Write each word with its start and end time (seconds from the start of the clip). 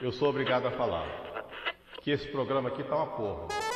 Eu 0.00 0.12
sou 0.12 0.28
obrigado 0.28 0.66
a 0.66 0.70
falar 0.72 1.06
que 2.02 2.10
esse 2.10 2.26
programa 2.28 2.68
aqui 2.68 2.82
tá 2.82 2.96
uma 2.96 3.16
porra. 3.16 3.71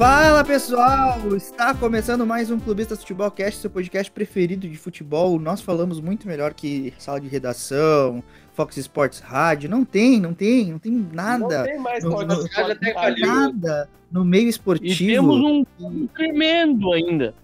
Fala 0.00 0.42
pessoal, 0.42 1.36
está 1.36 1.74
começando 1.74 2.24
mais 2.26 2.50
um 2.50 2.58
Clubistas 2.58 3.00
Futebol 3.00 3.30
Cast, 3.30 3.60
seu 3.60 3.68
podcast 3.68 4.10
preferido 4.10 4.66
de 4.66 4.78
futebol. 4.78 5.38
Nós 5.38 5.60
falamos 5.60 6.00
muito 6.00 6.26
melhor 6.26 6.54
que 6.54 6.94
sala 6.96 7.20
de 7.20 7.28
redação, 7.28 8.24
Fox 8.54 8.78
Sports 8.78 9.20
Rádio. 9.20 9.68
Não 9.68 9.84
tem, 9.84 10.18
não 10.18 10.32
tem, 10.32 10.72
não 10.72 10.78
tem 10.78 11.06
nada. 11.12 11.58
Não 11.58 11.64
tem 11.66 11.78
mais 11.78 12.02
No- 12.02 12.12
podcast, 12.12 12.42
no- 12.44 12.48
já 12.50 12.72
até. 12.72 13.20
Nada 13.26 13.90
no 14.10 14.24
meio 14.24 14.46
E 14.46 14.48
esportivo. 14.48 14.96
temos 15.12 15.36
um, 15.36 15.64
um 15.78 16.06
tremendo 16.06 16.90
ainda. 16.94 17.34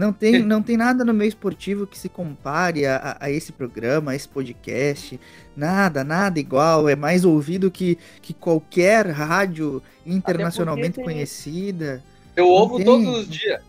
Não 0.00 0.14
tem, 0.14 0.38
não 0.42 0.62
tem 0.62 0.78
nada 0.78 1.04
no 1.04 1.12
meio 1.12 1.28
esportivo 1.28 1.86
que 1.86 1.98
se 1.98 2.08
compare 2.08 2.86
a, 2.86 3.18
a 3.20 3.30
esse 3.30 3.52
programa, 3.52 4.12
a 4.12 4.16
esse 4.16 4.26
podcast. 4.26 5.20
Nada, 5.54 6.02
nada 6.02 6.40
igual. 6.40 6.88
É 6.88 6.96
mais 6.96 7.22
ouvido 7.22 7.70
que, 7.70 7.98
que 8.22 8.32
qualquer 8.32 9.06
rádio 9.08 9.82
internacionalmente 10.06 10.96
tem- 10.96 11.04
conhecida. 11.04 12.02
Eu 12.34 12.48
ouvo 12.48 12.78
tem. 12.78 12.86
todos 12.86 13.08
os 13.18 13.28
dias. 13.28 13.60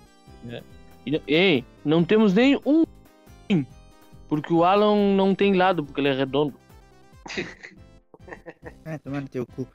E- 1.06 1.22
Ei, 1.28 1.66
não 1.84 2.02
temos 2.06 2.34
nem 2.34 2.58
um. 2.66 2.86
Porque 4.30 4.54
o 4.54 4.64
Alan 4.64 5.14
não 5.14 5.36
tem 5.36 5.54
lado, 5.54 5.84
porque 5.84 6.00
ele 6.00 6.08
é 6.08 6.14
redondo. 6.14 6.54
É, 8.86 8.98
tomar 8.98 9.20
no 9.20 9.28
teu 9.28 9.46
cu. 9.46 9.68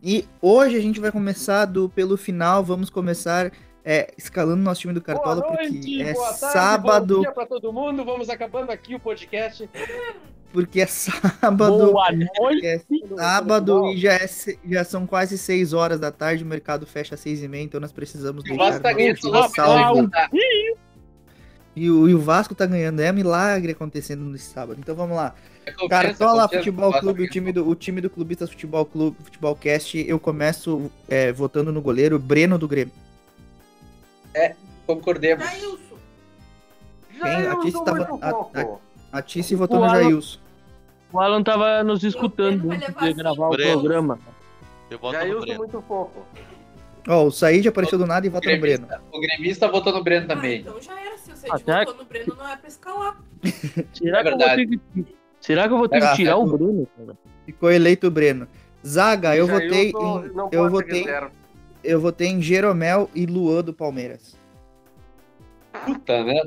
E 0.00 0.24
hoje 0.40 0.76
a 0.76 0.80
gente 0.80 1.00
vai 1.00 1.10
começar 1.10 1.64
do, 1.64 1.88
pelo 1.88 2.16
final, 2.16 2.62
vamos 2.62 2.88
começar 2.88 3.50
é, 3.84 4.12
escalando 4.16 4.62
nosso 4.62 4.80
time 4.80 4.94
do 4.94 5.00
Cartola, 5.02 5.42
boa 5.42 5.48
porque 5.56 5.68
noite, 5.68 6.02
é 6.02 6.14
tarde, 6.14 6.38
sábado, 6.38 7.14
bom 7.16 7.20
dia 7.22 7.32
pra 7.32 7.46
todo 7.46 7.72
mundo. 7.72 8.04
Vamos 8.04 8.30
acabando 8.30 8.70
aqui 8.70 8.94
o 8.94 9.00
podcast. 9.00 9.68
porque 10.52 10.80
é 10.80 10.86
sábado, 10.86 11.92
Boa 11.92 12.08
noite. 12.12 12.66
é 12.66 12.80
sábado 13.16 13.90
e 13.92 13.98
já, 13.98 14.12
é 14.14 14.26
se- 14.26 14.58
já 14.68 14.84
são 14.84 15.06
quase 15.06 15.36
6 15.36 15.72
horas 15.72 15.98
da 16.00 16.10
tarde, 16.12 16.44
o 16.44 16.46
mercado 16.46 16.86
fecha 16.86 17.14
às 17.14 17.20
6 17.20 17.42
e 17.42 17.48
meia, 17.48 17.62
então 17.64 17.80
nós 17.80 17.92
precisamos 17.92 18.42
O 18.42 18.46
deixar 18.46 18.80
Vasco 18.80 18.82
tá 18.82 19.30
nosso 19.30 19.54
salvo. 19.54 20.08
tá? 20.10 20.28
E 21.76 21.90
o, 21.90 22.08
e 22.08 22.14
o 22.14 22.20
Vasco 22.20 22.54
tá 22.54 22.66
ganhando, 22.66 23.00
é 23.00 23.10
milagre 23.10 23.72
acontecendo 23.72 24.22
nesse 24.24 24.44
sábado. 24.46 24.78
Então 24.80 24.94
vamos 24.94 25.16
lá. 25.16 25.34
É 25.66 25.72
confiança, 25.72 25.88
Cartola 25.88 26.48
Futebol 26.48 26.92
Clube, 27.00 27.24
o 27.24 27.28
time 27.28 27.50
do, 27.52 27.68
o 27.68 27.74
time 27.74 28.00
do 28.00 28.08
Clubistas 28.08 28.48
Futebol 28.50 28.84
Clube, 28.86 29.16
Futebol 29.24 29.56
Cast, 29.56 29.98
eu 30.08 30.20
começo 30.20 30.88
é, 31.08 31.32
votando 31.32 31.72
no 31.72 31.82
goleiro 31.82 32.16
Breno 32.18 32.56
do 32.58 32.68
Grêmio. 32.68 32.92
Concordemos. 34.86 35.44
Quem? 35.48 37.22
A 37.46 37.56
Tice 37.60 37.84
tava- 37.84 38.02
a- 38.20 38.30
pouco. 38.32 38.80
A 39.12 39.22
Tice 39.22 39.54
votou 39.54 39.78
O 39.78 39.80
no 39.80 39.86
Alan- 39.86 40.02
Jailson. 40.02 40.38
O 41.12 41.20
Alan 41.20 41.42
tava 41.42 41.84
nos 41.84 42.02
escutando 42.02 42.70
antes 42.72 42.88
levar 42.88 43.06
de 43.06 43.12
gravar 43.14 43.46
o. 43.46 43.50
Breno. 43.50 43.80
programa. 43.80 44.18
Eu 44.90 44.98
voto 44.98 45.14
no 45.14 45.20
Jailson 45.20 45.40
Breno. 45.40 45.58
muito 45.58 45.82
pouco. 45.82 46.26
Ó, 47.06 47.24
o 47.26 47.30
Said 47.30 47.68
apareceu 47.68 47.98
do 47.98 48.06
nada 48.06 48.26
e 48.26 48.30
vota 48.30 48.50
no 48.52 48.60
Breno. 48.60 48.88
O 49.12 49.20
gremista 49.20 49.68
votou 49.68 49.92
no 49.92 50.02
Breno 50.02 50.24
Ah, 50.24 50.34
também. 50.34 50.60
então 50.60 50.80
já 50.80 50.98
era. 51.00 51.16
Se 51.18 51.30
você 51.30 51.46
Ah, 51.50 51.58
será 51.58 51.78
votou 51.80 51.96
no 51.96 52.04
Breno, 52.04 52.34
não 52.36 52.48
é 52.48 52.56
pra 52.56 52.68
escalar. 52.68 53.16
Será, 53.92 54.20
É 54.20 54.22
que 54.22 54.28
eu 54.28 54.38
vou 54.38 54.46
ter 54.56 54.66
que, 54.66 54.80
será 55.40 55.68
que 55.68 55.74
eu 55.74 55.78
vou 55.78 55.88
ter 55.88 56.02
Ah, 56.02 56.10
que 56.10 56.16
tirar 56.16 56.32
é 56.32 56.34
o. 56.34 56.46
Bruno? 56.46 56.88
cara? 56.96 57.16
Ficou 57.46 57.70
eleito 57.70 58.06
o 58.06 58.10
Breno. 58.10 58.48
Zaga, 58.86 59.36
eu 59.36 59.46
Jailson 59.46 59.64
votei 59.66 59.90
em, 59.90 59.94
eu 60.52 60.70
votei, 60.70 60.98
reserva. 61.04 61.30
Eu 61.84 62.00
votei 62.00 62.28
em 62.28 62.42
Jeromel 62.42 63.10
e 63.14 63.26
Luan 63.26 63.62
do 63.62 63.72
Palmeiras. 63.72 64.36
Puta, 65.84 66.24
né? 66.24 66.40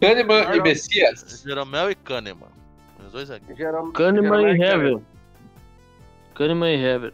Kahneman 0.00 0.56
e. 0.56 0.60
Messias. 0.62 1.42
Jeromel 1.46 1.90
e 1.90 1.94
Kahneman. 1.94 2.48
Os 3.04 3.12
dois 3.12 3.30
aqui. 3.30 3.54
Jerome- 3.54 3.92
Kahneman 3.92 4.52
e 4.52 4.56
Jerome 4.56 4.62
Hever. 4.64 5.02
Kahneman 6.34 6.70
e 6.74 6.84
Hever. 6.84 7.12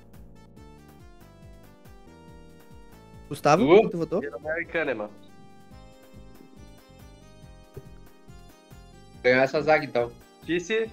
Gustavo, 3.29 3.91
tu 3.91 3.99
votou? 3.99 4.23
Jeromel 4.23 4.63
e 4.63 4.65
Kahneman. 4.65 5.11
Ganhar 9.23 9.43
essa 9.43 9.61
zaga 9.61 9.85
então. 9.85 10.11
Disse. 10.45 10.91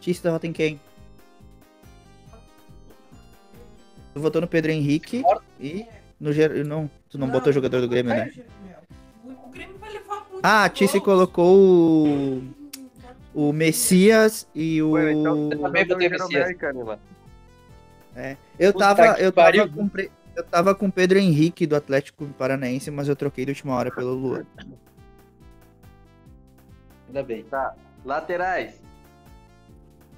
Tice, 0.00 0.22
tu 0.22 0.30
vota 0.30 0.46
em 0.46 0.52
quem? 0.52 0.80
Tu 4.16 4.20
votou 4.20 4.40
no 4.40 4.48
Pedro 4.48 4.72
Henrique 4.72 5.22
e 5.60 5.84
no 6.18 6.32
Ger... 6.32 6.64
não, 6.64 6.90
tu 7.10 7.18
não, 7.18 7.28
botou 7.28 7.52
jogador 7.52 7.82
do 7.82 7.86
Grêmio, 7.86 8.14
né? 8.14 8.32
O 9.22 9.50
Grêmio 9.50 9.76
vai 9.76 9.92
levar 9.92 10.26
muito. 10.32 10.40
Ah, 10.42 10.64
a 10.64 10.70
Tice 10.70 10.98
colocou 11.02 11.54
o, 12.08 12.42
o 13.34 13.52
Messias 13.52 14.48
e 14.54 14.80
o 14.80 14.92
Ué, 14.92 15.12
então, 15.12 15.50
eu 15.52 15.60
também 15.60 15.86
botei 15.86 16.06
é 16.06 16.08
Messias. 16.08 16.56
Kahneman. 16.56 16.98
Eu 18.58 18.72
Puta 18.72 18.84
tava, 18.86 19.20
eu 19.20 19.30
tava 19.30 19.68
com 19.68 19.90
eu 20.34 20.44
tava 20.44 20.74
com 20.74 20.86
o 20.86 20.92
Pedro 20.92 21.18
Henrique 21.18 21.66
do 21.66 21.76
Atlético 21.76 22.24
Paranaense, 22.38 22.90
mas 22.90 23.08
eu 23.08 23.16
troquei 23.16 23.44
de 23.44 23.50
última 23.50 23.74
hora 23.74 23.90
pelo 23.90 24.14
Luan. 24.14 24.46
Ainda 27.06 27.22
bem. 27.22 27.44
Tá. 27.44 27.74
Laterais. 28.02 28.80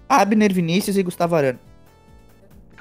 Abner 0.08 0.54
Vinícius 0.54 0.96
e 0.96 1.02
Gustavo 1.02 1.34
Arana. 1.34 1.67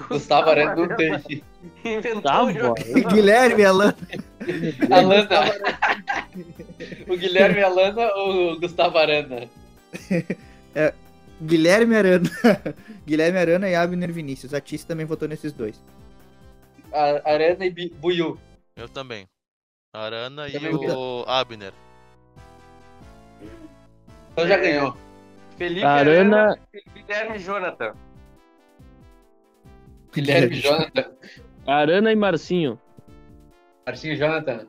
Gustavo 0.09 0.49
Arana 0.49 0.75
não 0.75 0.95
tem. 0.95 1.43
Inventou 1.83 2.21
Tá, 2.21 2.43
um 2.43 2.53
jogo. 2.53 2.75
Guilherme 3.11 3.65
Alana. 3.65 3.97
Alana. 4.91 5.29
o 7.07 7.17
Guilherme 7.17 7.61
Alana 7.63 8.13
ou 8.15 8.53
o 8.53 8.59
Gustavo 8.59 8.97
Arana? 8.97 9.47
Guilherme 11.41 11.95
Arana. 11.95 12.29
Guilherme 13.05 13.39
Arana 13.39 13.69
e 13.69 13.75
Abner 13.75 14.11
Vinícius. 14.11 14.53
A 14.53 14.61
Tice 14.61 14.85
também 14.85 15.05
votou 15.05 15.27
nesses 15.27 15.51
dois. 15.53 15.81
A- 16.93 17.21
Arana 17.33 17.65
e 17.65 17.89
Buiu. 17.89 18.37
Eu 18.75 18.87
também. 18.87 19.25
Arana 19.93 20.47
e 20.47 20.57
o 20.57 21.23
Abner. 21.27 21.73
Então 24.33 24.47
já 24.47 24.57
ganhou. 24.57 24.95
Felipe 25.57 25.83
Arana- 25.85 26.57
e 26.73 26.83
Guilherme 27.01 27.39
Jonathan. 27.39 27.93
Guilherme 30.21 30.55
Jonathan. 30.55 31.05
Arana 31.65 32.11
e 32.11 32.15
Marcinho. 32.15 32.79
Marcinho 33.85 34.15
Jonathan. 34.15 34.67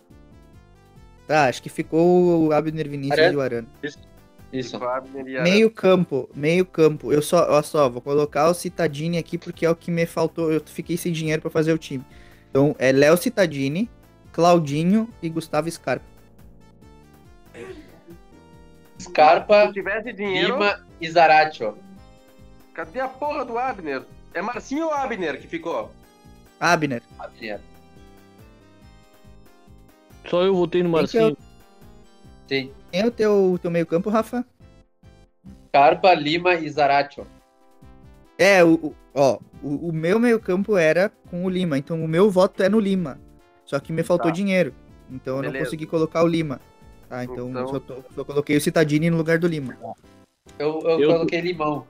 Tá, 1.27 1.47
acho 1.49 1.63
que 1.63 1.69
ficou 1.69 2.47
o 2.47 2.53
Abner 2.53 2.89
Vinícius 2.89 3.19
Arana. 3.19 3.33
e 3.33 3.37
o 3.37 3.41
Arana. 3.41 3.69
Isso. 4.51 4.79
Meio 5.43 5.71
campo, 5.71 6.29
meio 6.35 6.65
campo. 6.65 7.13
Eu 7.13 7.21
só, 7.21 7.47
ó 7.51 7.61
só, 7.63 7.87
vou 7.89 8.01
colocar 8.01 8.49
o 8.49 8.55
Citadini 8.55 9.19
aqui 9.19 9.37
porque 9.37 9.67
é 9.67 9.71
o 9.71 9.77
que 9.77 9.91
me 9.91 10.07
faltou. 10.07 10.51
Eu 10.51 10.63
fiquei 10.65 10.97
sem 10.97 11.13
dinheiro 11.13 11.43
pra 11.43 11.51
fazer 11.51 11.73
o 11.73 11.79
time. 11.79 12.03
Então 12.49 12.75
é 12.79 12.91
Léo 12.91 13.17
Citadini, 13.19 13.91
Claudinho 14.33 15.07
e 15.21 15.29
Gustavo 15.29 15.71
Scarpa. 15.71 16.07
Scarpa, 18.99 19.67
Se 19.67 19.73
tivesse 19.75 20.13
dinheiro, 20.13 20.55
Lima 20.55 20.81
e 21.01 21.11
Zaratio. 21.11 21.77
cadê 22.75 23.01
a 23.01 23.09
porra 23.09 23.45
do 23.45 23.59
Abner? 23.59 24.03
É 24.39 24.43
Marcinho 24.43 24.87
ou 24.87 24.93
Abner 24.95 25.41
que 25.41 25.49
ficou? 25.49 25.91
Abner. 26.61 27.03
Abner. 27.19 27.61
Só 30.31 30.43
eu 30.45 30.55
votei 30.55 30.81
no 30.81 30.93
Quem 30.97 31.07
que 31.09 31.19
é 31.19 31.21
o- 31.21 31.25
Marcinho. 31.25 31.49
Sim. 32.49 32.73
Quem 32.93 33.01
é 33.01 33.07
o 33.07 33.11
teu, 33.11 33.59
teu 33.61 33.69
meio 33.69 33.85
campo, 33.85 34.09
Rafa? 34.11 34.45
Scarpa, 35.69 36.15
Lima 36.15 36.55
e 36.55 36.71
Zaratio. 36.71 37.27
É, 38.39 38.63
o, 38.63 38.75
o- 38.75 38.95
ó, 39.13 39.39
o, 39.61 39.89
o 39.89 39.93
meu 39.93 40.21
meio 40.21 40.39
campo 40.39 40.77
era 40.77 41.11
com 41.31 41.45
o 41.45 41.51
Lima, 41.51 41.77
então 41.77 42.01
o 42.05 42.07
meu 42.07 42.31
voto 42.31 42.63
é 42.63 42.69
no 42.69 42.79
Lima. 42.79 43.19
Só 43.65 43.81
que 43.81 43.93
me 43.93 44.05
faltou 44.05 44.29
Tá. 44.31 44.33
dinheiro. 44.37 44.73
Então 45.11 45.39
eu 45.39 45.43
não 45.43 45.51
Beleza. 45.51 45.65
consegui 45.65 45.85
colocar 45.87 46.23
o 46.23 46.29
Lima. 46.29 46.61
Tá, 47.09 47.25
então, 47.25 47.51
Então- 47.51 47.67
Só, 47.67 47.81
tô- 47.81 48.05
só 48.15 48.25
coloquei 48.25 48.57
o 48.57 48.61
Citadini 48.61 49.11
no 49.11 49.17
lugar 49.17 49.39
do 49.41 49.49
Lima. 49.49 49.77
Eu, 50.61 50.81
eu, 50.85 51.01
Eu- 51.01 51.09
coloquei 51.13 51.41
limão. 51.41 51.85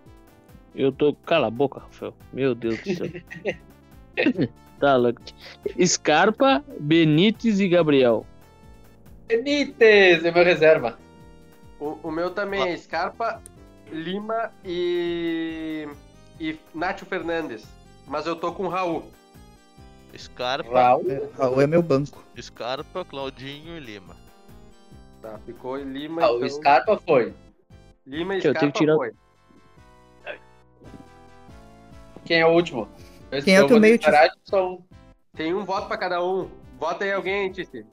Eu 0.75 0.93
tô. 0.93 1.13
Cala 1.27 1.47
a 1.49 1.51
boca, 1.51 1.81
Rafael. 1.81 2.15
Meu 2.33 2.55
Deus 2.55 2.79
do 2.83 2.95
céu. 2.95 3.07
tá 4.79 4.97
louco. 4.97 5.21
Scarpa, 5.85 6.65
Benítez 6.81 7.61
e 7.61 7.69
Gabriel. 7.69 8.25
Benítez 9.27 10.25
é 10.25 10.31
meu 10.31 10.45
reserva. 10.45 10.99
O, 11.81 11.99
o 12.03 12.11
meu 12.11 12.31
também 12.31 12.63
é 12.71 12.77
Scarpa, 12.77 13.41
Lima 13.93 14.53
e. 14.65 15.89
e 16.41 16.59
Nacho 16.75 17.05
Fernandes. 17.07 17.65
Mas 18.07 18.27
eu 18.27 18.35
tô 18.37 18.53
com 18.53 18.65
o 18.65 18.69
Raul. 18.69 19.05
Scarpa, 20.17 20.73
Raul. 20.83 21.11
É, 21.11 21.29
Raul 21.37 21.61
é 21.61 21.67
meu 21.67 21.83
banco. 21.83 22.25
Scarpa, 22.41 23.05
Claudinho 23.05 23.77
e 23.77 23.81
Lima. 23.81 24.17
Tá, 25.21 25.39
ficou 25.45 25.77
Lima 25.77 26.23
Ah, 26.23 26.33
o 26.33 26.37
então- 26.37 26.49
Scarpa 26.49 26.97
foi. 27.07 27.35
Lima 28.07 28.35
e 28.35 28.39
Eu 28.39 28.43
tenho 28.43 28.55
Scarpa 28.55 28.73
que 28.73 28.79
tirar- 28.79 28.97
foi. 28.97 29.13
Quem 32.29 32.41
é 32.41 32.47
o 32.47 32.51
último? 32.51 32.87
Esse 33.33 33.47
Quem 33.47 33.57
é 33.57 33.61
o 33.61 33.63
eu 33.63 33.69
teu 33.69 33.81
meio, 33.81 33.99
de 33.99 34.07
um. 34.53 34.83
Tem 35.35 35.55
um 35.55 35.65
voto 35.65 35.89
pra 35.89 35.97
cada 35.97 36.23
um. 36.23 36.51
Vota 36.79 37.03
aí 37.03 37.11
alguém, 37.11 37.51
Tice. 37.51 37.87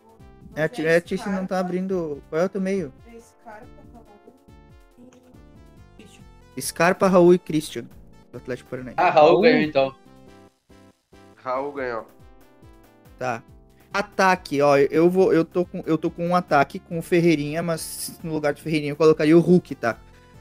É, 0.54 0.66
é, 0.82 1.00
Tice 1.00 1.30
não 1.30 1.48
tá 1.48 1.58
abrindo. 1.58 2.22
Qual 2.30 2.42
é 2.42 2.44
o 2.44 2.50
teu 2.50 2.60
meio? 2.60 2.92
Scarpa, 3.18 3.88
Raul 3.88 4.14
e 5.98 6.04
Christian. 6.04 6.24
Scarpa, 6.60 7.08
Raul 7.08 7.34
e 7.34 7.40
Christian. 7.40 7.86
Do 8.30 8.38
Atlético 8.38 8.70
Paranaense. 8.70 9.00
Ah, 9.00 9.10
Raul 9.10 9.40
ganhou 9.40 9.62
então. 9.62 9.96
Raul 11.38 11.72
ganhou. 11.72 12.06
Tá. 13.18 13.42
Ataque, 13.94 14.62
ó, 14.62 14.76
eu 14.76 15.10
vou, 15.10 15.32
eu 15.32 15.46
tô 15.46 15.64
com, 15.64 15.82
eu 15.86 15.98
tô 15.98 16.12
com 16.12 16.28
um 16.28 16.36
ataque 16.36 16.80
com 16.80 17.00
o 17.00 17.02
Ferreirinha, 17.02 17.64
mas 17.64 18.20
no 18.22 18.34
lugar 18.34 18.54
do 18.54 18.60
Ferreirinha 18.60 18.92
eu 18.92 18.98
colocaria 18.98 19.38
o 19.38 19.40
Hulk, 19.40 19.76
tá? 19.76 19.98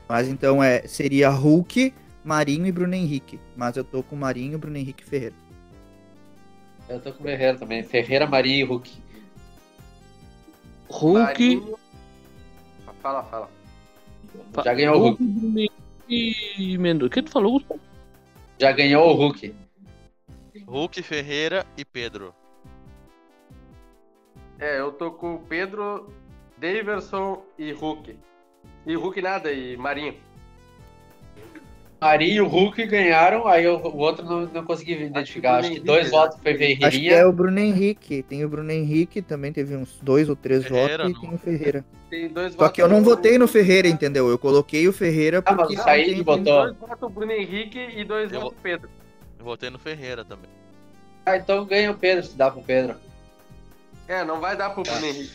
Mas 0.09 0.27
então 0.27 0.61
é, 0.61 0.85
seria 0.89 1.31
Hulk, 1.31 1.95
Marinho 2.25 2.67
e 2.67 2.73
Bruno 2.73 2.95
Henrique. 2.95 3.39
Mas 3.57 3.77
eu 3.77 3.85
tô 3.85 4.03
com 4.03 4.17
Marinho, 4.17 4.59
Bruno 4.59 4.77
Henrique 4.77 5.03
e 5.03 5.07
Ferreira. 5.07 5.35
Eu 6.89 7.01
tô 7.01 7.13
com 7.13 7.21
o 7.21 7.23
Ferreira 7.27 7.59
também. 7.59 7.83
Ferreira, 7.83 8.27
Maria 8.27 8.57
e 8.57 8.63
Hulk. 8.65 8.91
Hulk. 10.89 11.19
Marinho- 11.23 11.79
Fala, 13.01 13.23
fala. 13.25 13.51
Já 14.65 14.73
ganhou 14.73 14.97
o 14.97 14.99
Hulk. 14.99 15.23
Bruno 15.23 15.69
e 16.09 16.79
Mendoza. 16.79 17.07
O 17.09 17.11
que 17.11 17.23
tu 17.23 17.31
falou? 17.31 17.63
Já 18.59 18.73
ganhou 18.73 19.11
o 19.11 19.15
Hulk. 19.15 19.55
Hulk, 20.67 21.03
Ferreira 21.03 21.67
e 21.77 21.85
Pedro. 21.85 22.35
É, 24.59 24.81
eu 24.81 24.93
tô 24.93 25.11
com 25.11 25.35
o 25.35 25.39
Pedro, 25.41 26.09
Daverson 26.57 27.43
e 27.59 27.73
Hulk. 27.73 28.17
E 28.87 28.95
Hulk 28.95 29.21
nada, 29.21 29.53
e 29.53 29.77
Marinho. 29.77 30.15
Maria 32.05 32.35
e 32.35 32.41
o 32.41 32.47
Hulk 32.47 32.87
ganharam, 32.87 33.47
aí 33.49 33.67
o, 33.67 33.79
o 33.79 33.97
outro 33.97 34.25
não, 34.27 34.43
não 34.47 34.63
consegui 34.65 34.93
identificar. 34.93 35.57
Acho 35.57 35.69
que 35.71 35.75
Bruno 35.81 35.87
dois 35.87 36.01
Henrique, 36.01 36.17
votos 36.17 36.39
foi 36.43 36.53
Acho 36.53 36.59
que 36.59 36.73
é 36.73 36.77
Ferreirinha. 36.77 37.29
o 37.29 37.33
Bruno 37.33 37.59
Henrique. 37.59 38.23
Tem 38.23 38.45
o 38.45 38.49
Bruno 38.49 38.71
Henrique, 38.71 39.23
também 39.23 39.53
teve 39.53 39.75
uns 39.75 39.99
dois 40.03 40.29
ou 40.29 40.37
três 40.37 40.65
Ferreira, 40.65 41.05
votos, 41.05 41.11
e 41.11 41.15
não. 41.15 41.21
tem 41.21 41.35
o 41.35 41.39
Ferreira. 41.39 41.85
Tem 42.11 42.29
dois 42.29 42.53
Só 42.53 42.59
votos. 42.59 42.75
que 42.75 42.83
eu 42.83 42.89
não 42.89 43.03
votei 43.03 43.39
no 43.39 43.49
Ferreira, 43.49 43.89
entendeu? 43.89 44.29
Eu 44.29 44.39
coloquei 44.39 44.87
o 44.87 44.93
Ferreira 44.93 45.43
Ah, 45.47 45.55
porque. 45.55 45.75
o 45.77 45.83
Said 45.83 46.07
tem- 46.15 46.23
botou. 46.23 46.45
Dois 46.45 46.77
votos 46.77 47.13
Bruno 47.13 47.33
Henrique 47.33 47.79
e 47.97 48.05
dois 48.05 48.31
Eu 48.31 48.41
votos 48.43 48.59
Pedro. 48.63 48.91
Eu 49.39 49.45
votei 49.47 49.71
no 49.71 49.79
Ferreira 49.79 50.25
também. 50.27 50.51
Ah, 51.25 51.39
então 51.39 51.65
ganha 51.65 51.91
o 51.91 51.95
Pedro, 51.95 52.23
se 52.25 52.37
dá 52.37 52.51
pro 52.51 52.61
Pedro. 52.61 52.97
É, 54.07 54.23
não 54.25 54.41
vai 54.41 54.55
dar 54.57 54.71
pro 54.71 54.83
Bruno 54.83 55.07
Henrique. 55.07 55.33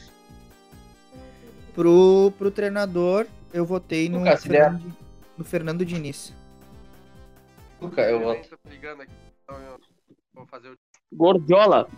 Pro, 1.73 2.31
pro 2.37 2.51
treinador, 2.51 3.25
eu 3.53 3.65
votei 3.65 4.07
no, 4.09 4.19
Lucas, 4.19 4.43
Fernando, 4.43 4.93
no 5.37 5.43
Fernando 5.43 5.85
Diniz. 5.85 6.33
Luca, 7.81 8.01
eu 8.01 8.19
voto. 8.19 8.49
tô 8.49 8.69
ligando 8.69 9.01
aqui. 9.01 9.13
Então 9.43 9.57
eu 9.61 9.79
vou 10.33 10.45
fazer 10.45 10.69
o. 10.69 10.77
Gordiola. 11.11 11.89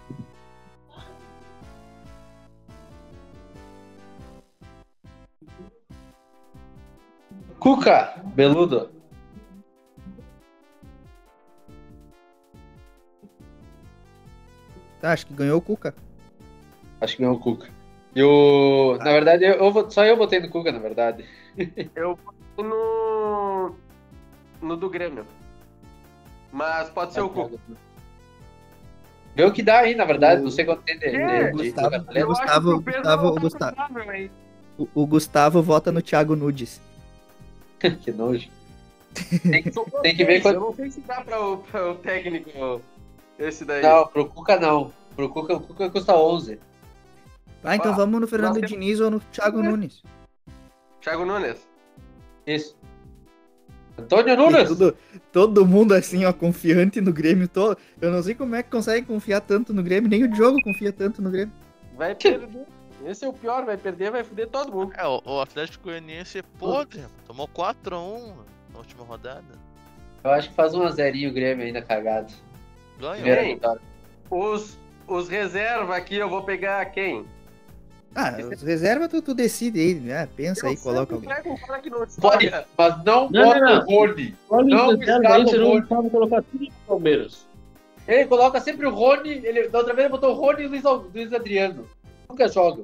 Cuca, 7.59 8.15
Beludo. 8.35 8.91
Tá, 14.99 15.13
acho 15.13 15.25
que 15.25 15.33
ganhou 15.33 15.57
o 15.57 15.61
Cuca. 15.61 15.95
Acho 16.99 17.15
que 17.15 17.23
ganhou 17.23 17.37
o 17.37 17.39
Cuca. 17.39 17.69
E 18.15 18.21
o. 18.21 18.97
Na 18.97 19.11
verdade, 19.11 19.45
eu, 19.45 19.55
eu 19.55 19.91
só 19.91 20.05
eu 20.05 20.15
votei 20.15 20.39
no 20.39 20.49
Cuca, 20.49 20.71
na 20.71 20.79
verdade. 20.79 21.25
Eu 21.95 22.17
vou 22.55 22.65
no. 22.65 23.75
No 24.61 24.77
do 24.77 24.89
Grêmio. 24.89 25.25
Mas 26.51 26.89
pode 26.89 27.13
ser 27.13 27.21
o 27.21 27.29
Cuca. 27.29 27.57
Vê 29.35 29.45
o 29.45 29.51
que 29.53 29.63
dá 29.63 29.79
aí, 29.79 29.95
na 29.95 30.03
verdade. 30.05 30.41
Não 30.41 30.51
sei 30.51 30.65
quanto 30.65 30.81
tem 30.83 30.99
de, 30.99 31.05
É, 31.05 31.51
de, 31.51 31.57
de 31.57 31.71
Gustavo. 31.71 31.95
Eu 31.95 32.31
acho 32.31 32.41
Gustavo- 32.41 32.69
que 32.71 32.75
o 32.77 32.81
Pedro 32.81 33.01
Gustavo- 33.01 33.33
tá 33.35 33.39
Gustavo. 33.41 33.75
provável, 33.75 34.13
hein? 34.13 34.31
O, 34.77 34.87
o 34.93 35.07
Gustavo 35.07 35.61
vota 35.61 35.91
no 35.91 36.01
Thiago 36.01 36.35
Nudes. 36.35 36.81
que 37.79 38.11
nojo. 38.11 38.49
Tem, 39.43 39.63
que- 39.63 39.71
tem 40.01 40.15
que 40.15 40.25
ver 40.25 40.37
Eu 40.37 40.41
quanto. 40.41 40.59
não 40.59 40.73
sei 40.75 40.91
se 40.91 41.01
dá 41.01 41.21
pra 41.21 41.39
o, 41.41 41.57
pra 41.59 41.91
o 41.91 41.95
técnico 41.95 42.81
esse 43.39 43.63
daí. 43.65 43.81
Não, 43.81 44.07
pro 44.07 44.25
Cuca 44.25 44.59
não. 44.59 44.91
Pro 45.15 45.29
Cuca, 45.29 45.55
o 45.55 45.59
Cuca 45.61 45.89
custa 45.89 46.15
11. 46.15 46.59
Ah, 47.63 47.75
então 47.75 47.91
Ah, 47.91 47.95
vamos 47.95 48.19
no 48.21 48.27
Fernando 48.27 48.55
temos- 48.55 48.69
Diniz 48.69 48.99
ou 48.99 49.11
no 49.11 49.19
Thiago 49.19 49.61
Nunes. 49.61 50.01
Thiago 51.01 51.25
Nunes. 51.25 51.67
Isso. 52.45 52.75
Antônio 54.01 54.37
Nunes! 54.37 54.69
Todo, 54.69 54.97
todo 55.31 55.65
mundo 55.65 55.93
assim, 55.93 56.25
ó, 56.25 56.33
confiante 56.33 56.99
no 57.01 57.13
Grêmio. 57.13 57.47
Todo, 57.47 57.77
eu 58.01 58.11
não 58.11 58.21
sei 58.21 58.35
como 58.35 58.55
é 58.55 58.63
que 58.63 58.69
consegue 58.69 59.05
confiar 59.05 59.41
tanto 59.41 59.73
no 59.73 59.83
Grêmio. 59.83 60.09
Nem 60.09 60.23
o 60.23 60.27
Diogo 60.27 60.61
confia 60.63 60.91
tanto 60.91 61.21
no 61.21 61.29
Grêmio. 61.29 61.53
Vai 61.95 62.15
perder. 62.15 62.65
Esse 63.05 63.25
é 63.25 63.27
o 63.27 63.33
pior, 63.33 63.65
vai 63.65 63.77
perder, 63.77 64.11
vai 64.11 64.23
foder 64.23 64.47
todo 64.47 64.71
mundo. 64.71 64.93
É, 64.95 65.05
o, 65.07 65.21
o 65.25 65.41
Atlético 65.41 65.85
Goianiense 65.85 66.39
é 66.39 66.43
podre. 66.59 67.03
Tomou 67.25 67.47
4x1 67.47 68.33
na 68.71 68.79
última 68.79 69.03
rodada. 69.03 69.59
Eu 70.23 70.31
acho 70.31 70.49
que 70.49 70.55
faz 70.55 70.75
um 70.75 70.83
azerinho 70.83 71.31
o 71.31 71.33
Grêmio 71.33 71.65
ainda 71.65 71.81
cagado. 71.81 72.31
Ganhou. 72.99 73.23
Bem. 73.23 73.59
Os, 74.29 74.77
os 75.07 75.27
reserva 75.27 75.95
aqui, 75.95 76.15
eu 76.15 76.29
vou 76.29 76.43
pegar 76.43 76.85
quem? 76.85 77.25
Ah, 78.13 78.35
os 78.53 78.61
reserva 78.61 79.07
tu, 79.07 79.21
tu 79.21 79.33
decide 79.33 79.79
aí, 79.79 79.93
né? 79.95 80.27
Pensa 80.35 80.67
aí, 80.67 80.73
Eu 80.73 80.81
coloca 80.81 81.15
sempre 81.15 81.33
alguém. 81.33 81.91
não 81.91 82.07
Pode, 82.19 82.51
mas 82.77 83.03
não, 83.05 83.29
Não, 83.29 83.45
bota 83.45 83.59
não, 83.59 83.79
o 83.79 83.85
Rony. 83.85 84.35
Não, 84.49 84.93
escala 84.93 85.35
aí, 85.35 85.43
o 85.43 85.47
você 85.47 85.57
não 85.57 85.67
Rony. 85.69 85.87
sabe 85.87 86.09
colocar 86.09 86.41
tudo 86.43 86.65
no 86.65 86.71
Palmeiras. 86.87 87.47
Ele 88.07 88.25
coloca 88.25 88.59
sempre 88.59 88.85
o 88.85 88.93
Rony. 88.93 89.29
Ele, 89.45 89.69
da 89.69 89.79
outra 89.79 89.93
vez 89.93 90.05
ele 90.05 90.11
botou 90.11 90.31
o 90.31 90.37
Rony 90.37 90.63
e 90.63 90.65
o 90.65 90.69
Luiz, 90.69 90.83
Luiz 91.13 91.33
Adriano. 91.33 91.85
Nunca 92.29 92.47
joga. 92.49 92.83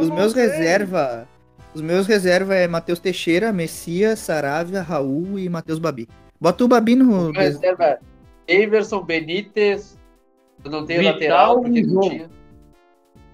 Os 0.00 0.08
não 0.08 0.16
meus 0.16 0.32
sei. 0.32 0.42
reserva. 0.48 1.28
Os 1.74 1.80
meus 1.80 2.06
reserva 2.06 2.54
é 2.54 2.66
Matheus 2.66 2.98
Teixeira, 2.98 3.52
Messias, 3.52 4.18
Saravia, 4.18 4.82
Raul 4.82 5.38
e 5.38 5.48
Matheus 5.48 5.78
Babi. 5.78 6.08
Bota 6.40 6.64
o 6.64 6.68
Babi 6.68 6.96
no. 6.96 7.28
O 7.28 7.32
reserva 7.32 7.84
é 7.84 7.98
Everson 8.48 9.02
Benítez. 9.02 9.96
Eu 10.64 10.70
não 10.70 10.84
tenho 10.84 11.00
Vital 11.00 11.14
lateral 11.14 11.60
porque 11.62 11.82
não 11.82 12.00
tinha. 12.02 12.30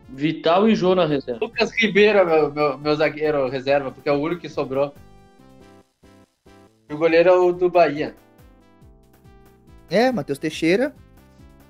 Vital 0.08 0.68
e 0.68 0.74
Jô 0.74 0.94
na 0.94 1.06
reserva. 1.06 1.44
Lucas 1.44 1.70
Ribeiro 1.72 2.18
é 2.18 2.24
meu, 2.24 2.52
meu, 2.52 2.78
meu 2.78 2.96
zagueiro 2.96 3.48
reserva, 3.48 3.90
porque 3.90 4.08
é 4.08 4.12
o 4.12 4.16
único 4.20 4.40
que 4.40 4.48
sobrou. 4.48 4.94
E 6.88 6.94
o 6.94 6.98
goleiro 6.98 7.28
é 7.28 7.32
o 7.32 7.52
do 7.52 7.68
Bahia. 7.68 8.14
É, 9.90 10.10
Matheus 10.10 10.38
Teixeira, 10.38 10.94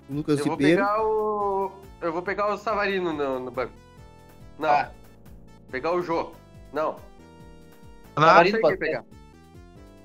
Lucas 0.09 0.38
Eu 0.38 0.47
vou 0.47 0.57
Ribeiro. 0.57 0.83
pegar 0.83 1.02
o. 1.02 1.73
Eu 2.00 2.12
vou 2.12 2.23
pegar 2.23 2.52
o 2.52 2.57
Savarino 2.57 3.12
no, 3.12 3.40
no 3.40 3.50
banco. 3.50 3.73
Não. 4.59 4.68
Ah. 4.68 4.90
Pegar 5.71 5.92
o 5.92 6.02
Jô. 6.02 6.33
Não. 6.73 6.97
Savarino 8.14 8.52
não 8.52 8.52
quem 8.52 8.61
pode 8.62 8.76
pegar. 8.76 9.04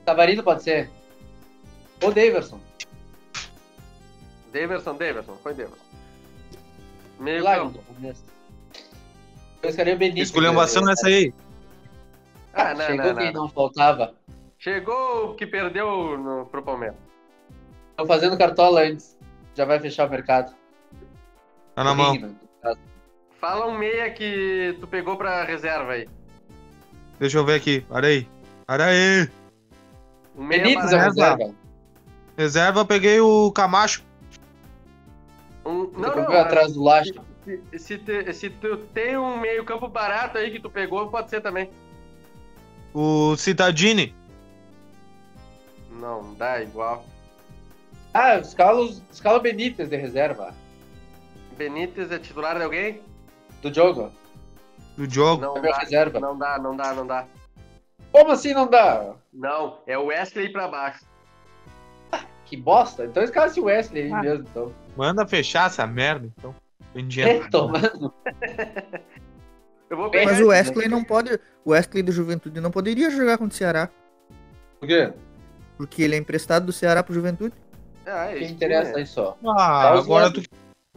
Tavarino 0.06 0.44
pode 0.44 0.64
ser. 0.64 0.90
Ou 2.02 2.12
Daverson. 2.12 2.60
Daverson, 4.52 4.96
Daverson. 4.96 5.36
Foi 5.42 5.54
Daverson. 5.54 5.83
Meio 7.20 7.44
Lá, 7.44 7.56
campo. 7.56 7.80
o 7.90 7.94
Benítez. 9.98 10.30
Esculhambação 10.30 10.84
né? 10.84 10.90
nessa 10.90 11.08
aí. 11.08 11.34
Ah, 12.54 12.74
não, 12.74 12.86
Chegou 12.86 13.06
não, 13.06 13.16
quem 13.16 13.34
não. 13.34 13.42
não 13.44 13.50
faltava. 13.50 14.14
Chegou 14.60 15.32
o 15.32 15.36
que 15.36 15.48
perdeu 15.48 16.18
no, 16.18 16.46
pro 16.46 16.64
Palmeiras. 16.64 16.98
Tô 17.98 18.06
fazendo 18.06 18.38
cartola 18.38 18.82
antes. 18.82 19.18
Já 19.56 19.66
vai 19.66 19.80
fechar 19.80 20.08
o 20.08 20.10
mercado. 20.10 20.54
Tá 21.76 21.84
na 21.84 21.94
mão. 21.94 22.36
Fala 23.40 23.68
um 23.68 23.78
meia 23.78 24.10
que 24.12 24.78
tu 24.80 24.88
pegou 24.88 25.18
pra 25.18 25.44
reserva 25.44 25.94
aí. 25.94 26.08
Deixa 27.20 27.38
eu 27.38 27.46
ver 27.46 27.56
aqui. 27.56 27.82
Para 27.82 28.08
aí. 28.08 28.28
Para 28.66 28.86
aí. 28.86 29.30
Um 30.36 30.44
meia 30.44 30.64
Benítez 30.64 30.94
é 30.94 30.98
reserva. 30.98 31.56
Reserva, 32.38 32.80
eu 32.80 32.86
peguei 32.86 33.20
o 33.20 33.52
Camacho. 33.52 34.04
Um, 35.66 35.86
Você 35.88 35.94
não, 35.98 36.02
não. 36.02 36.12
comprou 36.12 36.40
atrás 36.40 36.74
do 36.74 36.84
Lacho. 36.84 37.14
Se, 37.46 37.80
se, 37.80 37.98
te- 37.98 38.34
se 38.34 38.50
tu 38.50 38.78
tem 38.94 39.18
um 39.18 39.38
meio 39.40 39.64
campo 39.66 39.88
barato 39.88 40.38
aí 40.38 40.52
que 40.52 40.60
tu 40.60 40.70
pegou, 40.70 41.10
pode 41.10 41.30
ser 41.30 41.42
também. 41.42 41.70
O 42.94 43.36
Citadini. 43.36 44.16
Não, 45.92 46.34
dá 46.36 46.62
igual. 46.62 47.06
Ah, 48.14 48.38
escala, 48.38 48.82
o 48.82 49.40
Benítez 49.40 49.90
de 49.90 49.96
reserva. 49.98 50.54
Benítez 51.58 52.12
é 52.12 52.20
titular 52.20 52.58
de 52.58 52.64
alguém? 52.64 53.02
Do 53.62 53.74
jogo. 53.74 54.12
Do 54.98 55.10
jogo. 55.10 55.42
Não 55.42 55.58
É 55.58 55.62
dá, 55.62 55.78
reserva. 55.80 56.20
não 56.20 56.38
dá, 56.38 56.58
não 56.60 56.76
dá, 56.76 56.94
não 56.94 57.08
dá. 57.08 57.26
Como 58.12 58.32
assim 58.32 58.54
não 58.54 58.68
dá? 58.70 59.16
Não, 59.34 59.80
é 59.88 59.98
o 59.98 60.06
Wesley 60.06 60.50
pra 60.52 60.68
baixo. 60.68 61.04
Que 62.54 62.58
bosta. 62.58 63.06
Então 63.06 63.24
escala 63.24 63.48
esse 63.48 63.60
Wesley 63.60 64.04
aí 64.04 64.12
Ah. 64.14 64.22
mesmo, 64.22 64.46
então. 64.48 64.72
Manda 64.96 65.26
fechar 65.26 65.66
essa 65.66 65.88
merda, 65.88 66.30
então. 66.38 66.54
Tem 66.94 67.04
É, 67.04 67.08
dinheiro. 67.08 67.50
tomando. 67.50 68.14
Eu 69.90 69.98
vou 69.98 70.12
pegar 70.12 70.26
Mas 70.32 70.40
o 70.40 70.48
Wesley 70.50 70.88
não 70.88 71.04
pode. 71.04 71.40
O 71.66 71.72
Wesley 71.72 72.04
do 72.04 72.12
Juventude 72.12 72.62
não 72.62 72.70
poderia 72.70 73.10
jogar 73.10 73.40
contra 73.40 73.56
o 73.56 73.58
Ceará. 73.58 73.90
Por 74.80 74.86
quê? 74.88 75.12
Porque 75.78 76.04
ele 76.04 76.14
é 76.14 76.18
emprestado 76.20 76.68
do 76.68 76.72
Ceará 76.72 77.02
pro 77.04 77.12
Juventude. 77.14 77.56
Ah, 78.06 78.28
é 78.28 78.36
Que 78.36 78.44
isso. 78.44 78.54
interessa 78.54 78.98
aí 78.98 79.06
só. 79.08 79.36
Ah, 79.44 79.56
Tá 79.56 79.94
agora 79.98 80.32
tu 80.32 80.44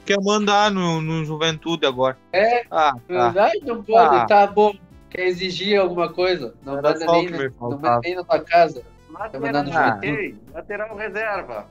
quer 0.04 0.18
mandar 0.22 0.70
no, 0.70 1.00
no 1.00 1.24
Juventude 1.24 1.86
agora. 1.86 2.18
É, 2.34 2.64
Ah, 2.70 2.92
tá. 3.08 3.32
Ai, 3.44 3.52
não 3.64 3.82
pode, 3.82 4.16
Ah. 4.16 4.26
tá 4.26 4.46
bom. 4.46 4.74
Quer 5.08 5.26
exigir 5.28 5.80
alguma 5.80 6.12
coisa? 6.12 6.54
Não 6.62 6.76
Era 6.76 6.90
manda 6.92 7.10
o 7.10 7.12
nem, 7.12 7.30
não 7.30 7.70
manda 7.70 8.00
nem 8.04 8.14
na 8.14 8.24
tua 8.24 8.40
casa. 8.40 8.82
Lateral, 9.18 9.96
ok. 9.96 10.34
Lateral 10.54 10.96
reserva. 10.96 11.66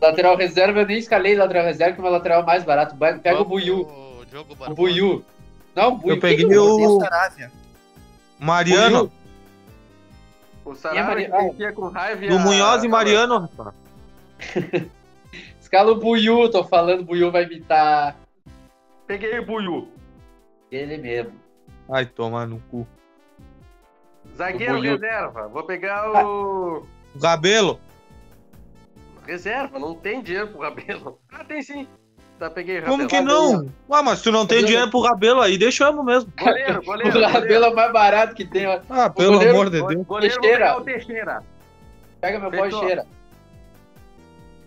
Lateral 0.00 0.36
reserva, 0.36 0.80
eu 0.80 0.86
nem 0.86 0.98
escalei 0.98 1.34
lateral 1.34 1.64
reserva, 1.64 1.94
que 1.94 1.98
é 1.98 2.02
o 2.02 2.04
meu 2.04 2.12
lateral 2.12 2.44
mais 2.44 2.64
barato. 2.64 2.94
Ba- 2.94 3.18
Pega 3.18 3.40
o 3.40 3.44
Buiu. 3.44 3.80
O 3.82 4.24
O. 4.70 4.74
Buiu. 4.74 5.24
Não, 5.74 5.94
o 5.94 5.96
Buiu. 5.96 6.14
Eu 6.16 6.20
peguei 6.20 6.44
é 6.52 6.60
o- 6.60 7.00
Saravia. 7.00 7.50
Mariano, 8.38 9.10
O 10.64 10.72
a 10.72 10.74
Sarabia 10.76 11.04
Mari- 11.04 11.24
que 11.30 11.38
sentia 11.50 11.72
com 11.72 11.88
raiva 11.88 12.24
e 12.24 12.28
do 12.28 12.36
a- 12.36 12.38
Munhoz 12.40 12.84
e 12.84 12.88
Mariano, 12.88 13.38
rapaz. 13.38 13.74
Escala 15.60 15.92
o 15.92 15.96
Buiu, 15.96 16.50
tô 16.50 16.62
falando, 16.64 17.00
o 17.00 17.04
Buiu 17.04 17.32
vai 17.32 17.44
imitar 17.44 18.14
Peguei 19.06 19.38
o 19.38 19.46
Buiu. 19.46 19.88
ele 20.70 20.98
mesmo. 20.98 21.32
Ai, 21.90 22.04
tomar 22.04 22.46
no 22.46 22.60
cu. 22.70 22.86
Zagueiro 24.36 24.78
O 24.78 24.80
reserva. 24.80 25.48
Vou 25.48 25.64
pegar 25.64 26.10
o. 26.26 26.86
O 27.14 27.18
Gabelo. 27.18 27.80
Reserva, 29.26 29.78
não 29.78 29.94
tem 29.94 30.22
dinheiro 30.22 30.48
pro 30.48 30.60
Rabelo. 30.60 31.18
Ah, 31.32 31.44
tem 31.44 31.62
sim. 31.62 31.86
Tá, 32.38 32.50
peguei 32.50 32.78
o 32.80 32.82
Como 32.82 33.02
Rabelo. 33.04 33.08
que 33.08 33.20
não? 33.22 33.72
Ah, 33.90 34.02
mas 34.02 34.20
tu 34.22 34.30
não 34.30 34.46
tem 34.46 34.58
Rabelo. 34.58 34.66
dinheiro 34.68 34.90
pro 34.90 35.00
Rabelo 35.00 35.40
aí, 35.40 35.56
deixamos 35.58 36.04
mesmo. 36.04 36.30
Goleiro, 36.38 36.80
O 36.80 36.84
goleiro. 36.84 37.26
Rabelo 37.26 37.64
é 37.64 37.68
o 37.70 37.74
mais 37.74 37.92
barato 37.92 38.34
que 38.34 38.44
tem. 38.44 38.66
ó. 38.66 38.80
Ah, 38.90 39.08
pelo 39.10 39.32
goleiro- 39.34 39.52
amor 39.54 39.64
de 39.66 39.70
Deus. 39.72 39.82
goleiro 39.82 40.04
vou 40.06 40.20
Teixeira. 40.20 40.58
pegar 40.58 40.76
o 40.78 40.80
Teixeira. 40.84 41.42
Pega 42.20 42.38
meu 42.38 42.50
boy 42.50 42.62
Fechou. 42.70 42.80
cheira. 42.84 43.06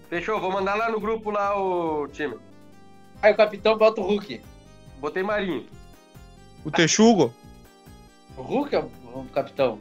Fechou, 0.10 0.40
vou 0.40 0.52
mandar 0.52 0.76
lá 0.76 0.90
no 0.90 1.00
grupo 1.00 1.30
lá 1.30 1.56
o 1.60 2.08
time. 2.08 2.36
Aí 3.22 3.32
o 3.34 3.38
capitão 3.38 3.78
bota 3.78 4.02
o 4.02 4.04
Hulk. 4.04 4.42
Botei 4.98 5.22
Marinho. 5.24 5.66
O 6.66 6.72
Texugo. 6.72 7.32
O 8.36 8.42
Hulk 8.42 8.76
é 8.76 8.80
o 8.80 8.90
o 9.22 9.30
capitão. 9.30 9.80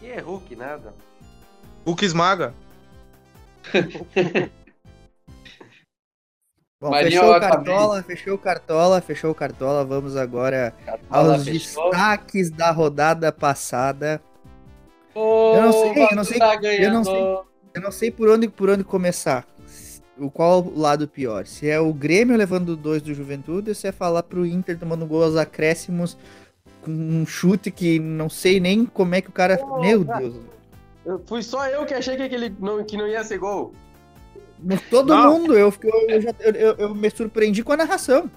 E 0.00 0.06
é 0.06 0.20
Hulk, 0.20 0.56
nada. 0.56 0.94
Hulk 1.86 2.04
esmaga. 2.04 2.54
Bom, 6.80 6.90
Marinho 6.90 7.20
fechou 7.20 7.36
o. 7.36 7.40
Cartola, 7.40 8.02
fechou 8.02 8.34
o 8.34 8.38
Cartola, 8.38 9.00
fechou 9.00 9.30
o 9.30 9.34
Cartola. 9.34 9.84
Vamos 9.84 10.16
agora 10.16 10.74
Fala, 11.08 11.34
aos 11.34 11.44
fechou. 11.44 11.90
destaques 11.90 12.50
da 12.50 12.72
rodada 12.72 13.30
passada. 13.30 14.20
Ô, 15.14 15.54
Eu 15.54 15.62
não 15.62 15.72
sei, 15.72 16.06
eu 16.10 16.16
não 16.16 16.24
sei, 16.24 16.38
tá 16.40 16.54
eu 16.56 16.92
não 16.92 17.04
sei. 17.04 17.22
Eu 17.74 17.80
não 17.80 17.92
sei 17.92 18.10
por 18.10 18.28
onde, 18.28 18.48
por 18.48 18.68
onde 18.68 18.82
começar. 18.82 19.46
O 20.18 20.28
qual 20.30 20.60
o 20.60 20.78
lado 20.78 21.06
pior? 21.06 21.46
Se 21.46 21.70
é 21.70 21.78
o 21.80 21.92
Grêmio 21.92 22.36
levando 22.36 22.76
dois 22.76 23.00
do 23.00 23.14
Juventude 23.14 23.70
ou 23.70 23.74
se 23.74 23.86
é 23.86 23.92
falar 23.92 24.24
pro 24.24 24.44
Inter 24.44 24.76
tomando 24.76 25.06
gol 25.06 25.22
aos 25.22 25.36
acréscimos 25.36 26.18
com 26.82 26.90
um 26.90 27.26
chute 27.26 27.70
que 27.70 27.98
não 27.98 28.28
sei 28.28 28.60
nem 28.60 28.84
como 28.84 29.14
é 29.14 29.20
que 29.20 29.28
o 29.28 29.32
cara. 29.32 29.58
Meu 29.80 30.04
Deus. 30.04 30.34
Eu- 31.04 31.22
fui 31.26 31.42
só 31.42 31.66
eu 31.66 31.84
que 31.86 31.94
achei 31.94 32.16
que, 32.16 32.22
aquele 32.22 32.54
não, 32.60 32.84
que 32.84 32.96
não 32.96 33.08
ia 33.08 33.24
ser 33.24 33.38
gol. 33.38 33.72
Mas 34.62 34.80
Todo 34.88 35.08
Não. 35.12 35.40
mundo, 35.40 35.58
eu, 35.58 35.72
fiquei- 35.72 35.90
eu, 36.08 36.20
já- 36.20 36.34
eu- 36.40 36.52
eu- 36.54 36.74
eu 36.76 36.94
me 36.94 37.10
surpreendi 37.10 37.64
com 37.64 37.72
a 37.72 37.76
narração. 37.76 38.30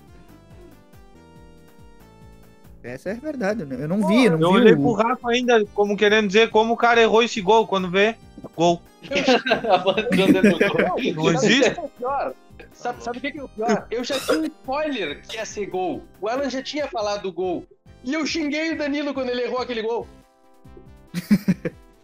Essa 2.84 3.10
é 3.10 3.12
a 3.14 3.16
verdade, 3.16 3.62
eu 3.62 3.68
não- 3.68 3.78
eu 3.78 3.88
não 3.88 4.08
vi, 4.08 4.26
eu 4.26 4.38
não 4.38 4.50
Eu 4.50 4.54
vi. 4.54 4.60
olhei 4.60 4.74
o- 4.74 4.78
pro 4.78 4.92
Rafa 4.94 5.30
ainda, 5.32 5.66
como 5.74 5.98
querendo 5.98 6.28
dizer 6.28 6.50
como 6.52 6.74
o 6.74 6.78
cara 6.78 7.02
errou 7.02 7.24
esse 7.24 7.42
gol. 7.42 7.66
Quando 7.68 7.90
vê, 7.90 8.16
gol. 8.56 8.80
Não 11.16 11.32
existe. 11.32 11.76
pior? 11.98 12.34
Sabe, 12.74 13.04
sabe 13.04 13.18
o 13.18 13.22
que, 13.22 13.32
que 13.32 13.40
é 13.40 13.44
o 13.44 13.50
pior? 13.50 13.88
Eu 13.92 14.04
já 14.04 14.20
tinha 14.20 14.40
um 14.40 14.46
spoiler 14.46 15.22
que 15.28 15.36
ia 15.38 15.46
ser 15.46 15.66
gol. 15.68 16.04
O 16.22 16.28
Alan 16.28 16.50
já 16.50 16.62
tinha 16.64 16.88
falado 16.88 17.24
do 17.24 17.32
gol. 17.32 17.66
E 18.06 18.14
eu 18.14 18.26
xinguei 18.26 18.74
o 18.74 18.78
Danilo 18.78 19.14
quando 19.14 19.30
ele 19.30 19.44
errou 19.44 19.60
aquele 19.60 19.82
gol. 19.82 20.08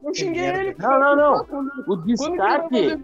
Eu 0.04 0.16
xinguei 0.16 0.44
ele. 0.44 0.76
Não, 0.80 1.00
não, 1.00 1.16
não. 1.16 1.72
O 1.88 1.96
destaque. 1.96 3.00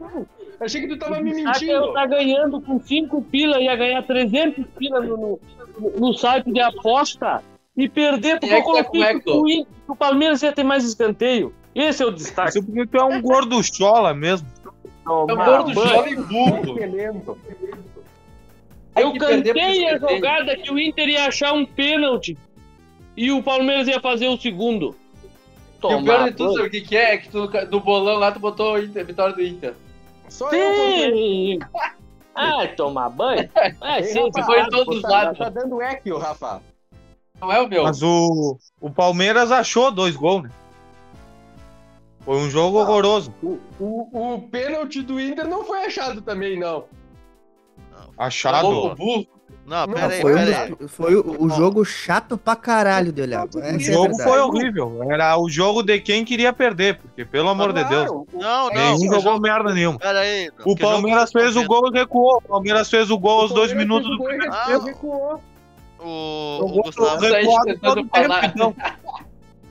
Achei 0.59 0.81
que 0.81 0.87
tu 0.87 0.97
tava 0.97 1.21
me 1.21 1.29
eu 1.29 1.35
mentindo. 1.35 1.93
tá 1.93 2.07
ganhando 2.07 2.59
com 2.59 2.79
5 2.79 3.21
pila, 3.23 3.61
ia 3.61 3.75
ganhar 3.75 4.01
300 4.01 4.65
pila 4.75 4.99
no, 5.01 5.39
no, 5.79 5.91
no 5.95 6.13
site 6.13 6.51
de 6.51 6.59
aposta 6.59 7.43
e 7.75 7.87
perder 7.87 8.39
porque 8.39 8.55
é 8.55 8.57
eu 8.57 8.63
tá 8.63 8.65
coloquei 8.65 9.19
que 9.19 9.67
o, 9.87 9.95
Palmeiras 9.95 10.41
ia 10.41 10.51
ter 10.51 10.63
mais 10.63 10.83
escanteio. 10.83 11.53
Esse 11.75 12.01
é 12.01 12.05
o 12.07 12.11
destaque. 12.11 12.49
Isso 12.49 12.63
porque 12.63 12.87
tu 12.87 12.97
é 12.97 13.03
um 13.03 13.21
gordo 13.21 13.61
chola 13.63 14.15
mesmo. 14.15 14.47
É 15.05 15.09
o 15.09 15.27
gordo 15.27 15.73
Banho. 15.75 15.89
jovem 15.89 16.15
burro. 16.23 17.37
Eu 18.95 19.13
cantei 19.13 19.87
a 19.87 19.99
jogada 19.99 20.57
que 20.57 20.71
o 20.71 20.79
Inter 20.79 21.09
ia 21.09 21.27
achar 21.27 21.53
um 21.53 21.63
pênalti 21.63 22.35
e 23.17 23.31
o 23.31 23.41
Palmeiras 23.41 23.87
ia 23.87 23.99
fazer 23.99 24.27
o 24.27 24.37
segundo. 24.37 24.95
E 24.95 25.77
o 25.77 25.79
pior 25.79 25.97
Tomar 25.99 26.29
de 26.29 26.35
tudo, 26.35 26.53
sabe 26.53 26.67
o 26.67 26.71
que, 26.71 26.81
que 26.81 26.95
é? 26.95 27.15
É 27.15 27.17
que 27.17 27.29
tu, 27.29 27.49
no 27.71 27.79
bolão 27.79 28.19
lá 28.19 28.31
tu 28.31 28.39
botou 28.39 28.75
o 28.75 28.79
Inter, 28.79 29.05
vitória 29.05 29.35
do 29.35 29.41
Inter. 29.41 29.73
Só 30.29 30.51
eu 30.51 30.69
contei. 30.75 31.11
Sim. 31.11 31.59
Ai, 32.35 32.73
tomar 32.77 33.09
banho? 33.09 33.49
Ai, 33.81 34.03
sim, 34.03 34.23
Rafa, 34.25 34.43
foi 34.43 34.61
em 34.61 34.69
todos 34.69 34.95
os 34.97 35.01
Tá, 35.01 35.09
lados. 35.09 35.37
tá 35.39 35.49
dando 35.49 35.81
eco, 35.81 36.17
Rafa. 36.17 36.61
Não 37.41 37.51
é 37.51 37.59
o 37.61 37.67
meu. 37.67 37.83
Mas 37.83 38.01
o, 38.03 38.57
o 38.79 38.89
Palmeiras 38.89 39.51
achou 39.51 39.91
dois 39.91 40.15
gols, 40.15 40.43
né? 40.43 40.51
Foi 42.21 42.37
um 42.37 42.49
jogo 42.49 42.79
horroroso. 42.79 43.33
O, 43.41 43.57
o, 43.79 44.33
o 44.35 44.41
pênalti 44.49 45.01
do 45.01 45.19
Inter 45.19 45.47
não 45.47 45.63
foi 45.63 45.85
achado 45.85 46.21
também, 46.21 46.59
não. 46.59 46.85
Achado. 48.17 48.95
Não, 49.67 49.85
Não, 49.85 49.93
pera 49.93 50.07
aí, 50.13 50.21
Foi, 50.21 50.31
um 50.33 50.37
pera 50.37 50.61
aí. 50.63 50.75
dos- 50.75 50.91
foi 50.91 51.15
o, 51.15 51.43
o 51.43 51.49
jogo 51.49 51.83
chato 51.83 52.37
pra 52.37 52.55
caralho 52.55 53.11
de 53.11 53.21
olhar. 53.21 53.43
O 53.43 53.59
Essa 53.59 53.59
é 53.59 53.75
a 53.75 53.79
jogo 53.79 54.07
verdade. 54.15 54.23
foi 54.29 54.39
horrível. 54.39 55.03
Era 55.11 55.37
o 55.37 55.49
jogo 55.49 55.83
de 55.83 55.99
quem 55.99 56.23
queria 56.23 56.53
perder, 56.53 56.97
porque, 56.99 57.25
pelo 57.25 57.49
amor 57.49 57.73
de 57.73 57.83
Deus, 57.83 58.07
Claro, 58.07 58.27
o- 58.33 58.39
Não, 58.41 58.69
não. 58.69 58.73
nenhum 58.73 58.97
jogou 58.99 59.19
jogo- 59.21 59.41
merda 59.41 59.73
nenhuma. 59.73 59.99
Pera 59.99 60.19
aí. 60.21 60.49
O 60.63 60.73
Palmeiras 60.77 61.31
fez 61.33 61.57
o 61.57 61.65
gol 61.65 61.89
e 61.93 61.99
recuou. 61.99 62.37
O 62.37 62.41
Palmeiras 62.41 62.89
fez 62.89 63.11
o 63.11 63.17
gol 63.17 63.41
aos 63.41 63.51
o 63.51 63.55
dois 63.55 63.73
minutos 63.73 64.09
do 64.09 64.15
o 64.23 64.25
e 64.25 64.27
primeiro 64.29 64.53
Ah, 64.53 64.65
tempo. 64.67 64.85
recuou. 64.85 65.41
O, 65.99 66.57
Jogou 66.61 66.79
o 66.79 66.83
Gustavo. 66.83 67.25
Aí 67.25 67.45
tentando 67.65 67.79
todo 67.81 67.95
tempo, 67.95 68.09
falar. 68.27 68.45
então. 68.45 68.75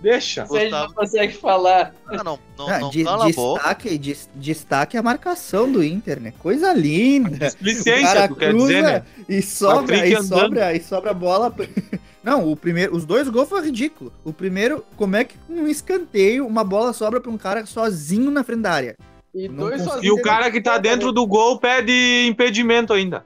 Deixa. 0.02 0.44
Você 0.44 0.68
não 0.68 0.80
Gustavo. 0.80 0.94
consegue 0.94 1.32
falar. 1.34 1.94
Ah, 2.06 2.22
não, 2.22 2.38
não, 2.58 2.68
Ah, 2.68 2.78
não 2.80 2.90
de- 2.90 3.02
cala 3.04 3.26
a 3.26 3.32
boca. 3.32 3.58
destaque, 3.60 3.98
des- 3.98 4.30
destaque 4.34 4.96
a 4.96 5.02
marcação 5.02 5.70
do 5.70 5.82
Inter, 5.82 6.20
né? 6.20 6.32
Coisa 6.38 6.72
linda. 6.72 7.48
Cara 8.02 8.28
tu 8.28 8.36
quer 8.36 8.54
dizer, 8.54 8.82
né? 8.82 9.02
e 9.28 9.40
sobra, 9.42 10.06
e 10.06 10.22
sobra, 10.22 10.74
e 10.74 10.80
sobra 10.82 11.10
a 11.10 11.14
bola. 11.14 11.52
Não, 12.22 12.50
o 12.50 12.56
primeiro, 12.56 12.94
os 12.94 13.04
dois 13.06 13.28
gols 13.28 13.48
foi 13.48 13.64
ridículo. 13.64 14.12
O 14.24 14.32
primeiro, 14.32 14.84
como 14.96 15.16
é 15.16 15.24
que 15.24 15.38
com 15.46 15.52
um 15.54 15.68
escanteio 15.68 16.46
uma 16.46 16.64
bola 16.64 16.92
sobra 16.92 17.20
pra 17.20 17.30
um 17.30 17.38
cara 17.38 17.64
sozinho 17.64 18.30
na 18.30 18.42
frente 18.44 18.62
da 18.62 18.72
área? 18.72 18.96
E 19.34 19.48
Não 19.48 19.56
dois. 19.68 19.82
E 20.02 20.10
o 20.10 20.20
cara 20.22 20.50
que 20.50 20.60
tá 20.60 20.76
dentro 20.78 21.12
do 21.12 21.26
gol 21.26 21.58
pede 21.58 22.26
impedimento 22.28 22.92
ainda. 22.92 23.24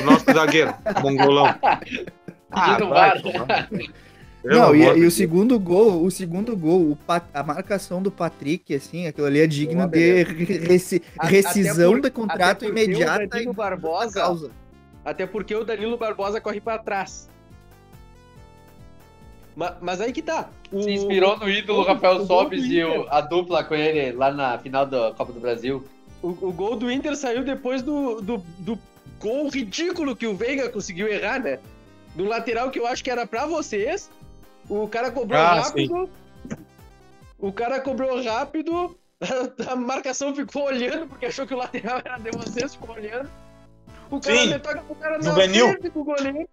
O 0.00 0.02
nosso 0.04 0.24
zagueiro, 0.32 0.72
mongolão. 1.02 1.54
Ah, 2.50 2.78
vai. 2.78 3.20
Pelo 4.44 4.60
não, 4.60 4.74
e, 4.76 4.98
e 4.98 5.06
o 5.06 5.10
segundo 5.10 5.58
gol, 5.58 6.04
o 6.04 6.10
segundo 6.10 6.54
gol, 6.54 6.90
o 6.90 6.96
Pa- 6.96 7.26
a 7.32 7.42
marcação 7.42 8.02
do 8.02 8.10
Patrick, 8.10 8.74
assim, 8.74 9.06
aquilo 9.06 9.26
ali 9.26 9.40
é 9.40 9.46
digno 9.46 9.88
de 9.88 10.22
reci- 10.22 11.02
rescisão 11.18 11.92
por- 11.92 12.00
de 12.02 12.10
contrato 12.10 12.64
imediata 12.66 13.24
O 13.24 13.28
Danilo 13.28 13.52
e 13.52 13.54
Barbosa, 13.56 14.20
causa. 14.20 14.50
até 15.02 15.26
porque 15.26 15.54
o 15.54 15.64
Danilo 15.64 15.96
Barbosa 15.96 16.42
corre 16.42 16.60
pra 16.60 16.78
trás. 16.78 17.26
Ma- 19.56 19.76
Mas, 19.80 20.00
aí 20.00 20.12
que 20.12 20.20
tá. 20.22 20.50
O, 20.72 20.82
Se 20.82 20.90
inspirou 20.90 21.38
no 21.38 21.48
ídolo 21.48 21.80
o- 21.80 21.84
Rafael 21.84 22.16
o 22.16 22.26
Sobis 22.26 22.60
do 22.62 22.66
e 22.72 22.84
o- 22.84 23.06
a 23.08 23.20
dupla 23.20 23.62
com 23.64 23.74
ele 23.74 24.12
lá 24.16 24.30
na 24.32 24.58
final 24.58 24.84
da 24.84 25.12
Copa 25.16 25.32
do 25.32 25.40
Brasil. 25.40 25.84
o, 26.22 26.28
o 26.28 26.52
gol 26.52 26.76
do 26.76 26.90
Inter 26.90 27.14
saiu 27.16 27.44
depois 27.44 27.80
do, 27.82 28.20
do, 28.20 28.38
do 28.58 28.78
gol 29.20 29.48
ridículo 29.48 30.16
que 30.16 30.26
o 30.26 30.34
Veiga 30.34 30.68
conseguiu 30.70 31.06
errar, 31.06 31.38
né? 31.38 31.58
Do 32.14 32.24
lateral 32.24 32.70
que 32.70 32.78
eu 32.78 32.86
acho 32.86 33.02
que 33.04 33.10
era 33.10 33.26
pra 33.26 33.46
vocês. 33.46 34.10
O 34.68 34.88
cara 34.88 35.10
cobrou 35.10 35.40
Ah, 35.40 35.54
rápido. 35.60 36.08
O 37.38 37.52
cara 37.52 37.80
cobrou 37.80 38.22
rápido. 38.22 38.96
A 39.70 39.76
marcação 39.76 40.34
ficou 40.34 40.64
olhando, 40.64 41.06
porque 41.06 41.26
achou 41.26 41.46
que 41.46 41.54
o 41.54 41.56
lateral 41.58 42.00
era 42.04 42.18
de 42.18 42.30
vocês, 42.30 42.74
ficou 42.74 42.94
olhando. 42.94 43.28
O 44.10 44.20
cara 44.20 44.36
Sim. 44.36 44.48
meteu 44.50 44.82
o 44.88 44.94
cara 44.94 45.18
na 45.18 45.24
Juvenil. 45.24 45.68
frente 45.72 45.88
do 45.90 46.04
goleiro. 46.04 46.48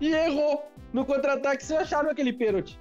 E 0.00 0.12
errou. 0.12 0.68
No 0.92 1.04
contra-ataque, 1.04 1.64
vocês 1.64 1.80
acharam 1.80 2.10
aquele 2.10 2.32
pênalti. 2.32 2.78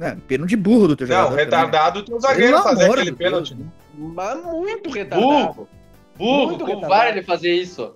É, 0.00 0.14
pênalti 0.26 0.56
burro 0.56 0.88
do 0.88 0.96
teu 0.96 1.06
Não, 1.06 1.16
jogador. 1.16 1.36
retardado 1.36 2.02
teu 2.04 2.18
Pelo 2.18 2.20
zagueiro 2.20 2.62
fazer 2.62 2.84
amor 2.84 2.98
aquele 2.98 3.14
pênalti. 3.16 3.54
Né? 3.54 3.66
Mas 3.94 4.44
muito 4.44 4.90
retardado. 4.90 5.30
Burro! 5.52 5.68
Burro, 6.16 6.46
Muito 6.48 6.64
com 6.64 6.70
o 6.72 6.74
retardado. 6.74 6.88
VAR 6.88 7.08
ele 7.08 7.22
fazer 7.22 7.52
isso. 7.54 7.94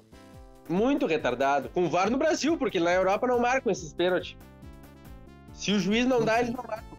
Muito 0.68 1.06
retardado. 1.06 1.68
Com 1.73 1.88
VAR 1.88 2.11
no 2.11 2.18
Brasil, 2.18 2.56
porque 2.56 2.80
na 2.80 2.92
Europa 2.92 3.26
não 3.26 3.38
marcam 3.38 3.70
esses 3.70 3.92
pênaltis. 3.92 4.37
Se 5.52 5.73
o 5.73 5.78
juiz 5.78 6.04
não 6.06 6.25
dá, 6.25 6.40
eles 6.40 6.52
não 6.54 6.62
marcam. 6.66 6.96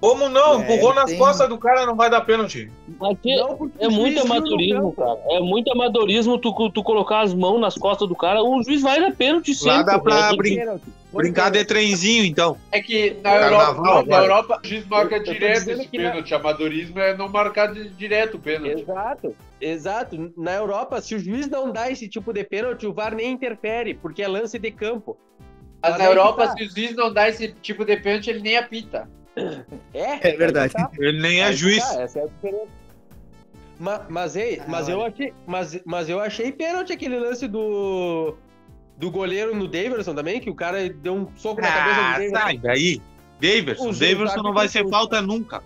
Como 0.00 0.28
não? 0.28 0.60
É, 0.60 0.74
Empurrou 0.74 0.94
nas 0.94 1.10
tem- 1.10 1.18
costas 1.18 1.48
do 1.48 1.56
cara, 1.56 1.86
não 1.86 1.94
vai 1.94 2.10
dar 2.10 2.22
pênalti. 2.22 2.68
Mas 2.98 3.16
que- 3.20 3.36
Não, 3.36 3.70
é 3.78 3.88
muito 3.88 4.20
amadorismo, 4.20 4.92
cara. 4.94 5.20
É 5.30 5.38
muito 5.40 5.70
amadorismo 5.70 6.38
tu, 6.38 6.70
tu 6.70 6.82
colocar 6.82 7.20
as 7.20 7.32
mãos 7.32 7.60
nas 7.60 7.76
costas 7.76 8.08
do 8.08 8.16
cara. 8.16 8.42
O 8.42 8.60
juiz 8.64 8.82
vai 8.82 9.00
dar 9.00 9.14
pênalti 9.14 9.54
sempre. 9.54 9.76
Lá 9.76 9.82
dá 9.84 9.98
pra 10.00 10.16
cara. 10.16 10.80
Pênalti. 11.12 11.32
Brincar 11.32 11.50
de 11.50 11.64
trenzinho, 11.64 12.24
então. 12.24 12.56
É 12.70 12.80
que 12.80 13.10
na 13.22 13.30
Carnaval, 13.38 13.76
Europa, 13.76 14.08
na. 14.08 14.16
Europa 14.22 14.60
O 14.64 14.66
juiz 14.66 14.86
marca 14.86 15.16
Eu 15.16 15.22
direto 15.24 15.70
esse 15.70 15.88
que 15.88 15.98
na- 15.98 16.10
pênalti. 16.10 16.34
Amadorismo 16.34 16.98
é 17.00 17.16
não 17.16 17.28
marcar 17.28 17.72
de- 17.72 17.90
direto 17.90 18.36
o 18.36 18.40
pênalti. 18.40 18.80
Exato, 18.82 19.36
exato. 19.60 20.32
Na 20.36 20.54
Europa, 20.54 21.00
se 21.00 21.14
o 21.14 21.18
juiz 21.18 21.48
não 21.48 21.70
dá 21.70 21.90
esse 21.90 22.08
tipo 22.08 22.32
de 22.32 22.42
pênalti, 22.44 22.86
o 22.86 22.92
VAR 22.94 23.14
nem 23.14 23.30
interfere, 23.32 23.94
porque 23.94 24.22
é 24.22 24.28
lance 24.28 24.58
de 24.58 24.70
campo. 24.70 25.16
Mas 25.82 25.92
Mas 25.92 25.98
na 26.00 26.04
Europa, 26.06 26.46
tá. 26.46 26.52
se 26.56 26.64
o 26.64 26.70
juiz 26.70 26.94
não 26.96 27.12
dá 27.12 27.28
esse 27.28 27.48
tipo 27.60 27.84
de 27.84 27.96
pênalti, 27.96 28.30
ele 28.30 28.40
nem 28.40 28.56
apita. 28.56 29.08
É, 29.92 30.28
É 30.30 30.36
verdade. 30.36 30.72
tá. 30.72 30.90
Ele 30.98 31.20
nem 31.20 31.40
é 31.40 31.44
Aí 31.44 31.50
que 31.50 31.56
juiz. 31.56 31.82
tá, 31.88 32.02
essa 32.02 32.20
é 32.20 32.22
a 32.22 32.26
diferença. 32.26 32.68
Ma- 33.80 34.06
Mas, 34.08 34.36
ei, 34.36 34.60
Ah, 34.60 34.64
mas, 34.68 34.88
eu 34.88 35.04
achei, 35.04 35.32
mas, 35.46 35.80
mas 35.84 36.08
eu 36.08 36.20
achei 36.20 36.52
pênalti 36.52 36.92
aquele 36.92 37.18
lance 37.18 37.48
do, 37.48 38.36
do 38.96 39.10
goleiro 39.10 39.54
no 39.54 39.66
Daverson 39.66 40.14
também, 40.14 40.40
que 40.40 40.50
o 40.50 40.54
cara 40.54 40.88
deu 40.88 41.14
um 41.14 41.28
soco 41.36 41.60
na 41.60 41.68
cabeça 41.68 41.94
do 41.94 42.00
Ah, 42.00 42.12
Daverson. 42.12 42.36
sai 42.36 42.58
daí. 42.58 43.02
Daverson. 43.40 43.88
Os- 43.88 43.98
Daverson 43.98 44.42
não 44.42 44.52
vai 44.52 44.68
ser 44.68 44.88
falta 44.88 45.20
nunca. 45.20 45.62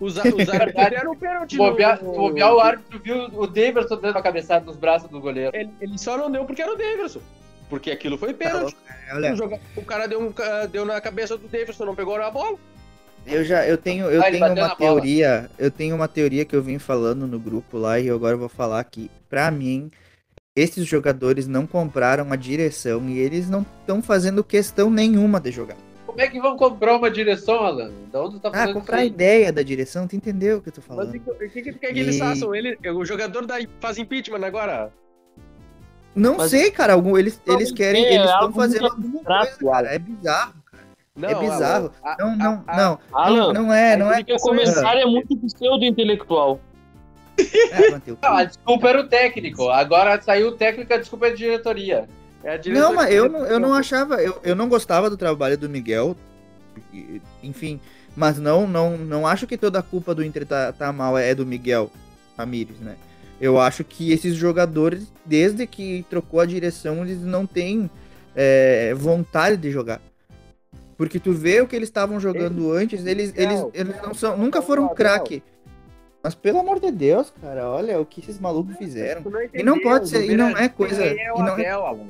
Os, 0.00 0.18
a- 0.18 0.22
os 0.22 0.48
árbitros 0.48 1.08
um 1.08 1.14
pênalti 1.14 1.56
bobear, 1.56 2.02
no... 2.02 2.12
bobear, 2.12 2.52
o 2.54 2.60
árbitro 2.60 2.98
viu 2.98 3.16
o 3.32 3.46
Daverson 3.46 3.96
dando 3.96 4.18
a 4.18 4.22
cabeçada 4.22 4.64
nos 4.64 4.76
braços 4.76 5.08
do 5.08 5.20
goleiro. 5.20 5.56
Ele, 5.56 5.70
ele 5.80 5.96
só 5.98 6.16
não 6.18 6.30
deu 6.30 6.44
porque 6.44 6.60
era 6.60 6.72
o 6.72 6.76
Daverson. 6.76 7.20
Porque 7.70 7.90
aquilo 7.90 8.18
foi 8.18 8.34
Tá 8.34 8.38
pênalti. 8.50 8.76
O, 9.32 9.36
joga- 9.36 9.60
o 9.76 9.82
cara 9.84 10.06
deu, 10.06 10.20
um, 10.20 10.32
deu 10.70 10.84
na 10.84 11.00
cabeça 11.00 11.38
do 11.38 11.46
Daverson, 11.48 11.84
não 11.86 11.94
pegou 11.94 12.18
na 12.18 12.30
bola. 12.30 12.58
Eu 13.24 13.44
já 13.44 13.64
eu 13.66 13.78
tenho 13.78 14.06
eu 14.10 14.20
Ah, 14.20 14.24
tenho 14.24 14.38
uma 14.38 14.48
na 14.48 14.54
bola. 14.54 14.74
teoria, 14.76 15.48
eu 15.56 15.70
tenho 15.70 15.94
uma 15.94 16.08
teoria 16.08 16.44
que 16.44 16.56
eu 16.56 16.62
vim 16.62 16.78
falando 16.80 17.24
no 17.26 17.38
grupo 17.38 17.78
lá 17.78 18.00
e 18.00 18.08
eu 18.08 18.16
agora 18.16 18.36
vou 18.36 18.48
falar 18.48 18.80
aqui. 18.80 19.08
Pra 19.30 19.48
mim, 19.50 19.90
esses 20.54 20.86
jogadores 20.86 21.46
não 21.48 21.66
compraram 21.66 22.30
a 22.32 22.36
direção 22.36 23.08
e 23.08 23.18
eles 23.18 23.48
não 23.48 23.64
estão 23.80 24.02
fazendo 24.02 24.44
questão 24.44 24.90
nenhuma 24.90 25.40
de 25.40 25.50
jogar. 25.50 25.76
Como 26.06 26.20
é 26.20 26.28
que 26.28 26.38
vão 26.38 26.58
comprar 26.58 26.96
uma 26.96 27.10
direção, 27.10 27.64
Alan? 27.64 27.90
Da 28.12 28.22
onde 28.22 28.38
tá 28.38 28.50
Ah, 28.50 28.52
fazendo 28.52 28.74
comprar 28.74 28.98
a 28.98 29.04
ideia 29.04 29.50
da 29.50 29.62
direção, 29.62 30.06
tu 30.06 30.14
entendeu 30.14 30.58
o 30.58 30.60
que 30.62 30.68
eu 30.68 30.72
tô 30.74 30.82
Mas 30.86 30.86
falando? 30.88 31.14
o 31.14 31.20
que, 31.20 31.30
o 31.30 31.50
que, 31.50 31.62
que 31.62 31.72
tu 31.72 31.78
quer 31.78 31.92
que 31.94 32.00
eles 32.00 32.16
E- 32.16 32.18
façam? 32.18 32.54
Ele, 32.54 32.76
o 32.90 33.04
jogador 33.04 33.46
da, 33.46 33.54
faz 33.80 33.96
impeachment 33.96 34.44
agora. 34.44 34.92
Não 36.14 36.36
Mas- 36.36 36.50
sei, 36.50 36.70
cara, 36.70 36.92
algum, 36.92 37.16
eles 37.16 37.40
Não, 37.46 37.54
eles 37.54 37.72
querem, 37.72 38.04
é 38.04 38.14
eles 38.16 38.30
estão 38.30 38.52
fazendo 38.52 38.84
alguma 38.88 39.24
coisa, 39.24 39.56
cara. 39.58 39.94
É 39.94 39.98
bizarro, 39.98 40.52
Não, 41.16 41.28
é 41.30 41.34
bizarro. 41.34 41.90
Alan, 42.02 42.12
a- 42.12 42.16
Não, 42.18 42.36
não, 42.36 42.64
a- 42.66 42.76
não. 42.76 42.98
Alan, 43.10 43.36
Não, 43.36 43.52
não 43.64 43.72
é, 43.72 43.96
não 43.96 44.12
é. 44.12 44.20
o 44.20 44.24
teu 44.24 44.36
comentário 44.36 45.00
é 45.00 45.06
muito 45.06 45.34
pseudo-intelectual. 45.34 46.60
É. 47.38 47.90
Não, 48.22 48.36
a 48.36 48.44
desculpa 48.44 48.88
era 48.88 49.00
o 49.00 49.08
técnico. 49.08 49.68
Agora 49.70 50.20
saiu 50.20 50.48
o 50.48 50.52
técnico, 50.52 50.92
a 50.92 50.96
desculpa 50.98 51.26
é 51.26 51.30
a 51.30 51.34
diretoria. 51.34 52.08
É 52.44 52.54
a 52.54 52.56
diretoria- 52.56 52.80
Não, 52.88 52.94
mas 52.94 53.14
eu 53.14 53.28
não, 53.28 53.46
eu 53.46 53.58
não 53.60 53.72
achava, 53.74 54.22
eu, 54.22 54.38
eu 54.42 54.54
não 54.54 54.68
gostava 54.68 55.08
do 55.08 55.16
trabalho 55.16 55.56
do 55.56 55.68
Miguel, 55.68 56.16
enfim, 57.42 57.80
mas 58.16 58.38
não, 58.38 58.66
não, 58.66 58.96
não 58.98 59.26
acho 59.26 59.46
que 59.46 59.56
toda 59.56 59.78
a 59.78 59.82
culpa 59.82 60.14
do 60.14 60.24
Inter 60.24 60.46
tá, 60.46 60.72
tá 60.72 60.92
mal 60.92 61.16
é 61.16 61.34
do 61.34 61.46
Miguel 61.46 61.90
Ramírez, 62.36 62.78
né? 62.80 62.96
Eu 63.40 63.58
acho 63.60 63.82
que 63.82 64.12
esses 64.12 64.34
jogadores, 64.34 65.12
desde 65.24 65.66
que 65.66 66.04
trocou 66.08 66.38
a 66.40 66.46
direção, 66.46 67.02
eles 67.02 67.20
não 67.20 67.44
têm 67.44 67.90
é, 68.36 68.94
vontade 68.94 69.56
de 69.56 69.70
jogar. 69.70 70.00
Porque 70.96 71.18
tu 71.18 71.32
vê 71.32 71.60
o 71.60 71.66
que 71.66 71.74
eles 71.74 71.88
estavam 71.88 72.20
jogando 72.20 72.70
antes, 72.70 73.04
eles, 73.04 73.32
eles, 73.36 73.64
eles 73.74 74.00
não 74.02 74.14
são, 74.14 74.36
nunca 74.36 74.62
foram 74.62 74.88
craque. 74.94 75.42
Mas 76.22 76.34
pelo 76.34 76.60
amor 76.60 76.78
de 76.78 76.90
Deus, 76.92 77.32
cara, 77.40 77.68
olha 77.68 78.00
o 78.00 78.06
que 78.06 78.20
esses 78.20 78.38
malucos 78.38 78.76
fizeram. 78.76 79.22
Não 79.22 79.40
E 79.52 79.62
não 79.62 79.80
pode 79.80 80.08
ser, 80.08 80.24
e 80.30 80.36
não 80.36 80.56
é 80.56 80.68
coisa. 80.68 81.02
é 81.04 81.32
o 81.32 81.36
e 81.36 81.38
não 81.40 81.48
é 81.48 81.52
Abel, 81.52 81.86
Alan? 81.86 82.06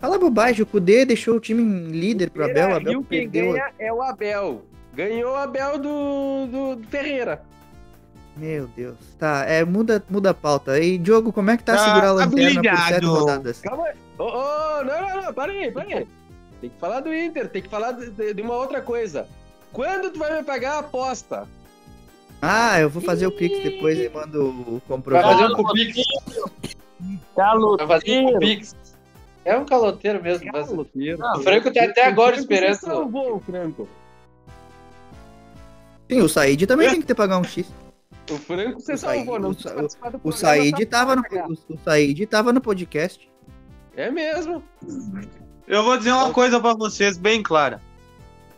Fala 0.00 0.18
bobagem, 0.18 0.62
o 0.62 0.66
Kudê 0.66 1.04
deixou 1.04 1.36
o 1.36 1.40
time 1.40 1.62
líder 1.92 2.30
pro 2.30 2.44
Abel, 2.46 2.68
o 2.68 2.70
E 2.70 2.74
Abel 2.74 3.00
o 3.00 3.04
quem 3.04 3.28
perdeu. 3.28 3.52
ganha 3.52 3.70
é 3.78 3.92
o 3.92 4.00
Abel. 4.02 4.62
Ganhou 4.94 5.32
o 5.32 5.36
Abel 5.36 5.78
do, 5.78 6.46
do, 6.46 6.76
do 6.76 6.88
Ferreira. 6.88 7.42
Meu 8.34 8.66
Deus. 8.68 8.96
Tá, 9.18 9.44
é, 9.46 9.62
muda, 9.64 10.02
muda 10.08 10.30
a 10.30 10.34
pauta. 10.34 10.78
E 10.80 10.96
Diogo, 10.96 11.32
como 11.32 11.50
é 11.50 11.56
que 11.58 11.64
tá 11.64 11.74
Tá 11.76 11.84
segurar 11.84 12.08
a 12.08 12.12
lanterna 12.12 12.62
por 12.62 12.78
sete 12.88 13.04
rodadas? 13.04 13.60
Calma 13.60 13.84
aí. 13.88 13.94
Ô, 14.18 14.22
ô, 14.24 14.84
não, 14.84 15.00
não, 15.02 15.22
não, 15.22 15.34
para 15.34 15.52
aí, 15.52 15.70
para 15.70 15.82
aí. 15.82 16.06
Tem 16.62 16.70
que 16.70 16.78
falar 16.80 17.00
do 17.00 17.12
Inter, 17.14 17.48
tem 17.48 17.60
que 17.62 17.68
falar 17.68 17.92
de, 17.92 18.10
de- 18.10 18.32
de 18.34 18.40
uma 18.42 18.54
outra 18.54 18.80
coisa. 18.80 19.26
Quando 19.72 20.10
tu 20.10 20.18
vai 20.18 20.34
me 20.38 20.42
pagar 20.42 20.76
a 20.76 20.78
aposta? 20.78 21.46
Ah, 22.42 22.80
eu 22.80 22.88
vou 22.88 23.02
fazer 23.02 23.26
o 23.26 23.32
Pix 23.32 23.62
depois 23.62 23.98
e 23.98 24.08
mando 24.08 24.46
o 24.48 24.72
Vai 24.72 24.80
comprovante. 24.88 25.28
fazer 25.28 25.52
um 25.52 25.56
Cupix. 25.56 25.96
Vai 25.96 26.38
fazer 27.06 27.20
um 27.20 27.26
Caloteiro. 27.36 28.32
Cupix. 28.32 28.76
É 29.44 29.56
um 29.56 29.64
caloteiro 29.64 30.22
mesmo. 30.22 30.50
mas- 30.52 30.68
Caloteiro. 30.68 31.18
O 31.36 31.42
Franco 31.42 31.72
tá 31.72 31.84
até 31.84 32.04
agora 32.06 32.36
esperando. 32.36 32.74
se 32.74 32.80
salvou, 32.86 33.36
o 33.36 33.40
Franco. 33.40 33.88
Sim, 36.10 36.20
o 36.22 36.28
Said 36.28 36.66
também 36.66 36.90
tem 36.90 37.00
que 37.00 37.06
ter 37.06 37.14
pagar 37.14 37.38
um 37.38 37.44
X. 37.44 37.66
O 38.30 38.36
Franco 38.36 38.80
você 38.80 38.94
O 38.94 38.98
Said- 38.98 39.16
salvou, 39.24 39.38
não 39.38 39.50
o 39.50 39.54
do 39.54 39.58
O 39.58 39.62
programa, 39.62 40.32
Said 40.32 40.86
tá 40.86 40.98
tava 40.98 41.16
no, 41.16 41.22
o, 41.22 41.52
o 41.74 41.78
Said 41.84 42.26
tava 42.26 42.52
no 42.52 42.60
podcast. 42.60 43.30
É 43.96 44.10
mesmo. 44.10 44.62
Eu 45.66 45.84
vou 45.84 45.96
dizer 45.96 46.12
uma 46.12 46.32
coisa 46.32 46.60
pra 46.60 46.74
vocês 46.74 47.16
bem 47.16 47.42
clara. 47.42 47.80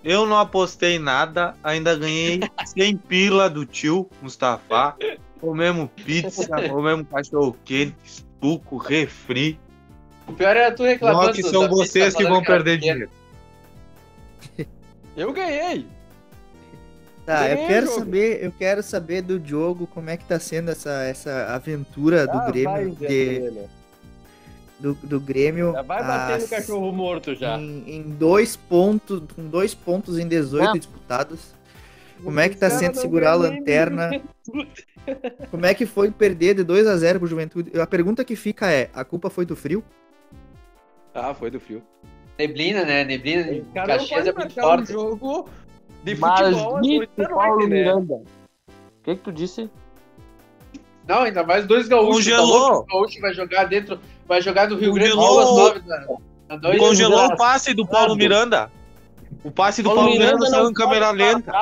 Eu 0.04 0.26
não 0.26 0.38
apostei 0.38 0.98
nada, 0.98 1.54
ainda 1.62 1.96
ganhei 1.96 2.40
100 2.66 2.96
pila 2.96 3.48
do 3.48 3.64
tio 3.64 4.08
Mustafa. 4.20 4.96
Comemos 5.40 5.88
pizza, 6.04 6.46
comemos 6.68 7.06
cachorro 7.08 7.56
quente, 7.64 7.94
suco, 8.40 8.76
refri. 8.78 9.58
O 10.26 10.32
pior 10.32 10.56
era 10.56 10.72
tu 10.74 10.82
reclamando. 10.84 11.26
Só 11.26 11.32
que 11.32 11.42
são 11.42 11.68
vocês 11.68 12.14
que 12.14 12.24
vão 12.24 12.42
perder 12.42 12.78
pequena. 12.80 13.08
dinheiro. 13.08 13.10
Eu 15.16 15.32
ganhei. 15.32 15.86
Tá, 17.26 17.48
eu 17.48 17.56
Ganhei 17.56 17.64
o 17.64 17.68
quero 17.68 17.86
jogo. 17.86 17.98
saber, 18.00 18.44
eu 18.44 18.52
quero 18.52 18.82
saber 18.82 19.22
do 19.22 19.38
Diogo 19.38 19.86
como 19.86 20.10
é 20.10 20.16
que 20.16 20.24
tá 20.24 20.40
sendo 20.40 20.70
essa, 20.72 21.04
essa 21.04 21.54
aventura 21.54 22.26
do 22.26 22.32
Ah, 22.38 22.42
vai, 22.42 22.52
Grêmio, 22.52 22.96
Zé 22.98 23.06
de, 23.06 23.14
Helena. 23.14 23.70
Do, 24.83 24.95
do 24.95 25.21
Grêmio. 25.21 25.73
Já 25.73 25.83
vai 25.83 26.03
bater 26.03 26.40
no 26.42 26.49
cachorro 26.49 26.92
morto 26.92 27.35
já. 27.35 27.57
Em, 27.57 27.85
em 27.87 28.03
dois 28.03 28.57
pontos, 28.57 29.23
com 29.35 29.47
dois 29.49 29.75
pontos 29.75 30.18
em 30.18 30.27
18 30.27 30.64
Não. 30.64 30.73
disputados. 30.75 31.55
Como 32.23 32.38
é 32.38 32.49
que 32.49 32.57
tá 32.57 32.68
sendo 32.71 32.97
segurar 32.97 33.33
a 33.33 33.37
lanterna? 33.37 34.11
Como 35.51 35.66
é 35.66 35.75
que 35.75 35.87
foi 35.87 36.11
perder 36.11 36.55
de 36.55 36.62
2 36.62 36.87
a 36.87 36.97
0 36.97 37.18
pro 37.18 37.29
Juventude? 37.29 37.81
A 37.81 37.87
pergunta 37.87 38.25
que 38.25 38.37
fica 38.37 38.71
é: 38.71 38.90
a 38.95 39.05
culpa 39.05 39.29
foi 39.31 39.45
do 39.45 39.57
frio? 39.57 39.83
Ah, 41.14 41.35
foi 41.35 41.51
do 41.51 41.59
frio. 41.59 41.83
Neblina, 42.38 42.85
né? 42.85 43.05
Neblina 43.05 43.64
cara 43.75 43.99
Caxias 43.99 44.27
é 44.27 44.33
muito 44.33 44.38
marcar 44.38 44.62
um 44.62 44.68
forte. 44.79 44.92
jogo 44.92 45.49
de 46.05 46.14
Mas 46.16 46.57
futebol 46.57 47.07
da 47.16 47.29
Paulo 47.29 47.61
né? 47.61 47.66
Miranda. 47.66 48.14
O 48.14 48.25
que 49.03 49.16
que 49.16 49.23
tu 49.23 49.33
disse? 49.33 49.68
Não, 51.07 51.23
ainda 51.23 51.42
mais 51.42 51.66
dois 51.66 51.88
gaúchos. 51.88 52.25
Tá 52.25 52.31
Congelou. 52.31 52.81
O 52.81 52.87
gaúcho 52.87 53.21
vai 53.21 53.35
jogar 53.35 53.64
dentro, 53.64 53.99
vai 54.28 54.40
jogar 54.40 54.66
do 54.66 54.76
Rio 54.76 54.92
Grande 54.92 55.11
do 55.12 55.16
Congelou. 55.16 55.46
Sul 55.46 55.82
noite. 56.61 56.78
Congelou 56.78 57.26
o 57.26 57.37
passe 57.37 57.74
do 57.74 57.87
Paulo 57.87 58.14
Miranda. 58.16 58.70
O 59.44 59.50
passe 59.50 59.82
do 59.82 59.88
Paulo 59.88 60.02
Paulo 60.02 60.12
Miranda 60.12 60.35
Miranda 60.37 60.50
saiu 60.50 60.70
em 60.70 60.74
câmera 60.74 61.11
lenta 61.11 61.52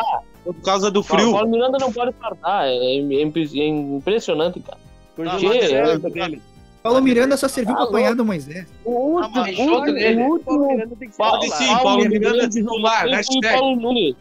por 0.44 0.54
causa 0.62 0.90
do 0.90 1.00
O 1.00 1.02
frio. 1.02 1.32
Paulo 1.32 1.48
Miranda 1.48 1.78
não 1.80 1.92
pode 1.92 2.12
tardar. 2.14 2.66
É, 2.66 2.74
é 2.74 3.22
impre- 3.22 3.48
é 3.60 3.66
impressionante, 3.66 4.60
cara. 4.60 4.78
Congelou 5.16 5.36
Ah, 5.52 5.58
Que? 5.58 5.74
a 5.74 5.78
É, 5.78 5.98
dele. 5.98 6.42
Paulo 6.82 7.02
Miranda 7.02 7.36
só 7.36 7.46
serviu 7.46 7.74
pra 7.74 7.82
Alô? 7.82 7.90
apanhar 7.90 8.14
do 8.14 8.24
Moisés. 8.24 8.66
O 8.84 9.18
Ah, 9.18 9.26
último, 9.28 9.40
o 9.40 9.52
O 9.52 9.56
Paulo 9.56 10.30
último 10.32 10.66
Miranda 10.66 10.96
tem 10.98 11.08
que 11.08 11.14
ser 11.14 11.22
Paulo, 11.22 11.38
Pode 11.40 11.50
sim, 11.52 11.58
titular. 11.64 11.82
Paulo 11.82 11.98
Miranda 12.04 12.18
Miranda 12.30 12.48
titular, 12.48 13.06
o 13.06 13.10
hashtag. 13.10 13.58
Paulo 13.58 13.76
Nunes. 13.76 14.14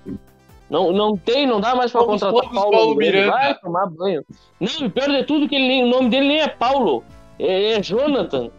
Não, 0.69 0.91
não 0.91 1.17
tem, 1.17 1.47
não 1.47 1.59
dá 1.59 1.73
mais 1.73 1.91
pra 1.91 2.01
Somos 2.01 2.21
contratar 2.21 2.51
Paulo, 2.53 2.71
Paulo 2.71 2.95
Miranda. 2.95 3.31
Vai 3.31 3.55
tomar 3.55 3.87
banho. 3.87 4.23
Não, 4.59 4.85
e 4.85 4.89
pior 4.89 5.07
de 5.09 5.23
tudo 5.23 5.47
que 5.49 5.55
ele 5.55 5.67
nem- 5.67 5.83
o 5.85 5.87
nome 5.87 6.09
dele 6.09 6.27
nem 6.27 6.41
é 6.41 6.47
Paulo. 6.47 7.03
É, 7.39 7.73
é 7.73 7.81
Jonathan. 7.81 8.49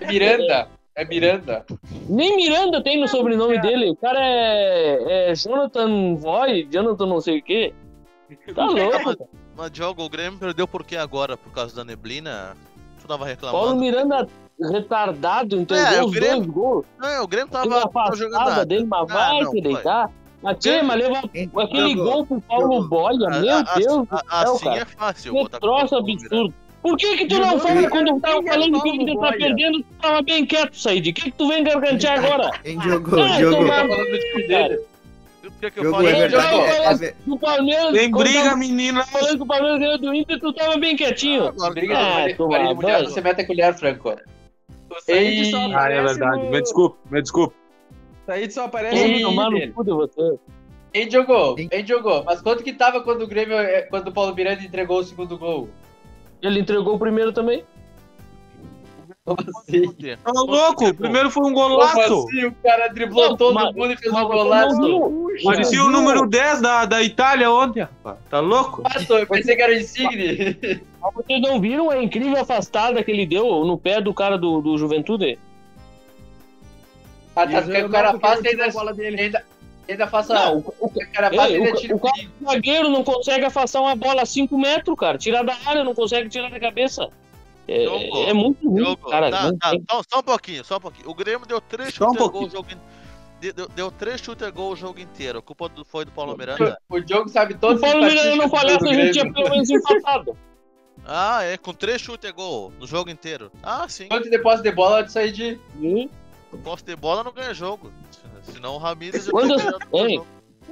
É 0.00 0.06
Miranda. 0.06 0.68
É 0.94 1.04
Miranda. 1.04 1.64
Nem 2.08 2.36
Miranda 2.36 2.82
tem 2.82 3.00
no 3.00 3.08
sobrenome 3.08 3.60
dele. 3.60 3.90
O 3.90 3.96
cara 3.96 4.18
é, 4.20 5.30
é 5.30 5.34
Jonathan 5.34 6.14
Voy, 6.16 6.68
Jonathan 6.70 7.06
não 7.06 7.20
sei 7.20 7.38
o 7.38 7.42
quê. 7.42 7.72
Tá 8.54 8.66
louco. 8.66 9.28
Mas 9.56 9.70
Diogo, 9.70 10.02
o 10.04 10.08
Grêmio 10.08 10.38
perdeu 10.38 10.68
por 10.68 10.84
que 10.84 10.96
agora? 10.96 11.36
Por 11.36 11.50
causa 11.52 11.74
da 11.74 11.84
neblina? 11.84 12.56
Tu 13.00 13.06
tava 13.08 13.24
Paulo 13.24 13.28
reclamando. 13.30 13.76
Miranda 13.80 14.28
retardado, 14.72 15.56
entregou 15.56 15.86
É, 15.86 16.02
o 16.02 16.06
os 16.06 16.12
Grêmio 16.12 16.36
dois 16.38 16.46
gols. 16.50 16.86
Não, 16.98 17.22
o 17.24 17.28
Grêmio 17.28 17.48
tava, 17.48 17.88
tava 17.88 18.16
jogando 18.16 18.44
nada. 18.44 18.66
dele, 18.66 18.84
mas 18.84 19.00
Ah, 19.10 19.14
vai 19.14 19.40
não, 19.40 19.50
se 19.52 19.60
deitar. 19.60 20.10
Mas 20.42 20.58
que, 20.58 20.82
mas 20.82 20.98
leva 20.98 21.18
aquele 21.18 21.94
Diogo, 21.94 22.10
gol 22.10 22.26
pro 22.26 22.40
Paulo 22.42 22.68
Diogo. 22.70 22.88
Boia, 22.88 23.28
A- 23.28 23.38
meu 23.40 23.56
a- 23.56 23.62
Deus 23.62 24.06
do 24.08 24.08
a- 24.10 24.18
céu, 24.44 24.52
assim 24.54 24.64
cara. 24.64 24.80
é 24.80 24.84
fácil. 24.84 25.32
Que 25.32 25.48
troço 25.58 25.90
Paulo 25.90 26.10
absurdo. 26.12 26.54
Por 26.82 26.96
que 26.96 27.16
que 27.16 27.26
tu 27.26 27.38
não 27.38 27.58
fala 27.58 27.88
quando 27.90 28.20
tava 28.20 28.38
é 28.40 28.42
falando 28.52 28.82
que 28.82 28.88
Inter 28.90 29.18
tá 29.18 29.32
perdendo, 29.32 29.78
tu 29.80 29.86
tava 30.00 30.22
bem 30.22 30.46
quieto, 30.46 30.76
Said? 30.76 31.08
O 31.10 31.12
que 31.12 31.22
que 31.22 31.30
tu 31.32 31.48
vem 31.48 31.64
gargantear 31.64 32.24
agora? 32.24 32.46
Ah, 32.48 32.50
Tá 32.52 33.88
falando 33.88 34.10
do 34.10 34.18
time 34.18 34.46
dele. 34.46 34.80
Eu 35.42 35.50
O 35.50 35.52
que, 35.60 35.70
que 35.70 35.78
eu 35.80 35.84
Jogo 35.84 35.96
falei? 35.96 36.12
é 36.12 36.16
verdade. 36.28 36.50
Jogo, 36.50 36.62
é- 36.64 36.76
é 36.76 36.84
mas- 36.86 37.00
ver- 37.00 37.16
O 37.26 37.38
Palmeiras. 37.38 37.92
Tem 37.92 38.10
briga, 38.10 38.56
menina. 38.56 39.04
Falando 39.06 39.36
que 39.36 39.42
o 39.42 39.46
Palmeiras 39.46 39.78
ganhou 39.80 39.98
do 39.98 40.14
Inter, 40.14 40.40
tu 40.40 40.52
tava 40.52 40.76
bem 40.76 40.94
quietinho. 40.96 41.48
Agora, 41.48 41.70
Briga 41.74 41.98
Ah, 41.98 42.28
do 42.28 42.34
toma 42.36 42.98
você 43.04 43.20
mete 43.20 43.40
a 43.40 43.46
colher, 43.46 43.74
Franco. 43.74 44.10
O 44.90 45.00
Said 45.00 45.50
só 45.50 45.58
Ei. 45.66 45.74
Ah, 45.74 45.90
é 45.90 46.02
verdade. 46.02 46.42
no- 46.44 46.50
Me 46.50 46.60
desculpe, 46.62 46.98
me 47.10 47.22
desculpe. 47.22 47.54
O 48.22 48.26
Said 48.26 48.50
só 48.52 48.64
aparece 48.66 48.96
Ei, 48.96 49.22
tomar 49.22 49.50
no 49.50 49.72
cu 49.72 49.84
de 49.84 49.90
você. 49.90 50.38
Quem 50.92 51.10
jogou? 51.10 51.54
Quem 51.54 51.86
jogou? 51.86 52.24
Mas 52.24 52.40
quanto 52.40 52.62
que 52.62 52.72
tava 52.72 53.00
quando 53.02 53.22
o 53.22 53.26
Grêmio, 53.26 53.58
eh, 53.58 53.82
quando 53.82 54.08
o 54.08 54.12
Paulo 54.12 54.34
Miranda 54.34 54.62
entregou 54.62 55.00
o 55.00 55.04
segundo 55.04 55.36
gol? 55.38 55.68
Ele 56.42 56.60
entregou 56.60 56.94
o 56.94 56.98
primeiro 56.98 57.32
também. 57.32 57.64
Assim? 59.26 59.92
Tá 60.24 60.32
louco? 60.32 60.86
O 60.88 60.94
primeiro 60.94 61.30
foi 61.30 61.42
um 61.42 61.52
Como 61.52 61.68
golaço. 61.76 62.00
assim? 62.00 62.46
O 62.46 62.54
cara 62.62 62.88
driblou 62.88 63.30
Não, 63.30 63.36
todo 63.36 63.54
mas- 63.54 63.74
mundo 63.74 63.92
e 63.92 63.96
fez 63.96 64.12
um 64.14 64.24
golaço. 64.24 65.10
Parecia 65.44 65.84
o 65.84 65.90
número 65.90 66.26
10 66.26 66.62
da, 66.62 66.84
da 66.86 67.02
Itália 67.02 67.50
ontem, 67.50 67.80
rapaz. 67.80 68.16
Tá 68.30 68.40
louco? 68.40 68.82
Passo, 68.82 69.12
eu 69.12 69.26
pensei 69.26 69.54
que 69.54 69.62
era 69.62 69.72
o 69.72 69.76
Insigne. 69.76 70.80
Vocês 71.14 71.40
não 71.42 71.60
viram 71.60 71.90
a 71.90 72.02
incrível 72.02 72.40
afastada 72.40 73.02
que 73.04 73.10
ele 73.10 73.26
deu 73.26 73.64
no 73.64 73.76
pé 73.78 74.00
do 74.00 74.14
cara 74.14 74.38
do, 74.38 74.60
do 74.62 74.78
Juventude? 74.78 75.38
Ah, 77.36 77.46
tá, 77.46 77.62
porque 77.62 77.76
eu 77.76 77.86
o 77.86 77.90
cara 77.90 78.18
faz 78.18 78.40
porque 78.40 78.48
ainda, 79.06 79.44
ele 79.88 79.96
tirou 79.96 80.06
a 80.06 80.10
bola 80.10 80.22
dele. 80.28 80.32
ainda, 80.32 80.32
ainda 80.32 80.34
faça. 80.34 80.34
Não, 80.34 80.58
o, 80.58 80.74
o, 80.80 80.90
cara 81.12 81.32
faz 81.34 81.50
Ei, 81.50 81.56
ainda 81.56 81.70
o- 81.70 81.96
o 81.96 82.00
cara- 82.00 82.28
o 82.40 82.44
zagueiro 82.50 82.88
não 82.90 83.02
consegue 83.04 83.44
afastar 83.44 83.80
uma 83.80 83.96
bola 83.96 84.22
a 84.22 84.26
5 84.26 84.56
metros, 84.58 84.96
cara. 84.96 85.16
Tirar 85.18 85.42
da 85.42 85.56
área, 85.66 85.82
não 85.84 85.94
consegue 85.94 86.28
tirar 86.28 86.50
da 86.50 86.60
cabeça. 86.60 87.08
É, 87.66 87.84
Jogo. 87.84 88.16
é 88.28 88.32
muito 88.32 88.68
ruim, 88.68 88.84
Jogo. 88.84 89.10
cara. 89.10 89.30
Tá, 89.30 89.52
tá, 89.60 89.72
só, 89.90 90.02
só 90.08 90.18
um 90.20 90.22
pouquinho, 90.22 90.64
só 90.64 90.76
um 90.76 90.80
pouquinho. 90.80 91.10
O 91.10 91.14
Grêmio 91.14 91.46
deu 91.46 91.60
três 91.60 91.92
Só 91.94 92.06
um 92.06 92.08
chutes 92.14 92.26
a 92.26 92.30
gol 92.30 92.42
o 92.44 92.50
pouquinho. 92.50 92.50
jogo 92.74 92.88
Deu, 93.40 93.68
deu 93.68 93.90
três 93.92 94.20
chutes 94.20 94.44
a 94.46 94.50
gol 94.50 94.72
o 94.72 94.76
jogo 94.76 94.98
inteiro. 94.98 95.38
A 95.38 95.42
culpa 95.42 95.68
do- 95.68 95.84
foi 95.84 96.04
do 96.04 96.10
Paulo 96.10 96.36
Miranda. 96.36 96.76
O 96.88 96.98
Diogo 96.98 97.28
sabe 97.28 97.54
Se 97.54 97.60
todos 97.60 97.78
o 97.80 97.84
Paulo 97.84 98.04
Miranda 98.04 98.34
não 98.36 98.48
falhasse, 98.48 98.88
a 98.88 98.92
gente 98.92 99.12
tinha 99.12 99.32
pelo 99.32 99.50
menos 99.50 99.70
empatado. 99.70 100.36
Ah, 101.10 101.42
é, 101.44 101.56
com 101.56 101.72
três 101.72 102.02
chutes 102.02 102.30
gol 102.32 102.72
no 102.78 102.86
jogo 102.86 103.08
inteiro. 103.08 103.50
Ah, 103.62 103.88
sim. 103.88 104.08
Quanto 104.08 104.28
de 104.28 104.38
posse 104.40 104.62
de 104.62 104.70
bola 104.72 105.02
de 105.04 105.12
sair 105.12 105.30
de. 105.32 105.58
Posse 106.64 106.84
de 106.84 106.96
bola 106.96 107.22
não 107.22 107.32
ganha 107.32 107.54
jogo. 107.54 107.90
Senão 108.52 108.76
o 108.76 108.78
o 108.78 109.98
Ei, 110.06 110.14
jogo. 110.16 110.26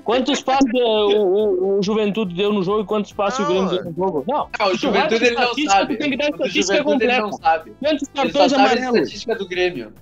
Quantos 0.05 0.41
passes 0.43 0.71
o, 0.73 0.79
o, 0.79 1.79
o 1.79 1.83
Juventude 1.83 2.35
deu 2.35 2.53
no 2.53 2.62
jogo 2.62 2.83
e 2.83 2.85
quantos 2.85 3.12
passes 3.12 3.41
o 3.41 3.43
Não, 3.43 3.49
Grêmio 3.49 3.67
é. 3.67 3.83
deu 3.83 3.85
no 3.85 3.95
jogo? 3.97 4.25
Não. 4.29 4.49
Ah, 4.59 4.69
o 4.69 4.77
Juventude 4.77 5.19
de 5.19 5.25
ele 5.27 5.35
não 5.37 5.55
sabe. 5.55 5.97
tem 5.97 6.11
que 6.11 6.17
dar 6.17 6.27
O 6.31 6.47
estatística 6.47 6.75
ele 6.75 6.85
não 6.85 6.93
completa. 6.93 7.33
sabe. 7.43 7.73
Quantos 7.81 8.09
cartões 8.09 8.53
amarelos? 8.53 8.97
estatística 9.01 9.35
do 9.35 9.49
Grêmio. 9.49 9.93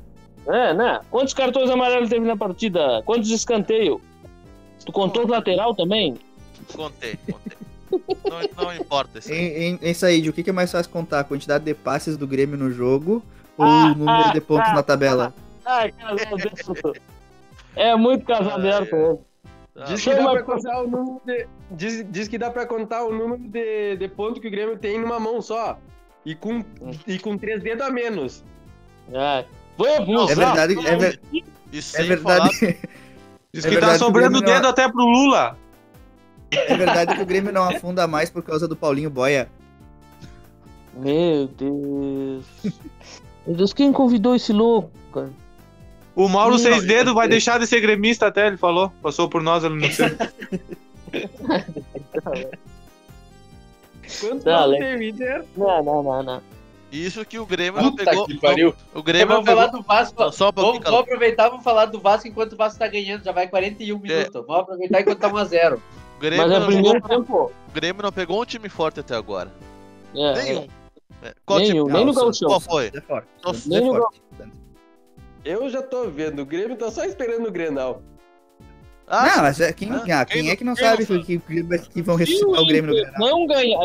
É, 0.47 0.75
né? 0.75 1.01
Quantos 1.11 1.33
cartões 1.33 1.71
amarelos 1.71 2.11
teve 2.11 2.27
na 2.27 2.37
partida? 2.37 3.03
Quantos 3.07 3.31
escanteios? 3.31 4.01
Tu 4.85 4.93
contou 4.93 5.25
o 5.25 5.29
lateral 5.29 5.75
também? 5.75 6.17
Contei, 6.75 7.17
contei. 7.31 7.57
Não, 8.29 8.65
não 8.65 8.75
importa 8.75 9.19
isso. 9.21 9.33
aí. 9.33 9.39
Em, 9.39 9.63
em, 9.75 9.79
em 9.81 9.95
Said, 9.95 10.29
o 10.29 10.33
que, 10.33 10.49
é 10.51 10.53
mais 10.53 10.71
fácil 10.71 10.91
contar? 10.91 11.21
A 11.21 11.25
quantidade 11.25 11.65
de 11.65 11.73
passes 11.73 12.17
do 12.19 12.27
Grêmio 12.27 12.59
no 12.59 12.71
jogo 12.71 13.23
ou 13.57 13.65
Ah, 13.65 13.93
o 13.93 13.99
número 13.99 14.33
de 14.33 14.41
pontos 14.41 14.69
ah, 14.71 14.75
na 14.75 14.83
tabela? 14.83 15.33
Ai, 15.65 15.93
casal 15.93 16.37
dentro. 16.37 16.95
É 17.77 17.95
muito 17.97 18.25
casal 18.25 18.53
Ah, 18.53 18.55
aberto. 18.57 18.95
é. 18.95 19.17
Tá. 19.75 19.85
Diz 19.87 20.05
que, 20.05 20.11
Chama 20.13 20.17
dá 20.23 20.31
pra 20.35 20.45
pra- 20.45 20.55
contar 20.55 20.83
o 20.83 20.87
número 20.89 21.21
de, 21.25 21.47
diz, 21.73 22.07
diz 22.09 22.29
que 22.29 22.39
dá 22.39 22.49
pra 22.51 22.65
contar 22.65 23.03
o 23.05 23.13
número 23.13 23.43
de, 23.43 23.97
de 23.97 24.09
pontos 24.09 24.41
que 24.41 24.47
o 24.47 24.51
Grêmio 24.51 24.79
tem 24.79 25.01
numa 25.01 25.19
mão 25.19 25.43
só. 25.43 25.77
E 26.25 26.35
com, 26.35 26.65
e 27.07 27.19
com 27.19 27.37
três 27.37 27.63
dedos 27.63 27.85
a 27.87 27.91
menos. 27.91 28.45
Ai. 29.13 29.45
Vamos, 29.77 30.31
É 30.31 30.35
verdade, 30.37 30.75
é, 30.87 30.97
ver- 30.97 31.21
é 31.97 32.03
verdade, 32.05 32.51
Diz 33.53 33.65
É 33.65 33.69
que 33.69 33.75
tá 33.75 33.81
verdade 33.81 33.95
o 33.97 33.99
sobrando 33.99 34.39
não- 34.39 34.47
dedo 34.47 34.67
até 34.69 34.89
pro 34.89 35.03
Lula. 35.05 35.59
é 36.53 36.77
verdade 36.77 37.17
que 37.17 37.23
o 37.23 37.27
Grêmio 37.27 37.53
não 37.53 37.65
afunda 37.65 38.07
mais 38.07 38.31
por 38.31 38.43
causa 38.45 38.69
do 38.69 38.77
Paulinho 38.77 39.11
Boia. 39.11 39.49
Meu 40.97 41.49
Deus. 41.49 42.45
Meu 43.47 43.57
Deus, 43.57 43.73
quem 43.73 43.93
convidou 43.93 44.37
esse 44.37 44.53
louco, 44.53 44.91
cara? 45.13 45.31
O 46.17 46.29
Mauro 46.29 46.53
Não, 46.53 46.59
Seis 46.59 46.85
Dedos 46.85 47.13
vai 47.15 47.27
deixar 47.29 47.59
de 47.59 47.67
ser 47.67 47.81
gremista 47.81 48.27
até, 48.29 48.47
ele 48.47 48.57
falou. 48.57 48.93
Passou 49.03 49.29
por 49.29 49.43
nós 49.43 49.65
ali 49.65 49.75
no 49.87 49.93
centro. 49.93 50.29
Quantos 54.21 54.45
Tá, 54.45 54.59
pontos 54.59 54.71
le- 54.73 54.79
tem 54.79 54.95
o 54.97 55.03
Inter? 55.03 55.45
Não, 55.57 55.83
não, 55.83 56.03
não, 56.03 56.23
não. 56.23 56.43
Isso 56.93 57.25
que 57.25 57.39
o 57.39 57.47
Grêmio 57.47 57.83
não 57.83 57.95
pegou. 57.97 58.27
que 58.27 58.39
pariu. 58.39 58.73
O 58.95 59.03
Grêmio 59.03 59.27
não 59.27 59.35
Vamos 59.43 59.51
falar 59.51 59.65
pegou. 59.67 59.81
do 59.83 59.87
Vasco. 59.87 60.33
Só- 60.33 60.51
um 60.51 60.53
Vamos, 60.55 60.79
vamos 60.85 61.01
aproveitar, 61.01 61.49
vamos 61.49 61.65
falar 61.65 61.87
do 61.87 61.99
Vasco 61.99 62.29
enquanto 62.29 62.53
o 62.53 62.57
Vasco 62.57 62.79
tá 62.79 62.87
ganhando. 62.87 63.25
Já 63.25 63.33
vai 63.33 63.49
41 63.49 63.99
minutos. 63.99 64.33
Vamos 64.33 64.63
aproveitar 64.63 65.01
enquanto 65.01 65.19
tá 65.19 65.29
1x0. 65.29 65.81
O 66.17 66.21
Grêmio, 66.21 66.47
Mas 66.47 66.53
é 66.57 66.59
não 66.61 66.67
primeiro 66.67 67.03
pegou- 67.03 67.19
tempo. 67.19 67.53
o 67.69 67.73
Grêmio 67.73 68.03
não 68.03 68.13
pegou 68.13 68.41
um 68.41 68.45
time 68.45 68.69
forte 68.69 69.01
até 69.01 69.17
agora. 69.17 69.53
É, 70.15 70.33
Nenhum. 70.45 70.69
É, 71.23 71.35
Qual 71.45 71.59
Nenhum, 71.59 71.85
time? 71.87 71.93
nem 71.97 72.05
no 72.05 72.13
Não, 72.13 72.21
Gauchão. 72.23 72.49
Qual 72.49 72.61
foi? 72.61 72.87
É 72.87 73.03
nem 73.67 73.79
é 73.79 73.81
no 73.81 73.95
forte. 73.95 74.21
Eu 75.45 75.69
já 75.69 75.83
tô 75.83 76.09
vendo. 76.09 76.41
O 76.41 76.47
Grêmio 76.47 76.77
tá 76.77 76.91
só 76.91 77.05
esperando 77.05 77.47
o 77.49 77.53
Grenal. 77.53 78.03
Ah, 79.07 79.27
Não, 79.37 79.43
mas 79.43 79.61
é, 79.61 79.71
quem, 79.73 79.91
Ah, 79.93 80.25
quem 80.25 80.43
quem 80.43 80.51
é 80.51 80.57
que 80.57 80.65
não 80.65 80.75
sabe 80.75 81.05
que, 81.05 81.39
que, 81.39 81.39
que 81.39 82.03
vão 82.03 82.17
ressuscitar 82.17 82.63
o 82.63 82.67
Grêmio 82.67 82.91
no 82.91 82.97
Grenal? 82.97 83.21
Não 83.21 83.47
ganhar. 83.47 83.79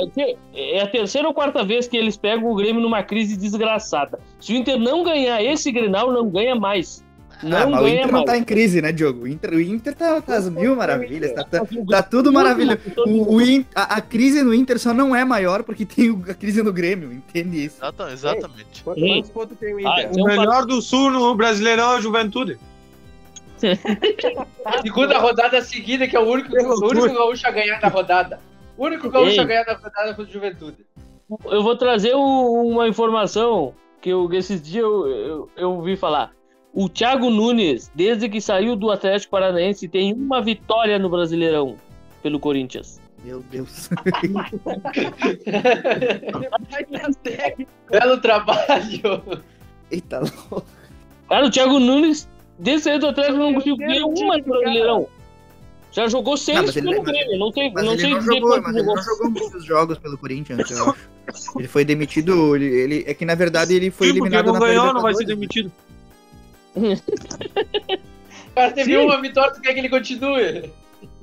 É 0.54 0.82
a 0.82 0.88
terceira 0.88 1.28
ou 1.28 1.34
quarta 1.34 1.62
vez 1.64 1.90
que 1.90 1.98
eles 1.98 2.16
pegam 2.16 2.50
o 2.50 2.56
Grêmio 2.56 2.82
numa 2.82 3.04
crise 3.04 3.36
desgraçada. 3.36 4.18
Se 4.40 4.54
o 4.54 4.56
Inter 4.56 4.80
não 4.80 5.04
ganhar 5.04 5.44
esse 5.44 5.72
Grenal, 5.72 6.12
não 6.14 6.30
ganha 6.30 6.56
mais. 6.56 7.04
Ah, 7.42 7.46
Não 7.66 7.70
mas 7.72 7.82
o 7.82 7.88
Inter 7.88 8.12
não 8.12 8.26
tá 8.26 8.38
em 8.38 8.44
crise, 8.44 8.82
né, 8.82 8.92
Diogo? 8.92 9.24
O 9.24 9.28
Inter, 9.28 9.54
o 9.54 9.62
Inter 9.62 9.96
tá, 9.96 10.20
tá 10.22 10.36
às 10.36 10.50
mil 10.50 10.76
maravilhas, 10.76 11.32
tá, 11.32 11.44
tá, 11.46 11.62
tá 11.90 12.04
tudo 12.04 12.34
maravilhoso. 12.34 12.80
O, 13.08 13.36
o 13.36 13.42
In- 13.42 13.66
a, 13.74 13.96
a 13.96 14.02
crise 14.02 14.44
no 14.44 14.54
Inter 14.54 14.78
só 14.78 14.94
não 14.94 15.16
é 15.16 15.24
maior 15.24 15.64
porque 15.64 15.86
tem 15.86 16.10
o- 16.12 16.22
a 16.30 16.34
crise 16.34 16.62
no 16.62 16.74
Grêmio, 16.74 17.14
entende 17.14 17.64
isso? 17.66 17.78
exata- 17.78 18.12
exatamente. 18.12 18.84
Quantos 18.84 19.02
Ei. 19.04 19.10
quantos 19.14 19.30
pontos 19.32 19.58
tem 19.58 19.74
o 19.74 19.78
Ah, 19.88 19.92
Inter? 20.02 20.10
então 20.12 20.24
O 20.24 20.28
melhor 20.28 20.66
do 20.66 20.82
Sul 20.82 21.12
no 21.12 21.34
Brasileirão 21.34 21.94
é 21.94 21.98
a 21.98 22.02
Juventude. 22.02 22.60
Segunda 24.82 25.18
rodada 25.20 25.62
seguida, 25.62 26.08
que 26.08 26.16
é 26.16 26.20
o 26.20 26.24
único, 26.30 26.50
o 26.56 26.88
único 26.90 27.14
gaúcho 27.14 27.48
a 27.48 27.52
ganhar 27.52 27.80
na 27.82 27.88
rodada. 27.88 28.40
O 28.78 28.86
único 28.86 29.10
gaúcho 29.10 29.32
Ei. 29.32 29.40
a 29.40 29.44
ganhar 29.44 29.66
na 29.66 29.74
rodada 29.74 30.16
foi 30.16 30.26
o 30.26 30.30
Juventude. 30.30 30.78
Eu 31.46 31.62
vou 31.64 31.76
trazer 31.78 32.16
um- 32.16 32.68
uma 32.72 32.88
informação 32.88 33.74
que 34.02 34.10
eu, 34.10 34.32
esses 34.34 34.62
dias 34.62 34.84
eu, 34.84 35.08
eu, 35.08 35.50
eu 35.58 35.72
ouvi 35.74 35.96
falar. 35.96 36.32
O 36.74 36.88
Thiago 36.88 37.30
Nunes, 37.30 37.92
desde 37.96 38.30
que 38.30 38.40
saiu 38.40 38.76
do 38.76 38.92
Atlético 38.92 39.32
Paranaense, 39.32 39.88
tem 39.88 40.14
uma 40.14 40.42
vitória 40.42 41.00
no 41.00 41.10
Brasileirão 41.10 41.76
pelo 42.22 42.40
Corinthians. 42.40 43.02
Meu 43.26 43.44
Deus. 43.52 43.90
Belo 47.90 48.18
trabalho. 48.22 49.22
Eita, 49.92 50.20
louco. 50.20 50.66
Cara, 51.28 51.46
o 51.46 51.52
Thiago 51.52 51.80
Nunes, 51.80 52.28
desde 52.58 52.84
que 52.84 52.90
saiu 52.90 53.00
do 53.00 53.08
Atlético, 53.08 53.38
não 53.38 53.54
conseguiu 53.54 53.78
ganhar 53.78 54.06
uma 54.06 54.38
no 54.38 54.44
Brasileirão. 54.44 55.08
Já 55.92 56.08
jogou 56.08 56.38
seis 56.38 56.58
Não, 56.58 56.64
ele- 56.66 56.74
pelo 56.74 56.92
mas- 57.04 57.04
Grêmio. 57.06 57.40
Não 57.40 57.52
Mas 57.74 57.84
não 57.86 57.92
ele 57.94 58.02
sei 58.02 58.10
não 58.12 58.20
dizer 58.20 58.34
jogou, 58.36 58.62
mas 58.62 58.76
ele 58.76 58.80
jogou. 58.80 58.96
não 58.96 59.04
jogou 59.04 59.32
muitos 59.32 59.66
jogos 59.66 59.98
pelo 59.98 60.18
Corinthians, 60.18 60.70
eu 60.72 60.90
acho. 60.92 61.10
Ele 61.58 61.68
foi 61.68 61.84
demitido, 61.84 62.56
ele, 62.56 62.66
ele- 62.66 63.04
é 63.08 63.14
que 63.14 63.26
na 63.26 63.34
verdade 63.36 63.74
ele 63.74 63.90
foi 63.92 64.08
Sim, 64.08 64.14
porque 64.14 64.28
eliminado 64.36 64.46
não 64.48 64.54
na 64.54 64.60
ganhou, 64.68 64.94
não 64.94 65.02
vai 65.02 65.14
ser 65.16 65.26
demitido. 65.26 65.72
O 66.88 68.54
cara 68.56 68.72
teve 68.72 68.92
Sim. 68.92 68.98
uma 69.06 69.22
vitória, 69.22 69.54
tu 69.54 69.62
quer 69.62 69.74
que 69.74 69.80
ele 69.80 69.90
continue? 69.90 70.72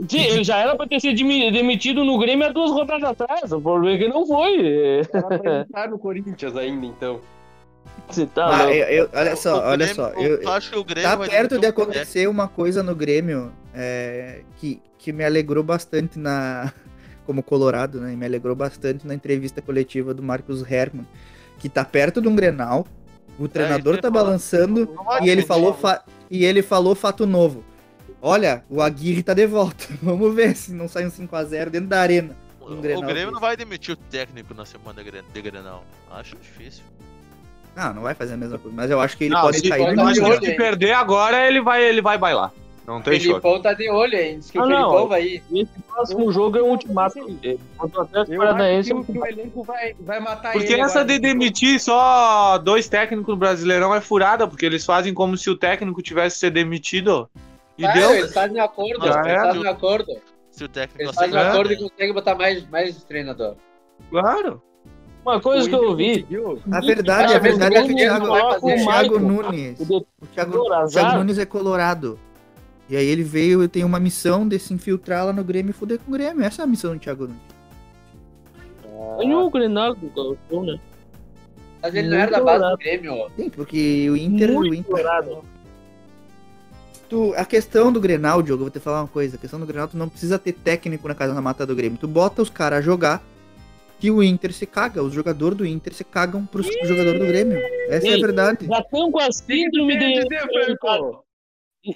Sim, 0.09 0.21
ele 0.21 0.45
já 0.45 0.59
era 0.59 0.75
pra 0.77 0.87
ter 0.87 1.01
sido 1.01 1.17
demi- 1.17 1.51
demitido 1.51 2.05
no 2.05 2.19
Grêmio 2.19 2.47
há 2.47 2.51
duas 2.53 2.71
rodadas 2.71 3.05
atrás. 3.11 3.53
O 3.53 3.61
problema 3.61 3.97
é 3.97 3.99
que 3.99 4.09
não 4.09 4.27
foi. 4.27 5.01
Era 5.13 5.39
pra 5.39 5.61
entrar 5.61 5.89
no 5.89 5.99
Corinthians 5.99 6.57
ainda, 6.57 6.87
então. 6.87 7.21
Você 8.09 8.27
tá 8.27 8.65
Ah, 8.67 8.73
eu- 8.73 8.87
eu- 9.05 9.09
olha 9.13 9.33
O 9.33 9.37
só, 9.37 9.65
olha 9.67 9.77
Grêmio- 9.87 9.95
só. 9.95 10.09
eu 10.11 10.43
Eu, 10.43 10.49
acho 10.53 10.71
que 10.71 10.79
o 10.79 10.85
Grêmio 10.85 11.11
tá 11.11 11.17
perto 11.19 11.59
de 11.59 11.67
acontecer 11.67 12.29
uma 12.29 12.47
coisa 12.49 12.83
no 12.83 12.95
Grêmio 12.95 13.53
é, 13.75 14.41
que, 14.59 14.81
que 14.99 15.13
me 15.13 15.25
alegrou 15.25 15.63
bastante 15.65 16.19
na 16.19 16.73
como 17.27 17.43
Colorado, 17.43 18.01
né? 18.01 18.13
e 18.13 18.17
Me 18.17 18.25
alegrou 18.27 18.55
bastante 18.55 19.07
na 19.07 19.15
entrevista 19.15 19.61
coletiva 19.61 20.15
do 20.15 20.23
Marcos 20.23 20.63
Herman, 20.71 21.07
que 21.59 21.69
tá 21.69 21.85
perto 21.85 22.21
de 22.21 22.29
um 22.29 22.37
Grenal, 22.37 22.87
o 23.39 23.49
treinador 23.49 23.97
que 23.97 24.03
tá 24.03 24.11
balançando 24.11 24.89
e 25.23 25.29
ele 25.29 25.43
falou 25.43 25.75
fa- 25.75 26.03
e 26.31 26.45
ele 26.45 26.63
falou 26.63 26.95
fato 26.95 27.27
novo. 27.27 27.65
Olha, 28.21 28.65
o 28.69 28.81
Aguirre 28.83 29.23
tá 29.23 29.35
de 29.35 29.47
volta. 29.47 29.85
Vamos 30.03 30.35
ver 30.35 30.57
se 30.57 30.73
não 30.73 30.89
sai 30.89 31.07
um 31.07 31.11
5 31.11 31.35
a 31.37 31.45
0 31.45 31.71
dentro 31.71 31.89
da 31.89 32.01
arena. 32.01 32.35
O, 32.61 32.75
Grenal 32.77 33.03
Grêmio 33.03 33.15
desse. 33.27 33.33
não 33.33 33.41
vai 33.41 33.57
demitir 33.57 33.95
o 33.95 33.97
técnico 33.97 34.53
na 34.53 34.65
semana 34.65 35.03
de 35.05 35.09
Gren- 35.11 35.25
de 35.33 35.43
Grenal. 35.43 35.85
Acho 36.11 36.35
difícil. 36.37 36.83
Não, 37.77 37.95
não 37.95 38.03
vai 38.03 38.15
fazer 38.15 38.35
a 38.35 38.37
mesma 38.37 38.59
coisa, 38.59 38.75
mas 38.77 38.91
eu 38.91 38.99
acho 39.01 39.17
que 39.17 39.25
ele 39.25 39.35
Não, 39.35 39.43
pode 39.43 39.59
se, 39.61 39.69
sair 39.69 39.95
pode 39.95 40.47
se 40.47 40.55
perder 40.57 40.93
agora, 40.93 41.47
ele 41.47 41.61
vai, 41.61 41.85
ele 41.85 42.01
vai 42.03 42.17
bailar. 42.19 42.51
Não 42.87 42.99
O 42.99 43.03
tem. 43.03 43.19
Felipão 43.19 43.61
tá 43.61 43.73
de 43.75 43.91
olho, 43.91 44.15
hein? 44.17 44.39
Diz 44.39 44.51
que 44.51 44.59
Ah, 44.59 44.63
o 44.63 44.69
não. 44.69 44.77
Felipão 44.91 45.09
vai 45.09 45.23
ir. 45.25 45.43
Esse 45.53 45.83
próximo 45.93 46.31
jogo 46.33 46.57
é 46.59 46.63
o 46.63 46.67
ultimato. 46.67 47.19
Contra 47.77 47.99
o 47.99 48.03
Atlético 48.03 48.33
Eu 48.35 48.39
Paranaense. 48.39 48.91
que 48.91 48.97
o, 49.01 49.05
que 49.05 49.19
o 49.19 49.27
elenco 49.27 49.63
vai, 49.65 49.95
vai 50.01 50.21
matar 50.21 50.53
Porque 50.53 50.73
ele. 50.73 50.83
essa 50.83 51.01
agora. 51.01 51.15
de 51.15 51.19
demitir 51.19 51.81
só 51.81 52.59
dois 52.59 52.89
técnicos 52.89 53.27
no 53.27 53.37
Brasileirão 53.37 53.93
é 53.95 54.01
furada, 54.01 54.47
porque 54.47 54.65
eles 54.65 54.85
fazem 54.85 55.13
como 55.13 55.37
se 55.37 55.51
o 55.51 55.57
técnico 55.57 56.01
tivesse 56.01 56.37
que 56.37 56.41
ser 56.41 56.51
demitido 56.51 57.29
E 57.77 57.85
Ah, 57.85 57.93
deu. 57.93 58.15
Eles 58.15 58.33
fazem 58.33 58.61
acordo, 58.61 59.05
Já 59.05 59.15
eles 59.21 59.27
é. 59.27 59.37
fazem 59.37 59.67
acordo. 59.67 60.13
Se 60.53 60.65
o 60.65 60.69
técnico 60.69 61.03
Eles 61.03 61.15
fazem 61.15 61.31
aceitar, 61.37 61.51
acordo 61.53 61.69
né? 61.71 61.75
e 61.75 61.79
conseguem 61.83 62.15
botar 62.15 62.35
mais, 62.37 62.71
mais 62.71 63.05
treinador. 63.05 63.57
Claro. 64.11 64.63
Uma 65.25 65.41
coisa 65.41 65.69
que 65.69 65.75
eu 65.75 65.89
ouvi. 65.89 66.25
A 66.73 66.81
verdade, 66.81 67.35
a 67.35 67.39
verdade 67.41 67.75
é 67.75 67.83
que 67.83 67.93
o 67.93 67.97
Thiago, 67.97 68.27
não 68.29 68.51
o. 68.59 68.61
Thiago 68.61 69.19
Nunes. 69.19 69.81
O 69.81 70.07
Thiago, 70.33 70.59
o 70.59 70.87
Thiago. 70.89 71.19
Nunes 71.19 71.37
é 71.39 71.45
colorado. 71.45 72.17
E 72.89 72.97
aí 72.97 73.07
ele 73.07 73.25
veio 73.25 73.63
e 73.65 73.69
tem 73.69 73.83
uma 73.85 73.99
missão 73.99 74.47
de 74.47 74.59
se 74.59 74.73
infiltrar 74.73 75.27
lá 75.27 75.33
no 75.33 75.43
Grêmio 75.43 75.71
e 75.71 75.73
fuder 75.73 75.99
com 75.99 76.11
o 76.11 76.15
Grêmio. 76.15 76.45
Essa 76.45 76.63
é 76.63 76.65
a 76.65 76.69
missão 76.69 76.93
do 76.95 77.01
Thiago 77.01 77.25
Nunes. 77.27 77.43
Ganhou 79.19 79.47
o 79.47 79.51
Grenal 79.51 79.95
do 79.95 80.09
Galchão, 80.11 80.65
né? 80.65 80.79
Mas 81.83 81.95
ele 81.95 82.09
não 82.09 82.17
era 82.17 82.31
da 82.31 82.41
base 82.43 82.65
do 82.71 82.77
Grêmio. 82.79 83.31
Sim, 83.37 83.51
porque 83.51 84.09
o 84.11 84.17
Inter. 84.17 84.51
O 84.51 84.55
Muito 84.55 84.75
Inter 84.75 84.85
colorado. 84.85 85.43
tu, 87.09 87.35
a 87.37 87.45
questão 87.45 87.93
do 87.93 88.01
Grenal, 88.01 88.43
Diogo, 88.43 88.63
eu 88.63 88.67
vou 88.67 88.71
te 88.71 88.81
falar 88.81 89.03
uma 89.03 89.09
coisa. 89.09 89.37
A 89.37 89.39
questão 89.39 89.59
do 89.61 89.67
Grenal, 89.67 89.89
tu 89.89 89.97
não 89.97 90.09
precisa 90.09 90.39
ter 90.39 90.53
técnico 90.53 91.07
na 91.09 91.15
casa 91.15 91.35
na 91.35 91.43
mata 91.43 91.67
do 91.67 91.75
Grêmio. 91.77 91.99
Tu 91.99 92.09
bota 92.09 92.41
os 92.43 92.51
caras 92.51 92.79
a 92.79 92.83
jogar 92.83 93.23
que 93.99 94.11
o 94.11 94.23
Inter 94.23 94.53
se 94.53 94.65
caga. 94.67 95.03
Os 95.03 95.13
jogadores 95.13 95.59
do 95.59 95.67
Inter 95.67 95.93
se 95.93 96.05
cagam 96.05 96.47
pros 96.47 96.67
jogadores 96.85 97.19
do 97.21 97.27
Grêmio. 97.27 97.59
Essa 97.89 98.07
é 98.07 98.11
a 98.11 98.15
Ei, 98.15 98.21
verdade. 98.21 98.67
Já 98.67 98.79
estão 98.79 99.11
com 99.11 99.21
a 99.21 99.33
síndrome 99.33 99.99
de. 99.99 100.23
Franco. 100.29 101.26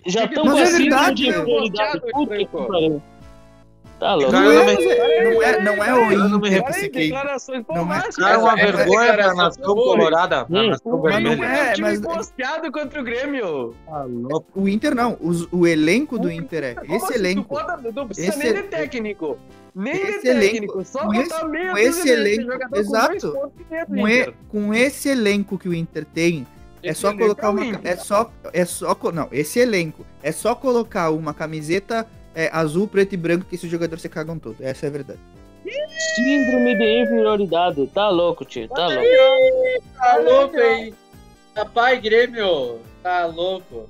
Já 0.07 0.25
estão 0.25 0.45
com 0.45 0.51
a 0.51 0.61
é 0.61 0.65
verdade. 0.65 1.15
de 1.17 1.29
inferioridade. 1.29 2.01
Puta 2.13 2.37
que 2.37 2.47
pariu. 2.47 3.03
Tá 3.99 4.15
louco. 4.15 4.33
Não 4.33 4.51
é, 4.51 4.55
não 4.55 4.63
é- 4.71 5.25
não 5.35 5.43
é, 5.43 5.61
não 5.63 5.85
é 5.85 5.95
o 5.95 6.13
Eu 6.13 6.29
não 6.31 6.39
me 6.41 6.49
declarações 6.49 7.65
Não 7.69 7.93
é-. 7.93 8.01
Cara, 8.17 8.33
é 8.35 8.39
uma 8.39 8.53
Essa- 8.55 8.63
essa 8.63 8.77
vergonha 8.77 9.13
pra 9.15 9.35
nação 9.35 9.75
colorada, 9.75 10.45
pra 10.47 10.59
Hum. 10.61 10.71
nação 10.71 10.93
Mas 11.03 11.23
não 11.23 11.31
vermelha. 11.37 11.45
é, 11.53 11.69
É, 11.69 11.73
time 11.75 11.87
mas- 11.89 12.01
posteado 12.01 12.73
contra 12.73 12.99
o 12.99 13.05
Grêmio. 13.05 13.75
Tá 13.85 14.05
louco. 14.05 14.47
O 14.55 14.67
Inter 14.67 14.95
não. 14.95 15.19
Os- 15.21 15.47
o 15.53 15.67
elenco 15.67 16.19
do 16.19 16.31
Inter 16.33 16.65
é 16.65 16.75
Como 16.77 16.95
esse 16.97 17.05
assim? 17.05 17.15
elenco. 17.15 17.59
Não 17.95 18.07
precisa 18.07 18.29
Esse- 18.31 18.39
nem 18.39 18.55
de 18.55 18.63
técnico. 18.63 19.39
Nem 19.75 19.93
de 19.95 20.01
esse 20.01 20.29
elenco- 20.29 20.53
técnico. 20.53 20.85
Só 20.87 20.99
com 21.01 21.15
esse- 21.15 21.29
botar 21.29 21.49
meia 21.49 21.71
com 21.73 21.79
esse 21.79 22.03
de 22.03 22.09
elenco, 22.09 22.77
exato. 22.77 23.33
Com, 23.87 24.09
e- 24.09 24.33
com 24.49 24.73
esse 24.75 25.09
elenco 25.11 25.59
que 25.59 25.69
o 25.69 25.75
Inter 25.75 26.07
tem, 26.07 26.47
é 26.83 26.95
só 26.95 27.09
Esse 27.09 27.19
colocar 27.19 27.47
é 27.47 27.51
uma. 27.51 27.81
É 27.85 27.97
só. 27.97 28.31
É 28.53 28.65
só. 28.65 28.97
Não, 29.13 29.29
esse 29.33 29.59
elenco. 29.59 30.05
É 30.23 30.33
só 30.33 30.55
colocar 30.55 31.11
uma 31.11 31.35
camiseta 31.35 32.07
é, 32.35 32.49
azul, 32.53 32.87
preto 32.87 33.15
e 33.15 33.17
branco 33.17 33.47
que 33.47 33.55
esses 33.55 33.71
jogadores 33.71 34.03
se 34.03 34.09
cagam 34.09 34.39
todo. 34.39 34.57
Essa 34.61 34.87
é 34.87 34.89
a 34.89 34.93
verdade. 34.93 35.21
Síndrome 36.15 36.77
de 36.77 37.03
inferioridade. 37.03 37.87
Tá 37.89 38.09
louco, 38.09 38.45
tio. 38.45 38.69
Tá 38.69 38.87
louco. 38.89 39.05
Tá 39.97 40.17
louco 40.19 40.57
aí. 40.57 40.95
Papai 41.55 42.01
Grêmio. 42.01 42.79
Tá 43.03 43.27
louco. 43.27 43.89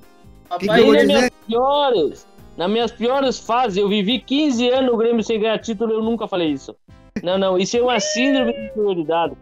Que 0.59 0.67
Papai 0.67 0.79
que 0.79 0.85
vou 0.85 0.93
nas 0.93 1.01
dizer? 1.01 1.13
minhas 1.13 1.31
piores, 1.47 2.27
nas 2.57 2.69
minhas 2.69 2.91
piores 2.91 3.39
fases, 3.39 3.77
eu 3.77 3.87
vivi 3.87 4.19
15 4.19 4.69
anos 4.69 4.91
no 4.91 4.97
Grêmio 4.97 5.23
sem 5.23 5.39
ganhar 5.39 5.57
título, 5.59 5.93
eu 5.93 6.03
nunca 6.03 6.27
falei 6.27 6.49
isso. 6.49 6.75
Não, 7.23 7.37
não, 7.37 7.57
isso 7.57 7.77
é 7.77 7.81
uma 7.81 7.99
síndrome 7.99 8.53
de 8.53 8.65
inferioridade. 8.65 9.37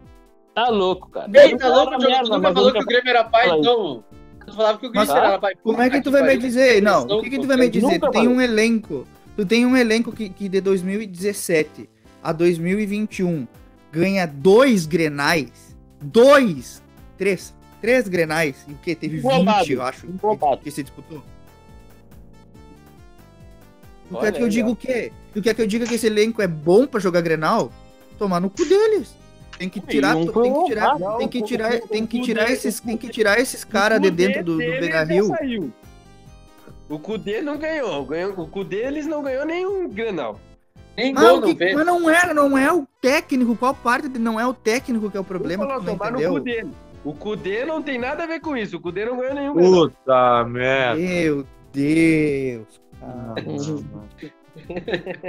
Tá 0.54 0.68
louco, 0.68 1.08
cara. 1.10 1.30
Ei, 1.32 1.52
Eu 1.52 1.58
tá 1.58 1.68
louco, 1.68 1.96
Diogo? 1.98 2.06
merda, 2.06 2.24
Tu 2.24 2.30
nunca 2.32 2.52
falou 2.52 2.72
que 2.72 2.78
o 2.78 2.86
Grêmio 2.86 3.10
era 3.10 3.24
pai, 3.24 3.50
então. 3.50 4.04
Tu 4.46 4.54
falava 4.54 4.78
que 4.78 4.86
o 4.86 4.90
Grêmio 4.90 5.12
era 5.12 5.38
pai. 5.38 5.54
Como 5.62 5.80
é 5.80 5.90
que 5.90 6.00
tu 6.00 6.10
vai 6.10 6.22
me 6.22 6.36
dizer? 6.36 6.82
Não, 6.82 7.04
o 7.04 7.22
que, 7.22 7.30
que 7.30 7.38
tu 7.38 7.46
vai 7.46 7.56
me 7.56 7.68
dizer? 7.68 7.98
Tu 8.00 8.10
tem 8.10 8.28
um 8.28 8.40
elenco. 8.40 9.06
Tu 9.36 9.46
tem 9.46 9.64
um 9.64 9.76
elenco 9.76 10.12
que, 10.12 10.28
que 10.28 10.48
de 10.48 10.60
2017 10.60 11.88
a 12.22 12.32
2021 12.32 13.46
ganha 13.92 14.26
dois 14.26 14.86
grenais. 14.86 15.76
Dois! 16.02 16.82
Três. 17.16 17.54
Três 17.80 18.08
grenais. 18.08 18.64
E 18.68 18.72
o 18.72 18.78
quê? 18.82 18.94
Teve 18.94 19.16
20, 19.18 19.22
Roubado. 19.24 19.72
eu 19.72 19.82
acho, 19.82 20.06
que, 20.06 20.64
que 20.64 20.70
se 20.70 20.82
disputou. 20.82 21.22
Tu 24.08 24.18
quer 24.18 24.32
que 24.32 24.42
eu 24.42 24.48
diga 24.48 24.68
o 24.68 24.76
quê? 24.76 25.12
Tu 25.32 25.40
quer 25.40 25.54
que 25.54 25.62
eu 25.62 25.66
diga 25.66 25.86
que 25.86 25.94
esse 25.94 26.06
elenco 26.06 26.42
é 26.42 26.48
bom 26.48 26.86
pra 26.86 26.98
jogar 27.00 27.20
grenal? 27.20 27.72
Tomar 28.18 28.40
no 28.40 28.50
cu 28.50 28.64
deles. 28.66 29.14
Tem 29.60 29.68
que 29.68 29.78
tirar, 29.78 30.14
tem 30.14 30.24
que 30.26 30.64
tirar, 30.64 30.96
tem 31.18 31.28
que 31.28 31.42
tirar, 31.42 31.80
tem 31.82 32.06
que 32.06 32.20
tirar 32.22 32.50
esses, 32.50 32.80
tem 32.80 32.96
que 32.96 33.08
tirar 33.10 33.38
esses 33.38 33.62
caras 33.62 34.00
de 34.00 34.10
dentro 34.10 34.42
do, 34.42 34.56
do 34.56 34.58
Rio. 34.58 35.70
O 36.88 36.98
Cudê 36.98 37.42
não 37.42 37.58
ganhou. 37.58 38.02
ganhou. 38.06 38.32
O 38.40 38.46
Cudê 38.48 38.86
eles 38.86 39.06
não 39.06 39.22
ganhou 39.22 39.44
nenhum 39.44 39.86
Grenal. 39.90 40.40
Nem 40.96 41.12
Mas, 41.12 41.22
gol 41.22 41.36
o 41.36 41.40
não 41.42 41.54
que- 41.54 41.74
mas 41.74 41.86
não 41.86 42.10
é, 42.10 42.32
não 42.34 42.56
é 42.56 42.72
o 42.72 42.86
técnico. 43.02 43.54
Qual 43.54 43.74
parte 43.74 44.08
de 44.08 44.18
não 44.18 44.40
é 44.40 44.46
o 44.46 44.54
técnico 44.54 45.10
que 45.10 45.16
é 45.18 45.20
o 45.20 45.24
problema? 45.24 45.66
Que 45.66 45.72
tu 45.74 45.76
não 45.76 45.84
tomar 45.84 46.10
no 46.10 46.16
entendeu? 46.18 46.32
Cudê. 46.32 46.66
O 47.04 47.12
Cudê 47.12 47.64
não 47.66 47.82
tem 47.82 47.98
nada 47.98 48.24
a 48.24 48.26
ver 48.26 48.40
com 48.40 48.56
isso. 48.56 48.78
O 48.78 48.80
Cudê 48.80 49.04
não 49.04 49.18
ganhou 49.18 49.34
nenhum 49.34 49.54
Grenal. 49.54 49.88
Puta 49.90 50.44
merda. 50.44 50.98
Meu 51.02 51.46
Deus. 51.70 52.80
cara. 52.98 53.34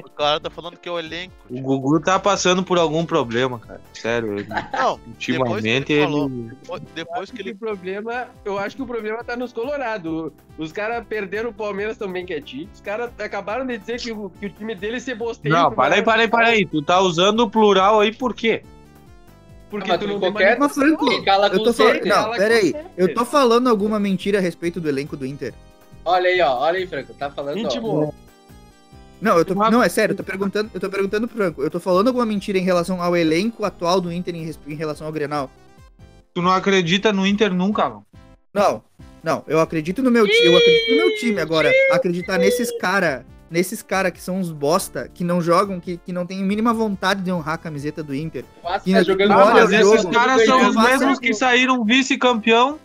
O 0.04 0.10
cara 0.10 0.40
tá 0.40 0.50
falando 0.50 0.78
que 0.78 0.90
é 0.90 0.92
o 0.92 0.98
elenco. 1.00 1.34
O 1.50 1.62
Gugu 1.62 2.00
tá 2.00 2.20
passando 2.20 2.64
por 2.64 2.78
algum 2.78 3.06
problema, 3.06 3.60
cara. 3.60 3.82
Sério. 3.94 4.40
ele- 4.40 4.48
Não, 4.74 5.00
ultimamente 5.08 5.92
ele 5.94 6.02
falou. 6.04 6.26
ele. 6.26 6.52
depois, 6.62 6.82
depois 6.96 7.32
que 7.32 7.42
ele. 7.42 7.52
o 7.52 7.56
problema, 7.56 8.28
eu 8.44 8.58
acho 8.58 8.76
que 8.76 8.82
o 8.82 8.86
problema 8.88 9.24
tá 9.24 9.36
nos 9.36 9.54
Colorado. 9.54 10.34
Os 10.58 10.72
caras 10.72 11.06
perderam 11.08 11.50
o 11.50 11.54
Palmeiras 11.54 11.98
também 11.98 12.26
quietinho. 12.26 12.70
Os 12.74 12.82
caras 12.82 13.12
acabaram 13.20 13.66
de 13.66 13.78
dizer 13.78 14.00
que 14.00 14.12
o, 14.12 14.30
que 14.30 14.46
o 14.48 14.50
time 14.50 14.74
dele 14.76 15.00
se 15.00 15.14
bosteia. 15.14 15.54
Não, 15.54 15.72
para 15.72 15.96
aí, 15.96 16.02
para 16.02 16.22
aí, 16.24 16.28
para 16.28 16.48
aí. 16.48 16.66
Tu 16.66 16.82
tá 16.82 17.00
usando 17.00 17.42
o 17.42 17.50
plural 17.50 18.00
aí 18.00 18.14
por 18.14 18.34
quê? 18.34 18.64
Porque 19.70 19.90
Ah, 19.92 19.98
tu 19.98 20.06
não 20.08 20.16
tu 20.16 20.22
tem 20.22 20.32
qualquer- 20.34 20.60
Mas, 20.60 20.76
cala 21.24 21.48
eu 21.48 21.64
tô 21.64 21.72
falando. 21.74 22.06
Não, 22.06 22.32
pera 22.32 22.56
aí. 22.56 22.76
Eu 22.98 23.14
tô 23.14 23.24
falando 23.24 23.68
alguma 23.70 24.00
mentira 24.00 24.38
a 24.40 24.42
respeito 24.42 24.82
do 24.82 24.90
elenco 24.90 25.16
do 25.16 25.26
Inter? 25.26 25.54
Olha 26.04 26.28
aí, 26.30 26.42
ó. 26.42 26.58
Olha 26.60 26.78
aí, 26.80 26.88
Franco. 26.88 27.14
Tá 27.14 27.30
falando, 27.30 27.66
ó. 27.88 28.12
Não, 29.22 29.38
eu 29.38 29.46
tô. 29.46 29.54
Não, 29.54 29.84
é 29.84 29.88
sério, 29.88 30.14
eu 30.14 30.18
tô 30.18 30.24
perguntando, 30.24 30.72
eu 30.74 30.80
tô 30.80 30.90
perguntando 30.90 31.28
pro 31.28 31.38
Franco. 31.38 31.62
Eu 31.62 31.70
tô 31.70 31.80
falando 31.80 32.08
alguma 32.08 32.26
mentira 32.26 32.58
em 32.58 32.64
relação 32.64 33.02
ao 33.02 33.16
elenco 33.16 33.64
atual 33.64 34.02
do 34.02 34.12
Inter 34.12 34.36
em, 34.36 34.52
em 34.68 34.76
relação 34.76 35.06
ao 35.06 35.14
Grenal? 35.14 35.50
Tu 36.34 36.42
não 36.42 36.52
acredita 36.52 37.14
no 37.14 37.28
Inter 37.28 37.54
nunca, 37.54 37.88
mano. 37.88 38.06
Não, 38.54 38.84
não, 39.24 39.44
eu 39.48 39.60
acredito 39.60 40.02
no 40.02 40.10
meu 40.10 40.28
time, 40.28 40.48
eu 40.48 40.58
acredito 40.58 40.90
no 40.90 40.96
meu 40.98 41.16
time 41.18 41.40
agora. 41.40 41.72
Acreditar 41.92 42.38
nesses 42.40 42.72
cara, 42.80 43.24
nesses 43.50 43.84
cara 43.84 44.10
que 44.10 44.20
são 44.22 44.40
os 44.40 44.52
bosta, 44.52 45.08
que 45.14 45.24
não 45.24 45.40
jogam, 45.40 45.80
que, 45.80 45.98
que 45.98 46.12
não 46.12 46.26
tem 46.26 46.42
a 46.42 46.46
mínima 46.46 46.74
vontade 46.74 47.22
de 47.22 47.32
honrar 47.32 47.56
a 47.56 47.58
camiseta 47.60 48.02
do 48.02 48.16
Inter. 48.16 48.44
Vasco 48.64 48.86
Que 48.86 48.94
tá 48.94 49.04
jogando 49.04 49.32
Olha 49.32 49.44
Ah, 49.44 49.54
mas 49.54 49.70
o 49.70 49.94
esses 49.94 50.06
caras 50.06 50.46
são 50.46 50.70
os 50.70 50.76
mesmos 50.76 51.20
que 51.20 51.34
saíram 51.34 51.86
vice-campeão 51.86 52.80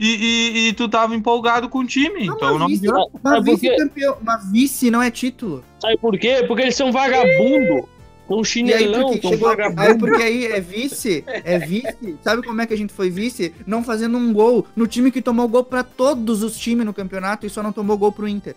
e, 0.00 0.16
e, 0.16 0.68
e 0.68 0.72
tu 0.72 0.88
tava 0.88 1.14
empolgado 1.14 1.68
com 1.68 1.80
o 1.80 1.86
time. 1.86 2.26
Não, 2.26 2.34
então 2.34 2.50
mas 2.52 2.58
não 2.58 2.66
vice-. 2.66 2.86
Mas 3.22 3.44
vice-campeão, 3.44 4.16
mas 4.22 4.50
vice 4.50 4.90
não 4.90 5.02
é 5.02 5.10
título. 5.10 5.62
Sabe 5.78 5.98
por 5.98 6.18
quê? 6.18 6.42
Porque 6.48 6.62
eles 6.62 6.74
são 6.74 6.90
vagabundo. 6.90 7.86
São 8.26 8.38
aí, 8.38 8.44
chinelão, 8.44 9.08
porque, 9.10 9.20
são 9.22 9.30
chegou, 9.32 9.48
aí, 9.50 9.56
vagabundo. 9.56 10.06
porque 10.06 10.22
aí 10.22 10.46
é 10.46 10.60
vice, 10.60 11.22
é 11.26 11.58
vice. 11.58 12.16
Sabe 12.22 12.42
como 12.46 12.62
é 12.62 12.66
que 12.66 12.72
a 12.72 12.76
gente 12.78 12.92
foi 12.92 13.10
vice? 13.10 13.52
Não 13.66 13.84
fazendo 13.84 14.16
um 14.16 14.32
gol 14.32 14.66
no 14.74 14.86
time 14.86 15.10
que 15.10 15.20
tomou 15.20 15.46
gol 15.48 15.64
pra 15.64 15.82
todos 15.82 16.42
os 16.42 16.56
times 16.56 16.86
no 16.86 16.94
campeonato 16.94 17.44
e 17.44 17.50
só 17.50 17.62
não 17.62 17.72
tomou 17.72 17.98
gol 17.98 18.12
pro 18.12 18.26
Inter. 18.28 18.54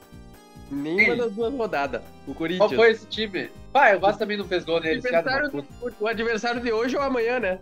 Nenhuma 0.72 1.16
das 1.16 1.32
duas 1.34 1.54
rodadas. 1.54 2.02
O 2.26 2.34
Qual 2.34 2.36
Corinthians. 2.36 2.74
foi 2.76 2.92
esse 2.92 3.06
time? 3.08 3.50
Pai, 3.72 3.96
o 3.96 4.00
Vasco 4.00 4.20
também 4.20 4.38
não 4.38 4.46
fez 4.46 4.64
gol 4.64 4.80
nele. 4.80 5.02
é 5.04 5.52
o 6.00 6.08
adversário 6.08 6.62
de 6.62 6.72
hoje 6.72 6.96
ou 6.96 7.02
amanhã, 7.02 7.40
né? 7.40 7.60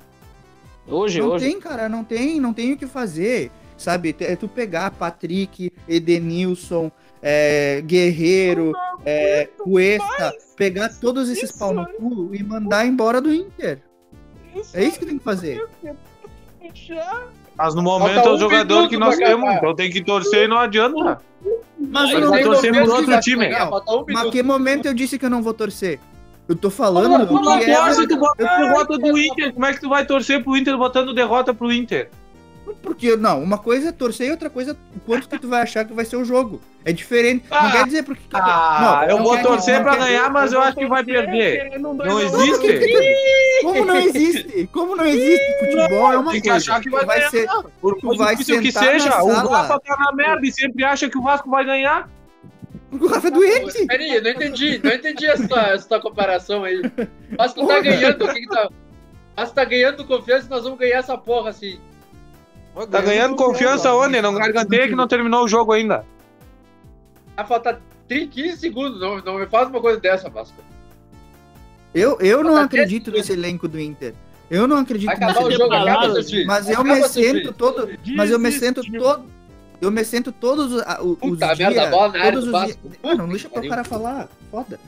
Hoje, 0.88 1.20
Não 1.20 1.30
hoje. 1.30 1.46
tem, 1.46 1.60
cara, 1.60 1.88
não 1.88 2.04
tem, 2.04 2.40
não 2.40 2.54
tem 2.54 2.74
o 2.74 2.78
que 2.78 2.88
fazer. 2.88 3.52
Sabe, 3.82 4.16
é 4.20 4.36
tu 4.36 4.48
pegar 4.48 4.92
Patrick, 4.92 5.74
Edenilson, 5.90 6.92
é, 7.20 7.82
Guerreiro, 7.84 8.74
é, 9.04 9.50
Cuesta, 9.58 10.36
pegar 10.56 10.90
todos 11.02 11.28
esses 11.30 11.50
isso, 11.50 11.58
pau 11.58 11.74
no 11.74 11.88
cu 11.88 12.30
e 12.32 12.44
mandar 12.44 12.86
embora 12.86 13.20
do 13.20 13.34
Inter. 13.34 13.82
É 14.72 14.84
isso 14.84 15.00
que 15.00 15.06
tem 15.08 15.18
que 15.18 15.24
fazer. 15.24 15.68
Mas 17.58 17.74
no 17.74 17.82
momento 17.82 18.20
é 18.20 18.30
o 18.30 18.38
jogador 18.38 18.88
que 18.88 18.98
nós 18.98 19.18
temos, 19.18 19.52
então 19.52 19.74
tem 19.74 19.90
que 19.90 20.04
torcer 20.04 20.46
e 20.46 20.48
não 20.48 20.60
adianta. 20.60 21.20
Mas 21.80 22.12
eu 22.12 22.22
não 22.22 22.44
torcer 22.44 22.76
se 22.76 22.82
outro 22.82 23.20
time. 23.20 23.48
um 23.48 24.06
Mas 24.14 24.30
que 24.30 24.44
momento 24.44 24.86
eu 24.86 24.94
disse 24.94 25.18
que 25.18 25.26
eu 25.26 25.30
não 25.32 25.42
vou 25.42 25.56
torcer? 25.56 26.00
Eu 26.48 26.56
tô 26.56 26.70
falando 26.70 27.28
Tu 27.28 27.42
que 27.42 27.72
é... 27.72 27.76
torce, 27.76 28.08
tu 28.08 28.18
bota 28.18 28.44
derrota 28.44 28.98
do 29.00 29.18
Inter. 29.18 29.54
Como 29.54 29.66
é 29.66 29.74
que 29.74 29.82
tu 29.82 29.90
vai 29.90 30.06
torcer 30.06 30.44
pro 30.44 30.56
Inter 30.56 30.78
botando 30.78 31.16
derrota 31.16 31.52
pro 31.52 31.72
Inter? 31.72 32.12
Porque, 32.82 33.16
não, 33.16 33.42
uma 33.42 33.58
coisa 33.58 33.90
é 33.90 33.92
torcer 33.92 34.28
e 34.28 34.32
outra 34.32 34.50
coisa 34.50 34.72
é 34.72 34.74
o 34.98 35.00
quanto 35.02 35.28
que 35.28 35.40
tu 35.40 35.48
vai 35.48 35.62
achar 35.62 35.86
que 35.86 35.94
vai 35.94 36.06
ser 36.06 36.16
o 36.18 36.26
jogo. 36.26 36.62
É 36.84 36.92
diferente. 36.92 37.46
não 37.50 37.58
Ah, 37.58 37.72
quer 37.72 37.86
dizer 37.86 38.04
porque... 38.04 38.22
Ah, 38.34 39.06
eu 39.08 39.18
não 39.18 39.24
vou 39.24 39.38
torcer 39.40 39.76
não 39.76 39.84
pra 39.84 39.96
ganhar, 39.98 40.30
mas 40.32 40.52
eu 40.52 40.62
acho 40.62 40.76
que 40.78 40.88
vai 40.88 41.04
perder. 41.04 41.78
Um 41.80 41.94
Não 41.94 42.20
existe. 42.20 43.62
Como 43.62 43.86
não 43.86 43.96
existe? 43.98 44.70
Como 44.74 44.96
não 44.96 45.06
existe? 45.06 45.60
Futebol 45.60 46.12
é 46.14 46.18
uma 46.18 46.32
Tem 46.32 46.42
que 46.42 46.50
coisa. 46.50 46.72
achar 46.72 46.82
que 46.82 46.90
vai 46.90 47.06
vai 47.06 47.30
ser... 47.30 47.48
Por 47.80 47.98
Tu 48.00 48.18
vai 48.18 48.36
difícil 48.36 48.62
que 48.62 48.72
seja, 48.72 49.22
o. 49.24 49.48
Rafa 49.48 49.80
tá 49.80 49.98
na 49.98 50.12
merda 50.14 50.46
e 50.46 50.52
sempre 50.52 50.84
acha 50.84 51.08
que 51.10 51.18
o 51.18 51.22
Vasco 51.22 51.50
vai 51.50 51.64
ganhar. 51.64 52.10
Porque 52.90 53.06
o 53.06 53.08
Rafa 53.08 53.28
é 53.28 53.32
doente. 53.32 53.86
Peraí, 53.86 54.16
eu 54.16 54.24
não 54.24 54.32
entendi. 54.32 54.82
Não 54.84 54.92
entendi 54.92 55.26
essa 55.28 55.60
essa 55.74 56.00
comparação 56.00 56.64
aí. 56.64 56.80
O 56.82 57.38
Vasco 57.38 57.68
tá 57.68 57.80
ganhando. 57.80 58.26
O 58.26 58.34
que 58.34 58.42
que 58.42 58.48
tá... 58.48 58.68
O 58.68 59.40
Vasco 59.40 59.56
tá 59.56 59.64
ganhando 59.66 60.04
confiança 60.06 60.48
e 60.48 60.50
nós 60.50 60.64
vamos 60.64 60.80
ganhar 60.80 60.98
essa 60.98 61.18
porra 61.18 61.52
assim. 61.52 61.80
Tá 62.90 63.02
ganhando 63.02 63.36
confiança 63.36 63.94
onde? 63.94 64.22
Não 64.22 64.34
garganteia 64.34 64.88
que 64.88 64.96
não 64.96 65.08
terminou 65.08 65.44
o 65.44 65.48
jogo 65.48 65.74
ainda. 65.74 66.06
Vai 67.36 67.46
faltar 67.46 67.82
30, 68.08 68.32
15 68.32 68.58
segundos. 68.58 69.00
Não, 69.00 69.18
não 69.22 69.40
me 69.40 69.46
faz 69.48 69.70
uma 69.70 69.82
coisa 69.82 70.00
dessa, 70.00 70.30
Vasco. 70.30 70.56
Eu, 71.94 72.18
eu 72.22 72.42
não 72.44 72.52
Falta 72.52 72.66
acredito 72.66 73.12
10 73.12 73.18
nesse 73.18 73.34
elenco 73.34 73.68
do 73.68 73.80
Inter. 73.80 74.14
Eu 74.50 74.68
não 74.68 74.78
acredito 74.78 75.08
Vai 75.08 75.16
acabar 75.16 75.44
o 75.44 75.48
nesse 75.48 75.58
jogo, 75.60 75.74
acaba. 75.74 76.14
Mas 76.46 76.70
eu 76.70 76.84
me 76.84 77.04
sento 77.08 77.40
time. 77.42 77.54
todo. 77.54 77.90
Mas 78.16 78.32
eu 78.32 78.40
me 78.40 78.52
sento 78.52 78.82
todo. 78.92 79.26
Eu 79.82 79.92
me 79.92 80.06
sento 80.06 80.32
todos 80.32 80.74
os, 80.74 80.84
os 81.02 81.18
Puta 81.18 81.56
dias. 81.56 81.74
merda, 81.74 81.90
bola 81.90 82.14
na 82.14 82.20
área 82.20 82.32
todos 82.34 82.46
do 82.50 82.56
os 82.56 82.64
dias. 82.66 82.78
Vasco. 82.84 83.00
Ah, 83.04 83.16
não 83.16 83.28
deixa 83.28 83.50
pro 83.50 83.68
cara 83.68 83.84
falar. 83.84 84.30
Foda. 84.52 84.80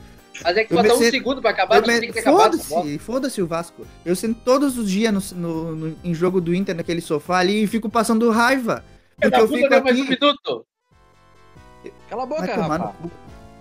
Mas 0.42 0.56
é 0.56 0.64
que 0.64 0.74
falta 0.74 0.94
um 0.94 0.98
segundo 0.98 1.40
pra 1.40 1.50
acabar, 1.50 1.76
Eu 1.76 1.82
me- 1.86 2.00
tem 2.00 2.10
que 2.12 2.20
ter 2.20 2.24
bola. 2.30 2.50
Foda-se, 2.58 2.98
foda-se 2.98 3.42
o 3.42 3.46
Vasco. 3.46 3.86
Eu 4.04 4.16
sento 4.16 4.40
todos 4.44 4.76
os 4.76 4.90
dias 4.90 5.32
no, 5.32 5.38
no- 5.40 5.76
no- 5.76 5.96
em 6.02 6.12
jogo 6.14 6.40
do 6.40 6.54
Inter, 6.54 6.74
naquele 6.74 7.00
sofá 7.00 7.38
ali, 7.38 7.62
e 7.62 7.66
fico 7.66 7.88
passando 7.88 8.28
raiva. 8.30 8.84
Porque 9.20 9.40
eu 9.40 9.46
fico 9.48 9.68
deu 9.68 9.82
mais 9.84 9.98
um 9.98 10.02
aqui. 10.02 10.18
minuto. 10.20 10.66
Cala 12.10 12.22
a 12.22 12.26
boca, 12.26 12.46
rapaz. 12.56 12.94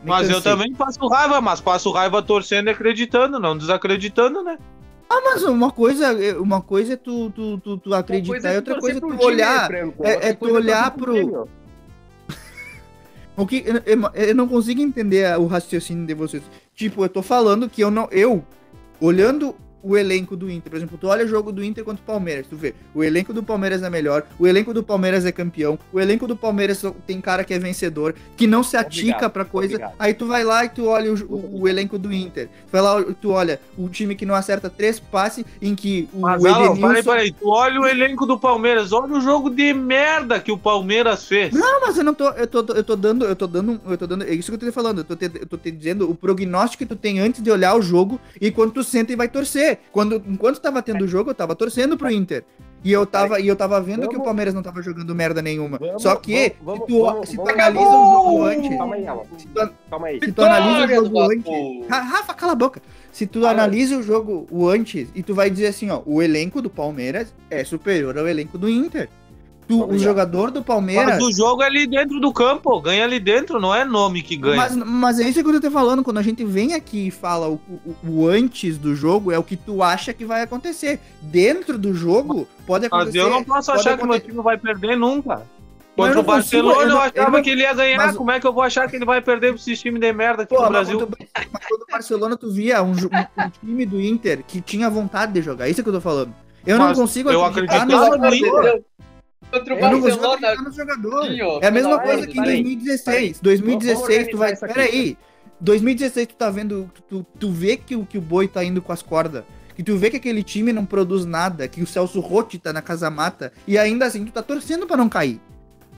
Mas 0.05 0.29
eu 0.29 0.41
também 0.41 0.73
passo 0.73 1.07
raiva, 1.07 1.39
mas 1.39 1.61
passo 1.61 1.91
raiva 1.91 2.21
torcendo 2.21 2.67
e 2.67 2.71
acreditando, 2.71 3.39
não 3.39 3.57
desacreditando, 3.57 4.43
né? 4.43 4.57
Ah, 5.09 5.21
mas 5.23 5.43
uma 5.43 5.71
coisa, 5.71 6.07
é- 6.21 6.37
uma 6.37 6.59
coisa 6.61 6.93
é 6.93 6.97
tu, 6.97 7.29
tu, 7.29 7.57
tu, 7.59 7.77
tu 7.77 7.93
acreditar 7.93 8.51
e 8.53 8.55
outra 8.57 8.79
coisa 8.79 8.97
é 8.97 9.01
tu 9.01 9.23
olhar. 9.23 9.71
é- 9.71 10.29
é 10.29 10.33
tu 10.33 10.51
olhar 10.51 10.91
pro- 10.91 11.47
O 13.35 13.47
que 13.47 13.63
eu, 13.85 13.99
eu- 14.13 14.35
não 14.35 14.47
consigo 14.47 14.81
entender 14.81 15.37
o 15.39 15.47
raciocínio 15.47 16.05
de 16.05 16.13
vocês. 16.13 16.43
Tipo, 16.75 17.03
eu 17.03 17.09
tô 17.09 17.21
falando 17.21 17.67
que 17.69 17.81
eu 17.81 17.89
não. 17.89 18.07
Eu, 18.11 18.43
olhando 19.01 19.55
o 19.83 19.97
elenco 19.97 20.35
do 20.37 20.49
Inter, 20.49 20.69
por 20.71 20.77
exemplo, 20.77 20.97
tu 20.99 21.07
olha 21.07 21.25
o 21.25 21.27
jogo 21.27 21.51
do 21.51 21.63
Inter 21.63 21.83
contra 21.83 22.01
o 22.01 22.05
Palmeiras, 22.05 22.47
tu 22.49 22.55
vê, 22.55 22.73
o 22.95 23.03
elenco 23.03 23.33
do 23.33 23.43
Palmeiras 23.43 23.83
é 23.83 23.89
melhor, 23.89 24.23
o 24.39 24.47
elenco 24.47 24.73
do 24.73 24.81
Palmeiras 24.81 25.25
é 25.25 25.31
campeão, 25.31 25.77
o 25.91 25.99
elenco 25.99 26.25
do 26.25 26.35
Palmeiras 26.35 26.83
tem 27.05 27.19
cara 27.19 27.43
que 27.43 27.53
é 27.53 27.59
vencedor, 27.59 28.15
que 28.37 28.47
não 28.47 28.63
se 28.63 28.77
atica 28.77 29.29
pra 29.29 29.43
coisa. 29.45 29.73
obrigado. 29.75 29.95
Aí 29.99 30.13
tu 30.13 30.25
vai 30.25 30.43
lá 30.43 30.63
e 30.65 30.69
tu 30.69 30.85
olha 30.85 31.11
o, 31.13 31.15
o- 31.25 31.61
o 31.63 31.67
elenco 31.67 31.97
do 31.99 32.13
Inter. 32.13 32.47
Tu 32.47 32.71
vai 32.71 32.81
lá, 32.81 33.03
tu 33.21 33.31
olha 33.31 33.59
o 33.77 33.89
time 33.89 34.15
que 34.15 34.25
não 34.25 34.35
acerta 34.35 34.69
três 34.69 34.99
passes, 34.99 35.43
em 35.61 35.75
que 35.75 36.07
o, 36.13 36.19
Mas, 36.21 36.41
o 36.41 36.47
Alan, 36.47 36.65
Edenilson... 36.71 36.87
peraí, 36.87 37.03
peraí. 37.03 37.31
Tu 37.33 37.47
olha 37.49 37.81
o 37.81 37.85
elenco 37.85 38.25
do 38.25 38.39
Palmeiras, 38.39 38.91
olha 38.93 39.13
o 39.13 39.21
jogo 39.21 39.49
de 39.49 39.73
merda 39.73 40.39
que 40.39 40.51
o 40.51 40.57
Palmeiras 40.57 41.25
fez. 41.27 41.53
Não, 41.53 41.81
mas 41.81 41.97
eu 41.97 42.03
não 42.03 42.13
tô. 42.13 42.29
Eu 42.29 42.47
tô, 42.47 42.59
eu 42.73 42.83
tô 42.83 42.95
dando. 42.95 43.25
Eu 43.25 43.35
tô 43.35 43.47
dando. 43.47 43.81
Eu 43.85 43.97
tô 43.97 44.07
dando. 44.07 44.23
É 44.23 44.33
isso 44.33 44.49
que 44.51 44.55
eu 44.55 44.59
tô 44.59 44.65
te 44.65 44.71
falando. 44.71 44.99
Eu 44.99 45.03
tô 45.03 45.15
te, 45.15 45.25
eu 45.25 45.45
tô 45.45 45.57
te 45.57 45.69
dizendo 45.71 46.09
o 46.09 46.15
prognóstico 46.15 46.83
que 46.83 46.85
tu 46.89 46.95
tem 46.95 47.19
antes 47.19 47.41
de 47.43 47.51
olhar 47.51 47.75
o 47.75 47.81
jogo 47.81 48.19
e 48.39 48.49
quando 48.51 48.71
tu 48.71 48.83
senta 48.83 49.11
e 49.11 49.15
vai 49.15 49.27
torcer. 49.27 49.72
Quando, 49.91 50.21
enquanto 50.27 50.59
tava 50.59 50.81
tendo 50.81 51.03
o 51.05 51.07
jogo, 51.07 51.29
eu 51.31 51.35
tava 51.35 51.55
torcendo 51.55 51.97
pro 51.97 52.09
Inter. 52.11 52.43
E 52.85 52.91
eu 52.91 53.05
tava, 53.05 53.39
e 53.39 53.47
eu 53.47 53.55
tava 53.55 53.79
vendo 53.79 54.01
que 54.01 54.07
o 54.07 54.11
Vamos- 54.11 54.25
Palmeiras 54.25 54.53
não 54.53 54.61
tava 54.61 54.81
jogando 54.81 55.15
merda 55.15 55.41
nenhuma. 55.41 55.77
Vamos- 55.77 56.01
Só 56.01 56.17
que, 56.17 56.53
vamos- 56.61 56.81
se 56.81 56.87
tu, 56.87 57.01
vamos- 57.05 57.29
se 57.29 57.35
tu 57.37 57.43
vamos- 57.43 57.53
analisa 57.53 57.85
o 57.87 58.11
jogo 58.11 58.43
antes. 58.43 58.77
Calma 58.77 58.95
aí, 58.95 59.07
Alan. 59.07 59.23
Se 59.37 59.47
tu, 59.47 59.69
Calma 59.89 60.07
aí. 60.07 60.19
se 60.19 60.31
tu 60.33 60.41
analisa 60.41 60.69
o 60.69 60.73
Vitória 60.81 60.97
do 61.01 61.05
jogo 61.05 61.21
antes. 61.21 61.87
Ra- 61.89 62.01
Rafa, 62.01 62.33
cala 62.33 62.51
a 62.51 62.55
boca. 62.55 62.81
Se 63.09 63.25
tu 63.25 63.39
Fala. 63.41 63.51
analisa 63.53 63.97
o 63.97 64.03
jogo 64.03 64.45
o 64.51 64.67
antes 64.67 65.07
e 65.15 65.23
tu 65.23 65.33
vai 65.33 65.49
dizer 65.49 65.67
assim, 65.67 65.89
ó, 65.91 66.01
o 66.05 66.21
elenco 66.21 66.61
do 66.61 66.69
Palmeiras 66.69 67.33
é 67.49 67.63
superior 67.63 68.17
ao 68.17 68.27
elenco 68.27 68.57
do 68.57 68.67
Inter. 68.69 69.07
O 69.69 69.81
Obrigado. 69.81 70.03
jogador 70.03 70.51
do 70.51 70.61
Palmeiras. 70.63 71.15
Mas 71.15 71.23
o 71.23 71.31
jogo 71.31 71.61
é 71.63 71.65
ali 71.67 71.87
dentro 71.87 72.19
do 72.19 72.31
campo, 72.33 72.79
ganha 72.81 73.03
ali 73.03 73.19
dentro, 73.19 73.59
não 73.59 73.73
é 73.73 73.85
nome 73.85 74.21
que 74.21 74.35
ganha. 74.35 74.55
Mas, 74.57 74.75
mas 74.75 75.19
é 75.19 75.27
isso 75.29 75.41
que 75.43 75.49
eu 75.49 75.53
tô 75.53 75.67
te 75.67 75.71
falando, 75.71 76.03
quando 76.03 76.17
a 76.17 76.21
gente 76.21 76.43
vem 76.43 76.73
aqui 76.73 77.07
e 77.07 77.11
fala 77.11 77.47
o, 77.47 77.59
o- 77.85 77.95
o 78.09 78.27
antes 78.27 78.77
do 78.77 78.95
jogo, 78.95 79.31
é 79.31 79.37
o 79.39 79.43
que 79.43 79.55
tu 79.55 79.81
acha 79.83 80.13
que 80.13 80.25
vai 80.25 80.41
acontecer. 80.41 80.99
Dentro 81.21 81.77
do 81.77 81.93
jogo, 81.93 82.47
pode 82.67 82.87
Mas 82.89 83.01
acontecer. 83.01 83.19
eu 83.19 83.29
não 83.29 83.43
posso 83.43 83.71
achar 83.71 83.97
que 83.97 84.03
o 84.03 84.07
meu 84.07 84.19
time 84.19 84.41
vai 84.41 84.57
perder 84.57 84.97
nunca. 84.97 85.41
Mas 85.95 86.07
Contra 86.07 86.13
o 86.21 86.23
não 86.23 86.33
consigo, 86.33 86.63
Barcelona 86.67 86.81
eu 86.81 86.81
eu, 86.81 86.89
não- 86.95 87.01
achava 87.01 87.19
eu 87.27 87.31
não- 87.31 87.41
que 87.43 87.49
ele 87.51 87.61
ia 87.61 87.73
ganhar. 87.73 87.97
mas- 87.97 88.17
Como 88.17 88.31
é 88.31 88.39
que 88.39 88.47
eu 88.47 88.53
vou 88.53 88.63
achar 88.63 88.89
que 88.89 88.95
ele 88.95 89.05
vai 89.05 89.21
perder 89.21 89.53
pra 89.53 89.61
esse 89.61 89.75
time 89.77 89.99
de 89.99 90.11
merda 90.11 90.41
aqui 90.41 90.55
Porra, 90.55 90.65
no 90.67 90.73
mas, 90.73 90.87
Brasil? 90.87 90.97
quando, 91.07 91.17
mas 91.53 91.65
quando 91.67 91.81
o 91.83 91.85
Barcelona 91.91 92.35
tu 92.35 92.51
via 92.51 92.81
um, 92.81 92.91
um- 92.93 93.43
um 93.45 93.49
time 93.61 93.85
do 93.85 94.01
Inter 94.01 94.43
que 94.43 94.59
tinha 94.59 94.89
vontade 94.89 95.31
de 95.33 95.41
jogar, 95.43 95.69
isso 95.69 95.81
é 95.81 95.83
que 95.83 95.89
eu 95.89 95.93
tô 95.93 96.01
falando. 96.01 96.33
Eu 96.65 96.79
Mas 96.79 96.87
não 96.97 97.03
consigo 97.03 97.29
eu 97.29 97.45
acreditar 97.45 97.83
acreditava 97.83 98.17
no 98.17 98.23
no 98.29 98.35
jogador. 98.35 98.81
Contra 99.53 99.73
o 99.75 99.77
Eu 99.77 99.81
não 99.91 100.01
Barcelona. 100.01 100.33
acreditar 100.49 100.63
no 100.63 100.71
jogador. 100.71 101.23
Ó, 101.43 101.59
É 101.61 101.67
a 101.67 101.71
mesma 101.71 101.99
coisa 101.99 102.19
ordem, 102.21 102.33
que 102.33 102.39
em 102.39 102.43
peraí, 102.43 102.63
2016. 102.63 103.21
Vamos 103.21 103.39
2016 103.41 104.27
tu 104.29 104.37
vai. 104.37 104.51
organizar 104.51 104.53
isso 104.53 104.65
aqui. 104.65 104.73
Pera 104.73 104.85
aí. 104.87 105.17
2016 105.61 106.27
tu 106.27 106.35
tá 106.35 106.49
vendo. 106.49 106.89
Tu, 107.09 107.25
tu 107.39 107.51
vê 107.51 107.77
que 107.77 107.95
o, 107.95 108.05
que 108.05 108.17
o 108.17 108.21
boi 108.21 108.47
tá 108.47 108.63
indo 108.63 108.81
com 108.81 108.91
as 108.91 109.01
cordas. 109.01 109.43
Que 109.75 109.81
tu 109.83 109.97
vê 109.97 110.09
que 110.09 110.17
aquele 110.17 110.43
time 110.43 110.71
não 110.73 110.85
produz 110.85 111.25
nada. 111.25 111.67
Que 111.67 111.81
o 111.81 111.87
Celso 111.87 112.19
Rotti 112.19 112.57
tá 112.59 112.73
na 112.73 112.81
casa 112.81 113.09
mata. 113.09 113.51
E 113.67 113.77
ainda 113.77 114.05
assim 114.05 114.25
tu 114.25 114.31
tá 114.31 114.41
torcendo 114.43 114.85
pra 114.85 114.97
não 114.97 115.07
cair. 115.09 115.39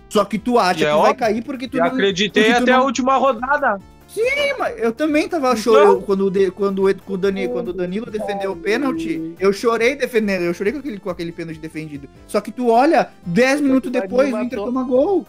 Só 0.09 0.23
que 0.23 0.37
tu 0.37 0.59
acha 0.59 0.71
é 0.83 0.85
que 0.87 0.91
vai 0.91 0.93
óbvio. 0.93 1.15
cair 1.15 1.43
porque 1.43 1.67
tu 1.67 1.77
E 1.77 1.79
não. 1.79 1.87
acreditei 1.87 2.43
porque 2.43 2.57
tu 2.57 2.63
até 2.63 2.71
não- 2.71 2.79
a 2.79 2.83
última 2.83 3.17
rodada. 3.17 3.79
Sim, 4.15 4.53
mas 4.57 4.79
eu 4.79 4.93
também 4.93 5.27
tava 5.27 5.47
Então- 5.47 5.57
chorando 5.57 6.01
quando, 6.01 6.31
quando, 6.31 6.51
quando, 6.53 7.13
o 7.13 7.17
Dani, 7.17 7.49
quando 7.49 7.67
o 7.67 7.73
Danilo 7.73 8.09
defendeu 8.09 8.53
o 8.53 8.55
pênalti. 8.55 9.35
Eu 9.37 9.51
chorei 9.51 9.93
defendendo, 9.93 10.43
eu 10.43 10.53
chorei 10.53 10.71
com 10.71 10.79
aquele, 10.79 10.99
com 10.99 11.09
aquele 11.09 11.31
pênalti 11.33 11.59
defendido. 11.59 12.07
Só 12.25 12.39
que 12.39 12.49
tu 12.49 12.69
olha, 12.69 13.09
10 13.25 13.59
minutos 13.59 13.91
depois 13.91 14.33
o 14.33 14.39
Inter 14.39 14.57
toma 14.59 14.83
gol. 14.83 15.27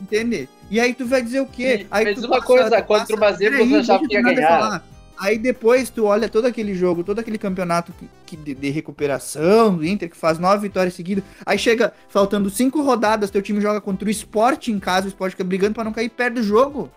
Entende? 0.00 0.48
E 0.70 0.78
aí 0.78 0.94
tu 0.94 1.04
vai 1.04 1.20
dizer 1.20 1.40
o 1.40 1.46
quê? 1.46 1.84
Aí 1.90 2.04
mas 2.04 2.20
tu 2.20 2.26
uma 2.26 2.40
coisa, 2.40 2.70
tu 2.70 2.86
contra 2.86 3.16
o 3.16 3.18
Peraí, 3.18 3.34
você 3.34 3.66
deixa 3.66 3.98
que 3.98 4.14
ia 4.14 4.22
ganhar. 4.22 4.84
Aí 5.18 5.38
depois 5.38 5.90
tu 5.90 6.04
olha 6.04 6.28
todo 6.28 6.44
aquele 6.44 6.74
jogo, 6.74 7.02
todo 7.02 7.18
aquele 7.18 7.38
campeonato 7.38 7.92
que, 7.92 8.08
que 8.26 8.36
de, 8.36 8.54
de 8.54 8.70
recuperação 8.70 9.74
do 9.74 9.84
Inter, 9.84 10.10
que 10.10 10.16
faz 10.16 10.38
nove 10.38 10.68
vitórias 10.68 10.94
seguidas. 10.94 11.24
Aí 11.44 11.58
chega, 11.58 11.92
faltando 12.08 12.50
cinco 12.50 12.82
rodadas, 12.82 13.30
teu 13.30 13.40
time 13.42 13.60
joga 13.60 13.80
contra 13.80 14.06
o 14.06 14.10
Sport 14.10 14.68
em 14.68 14.78
casa, 14.78 15.06
o 15.06 15.08
Sport 15.08 15.30
fica 15.32 15.42
brigando 15.42 15.74
pra 15.74 15.82
não 15.84 15.92
cair 15.92 16.10
perto 16.10 16.34
do 16.34 16.42
jogo. 16.42 16.90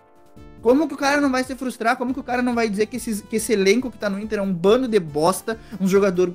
Como 0.62 0.88
que 0.88 0.93
o 0.93 0.98
cara 0.98 1.22
não 1.22 1.32
vai 1.32 1.43
se 1.43 1.56
frustrar? 1.56 1.95
Como 1.98 2.13
que 2.13 2.19
o 2.19 2.24
cara 2.24 2.41
não 2.41 2.54
vai 2.56 2.69
dizer 2.69 2.86
que, 2.88 2.98
esses- 2.98 3.22
que 3.22 3.38
esse 3.38 3.54
elenco 3.54 3.89
que 3.91 3.98
tá 3.98 4.10
no 4.10 4.19
Inter 4.19 4.39
é 4.39 4.41
um 4.41 4.54
bando 4.54 4.88
de 4.88 5.00
bosta, 5.00 5.58
um 5.80 5.88
jogador 5.88 6.34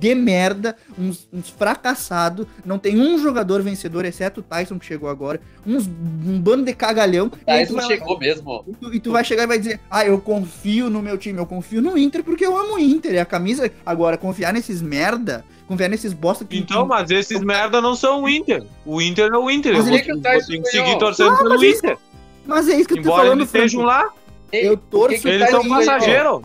de 0.00 0.14
merda, 0.14 0.76
uns, 0.98 1.28
uns 1.32 1.50
fracassados, 1.50 2.46
não 2.64 2.78
tem 2.78 2.98
um 2.98 3.18
jogador 3.18 3.62
vencedor, 3.62 4.04
exceto 4.06 4.40
o 4.40 4.42
Tyson 4.42 4.78
que 4.78 4.86
chegou 4.86 5.08
agora, 5.10 5.40
uns, 5.66 5.86
um 5.86 6.40
bando 6.40 6.64
de 6.64 6.72
cagalhão. 6.74 7.30
e 7.42 7.44
Tyson 7.44 7.74
vai- 7.74 7.86
chegou 7.86 8.18
mesmo. 8.18 8.64
e 8.66 8.72
tu, 8.74 8.94
e 8.94 9.00
tu 9.00 9.12
vai 9.12 9.22
chegar 9.24 9.42
e 9.42 9.46
vai 9.46 9.58
dizer, 9.58 9.80
ah, 9.90 10.04
eu 10.04 10.18
confio 10.20 10.88
no 10.88 11.02
meu 11.02 11.18
time, 11.18 11.38
eu 11.38 11.46
confio 11.46 11.82
no 11.82 11.98
Inter 11.98 12.24
porque 12.24 12.46
eu 12.46 12.56
amo 12.56 12.74
o 12.76 12.78
Inter. 12.78 13.12
E 13.14 13.18
a 13.18 13.26
camisa. 13.26 13.70
Agora, 13.84 14.16
confiar 14.16 14.52
nesses 14.54 14.80
merda, 14.80 15.44
confiar 15.68 15.88
nesses 15.88 16.14
bosta 16.14 16.44
que. 16.46 16.56
Então, 16.58 16.86
mas 16.86 17.10
esses 17.10 17.40
merda 17.42 17.80
não 17.80 17.94
são 17.94 18.22
o 18.22 18.28
Inter. 18.28 18.64
O 18.86 19.02
Inter 19.02 19.30
é 19.32 19.36
o 19.36 19.50
Inter. 19.50 19.72
Mas 19.74 19.80
eu 19.80 19.84
vou, 19.90 19.94
ele 19.94 20.02
que 20.04 20.12
o 20.12 20.14
vou 20.14 20.22
Tyson 20.22 20.48
ganhou. 20.48 20.64
seguir 20.66 20.98
torcendo 20.98 21.30
Ah, 21.34 21.36
pelo 21.36 21.48
mas 21.50 21.62
isso- 21.62 21.78
Inter. 21.78 21.98
Mas 22.46 22.68
é 22.68 22.76
isso 22.76 22.88
que 22.88 22.94
eu 22.94 23.02
tô 23.02 23.08
Embora 23.08 23.22
falando, 23.22 23.40
eles 23.40 23.48
estejam 23.48 23.82
lá, 23.82 24.10
Eu 24.52 24.76
torço 24.76 25.26
eles 25.28 25.50
são 25.50 25.62
ganhou? 25.62 26.42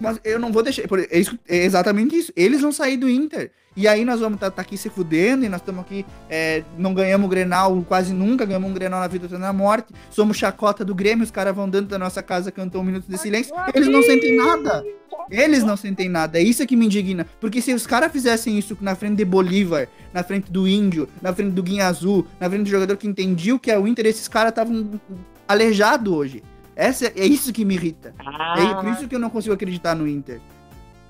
Mas 0.00 0.18
eu 0.24 0.38
não 0.38 0.50
vou 0.50 0.62
deixar. 0.62 0.82
É, 0.82 1.56
é 1.56 1.64
exatamente 1.64 2.16
isso. 2.16 2.32
Eles 2.34 2.60
vão 2.60 2.72
sair 2.72 2.96
do 2.96 3.08
Inter. 3.08 3.52
E 3.76 3.86
aí 3.86 4.04
nós 4.04 4.18
vamos 4.18 4.42
estar 4.42 4.60
aqui 4.60 4.76
se 4.76 4.90
fudendo, 4.90 5.44
e 5.44 5.48
nós 5.48 5.60
estamos 5.60 5.82
aqui, 5.82 6.04
é, 6.28 6.64
não 6.76 6.92
ganhamos 6.92 7.26
o 7.26 7.30
Grenal 7.30 7.84
quase 7.86 8.12
nunca, 8.12 8.44
ganhamos 8.44 8.68
um 8.68 8.74
Grenal 8.74 8.98
na 8.98 9.06
vida 9.06 9.28
ou 9.30 9.38
na 9.38 9.52
morte, 9.52 9.92
somos 10.10 10.36
chacota 10.36 10.84
do 10.84 10.92
Grêmio, 10.92 11.22
os 11.22 11.30
caras 11.30 11.54
vão 11.54 11.68
dentro 11.68 11.86
da 11.86 11.98
nossa 11.98 12.20
casa 12.20 12.50
cantam 12.50 12.80
um 12.80 12.84
minuto 12.84 13.06
de 13.08 13.16
silêncio, 13.16 13.54
eles 13.72 13.88
não 13.88 14.02
sentem 14.02 14.36
nada. 14.36 14.84
Eles 15.30 15.62
não 15.62 15.76
sentem 15.76 16.08
nada, 16.08 16.40
é 16.40 16.42
isso 16.42 16.66
que 16.66 16.74
me 16.74 16.86
indigna. 16.86 17.24
Porque 17.40 17.62
se 17.62 17.72
os 17.72 17.86
caras 17.86 18.10
fizessem 18.10 18.58
isso 18.58 18.76
na 18.80 18.96
frente 18.96 19.18
de 19.18 19.24
Bolívar, 19.24 19.86
na 20.12 20.24
frente 20.24 20.50
do 20.50 20.66
Índio, 20.66 21.08
na 21.22 21.32
frente 21.32 21.52
do 21.52 21.62
Guinha 21.62 21.86
Azul, 21.86 22.26
na 22.40 22.48
frente 22.48 22.64
do 22.64 22.70
jogador 22.70 22.96
que 22.96 23.06
entendia 23.06 23.54
o 23.54 23.58
que 23.58 23.70
é 23.70 23.78
o 23.78 23.86
Inter, 23.86 24.06
esses 24.06 24.26
caras 24.26 24.50
estavam 24.50 25.00
alejados 25.46 26.12
hoje. 26.12 26.42
Essa, 26.80 27.06
é 27.14 27.26
isso 27.26 27.52
que 27.52 27.64
me 27.64 27.74
irrita. 27.74 28.14
É 28.56 28.74
por 28.74 28.88
isso 28.92 29.06
que 29.08 29.14
eu 29.14 29.18
não 29.18 29.28
consigo 29.30 29.54
acreditar 29.54 29.94
no 29.94 30.08
Inter. 30.08 30.40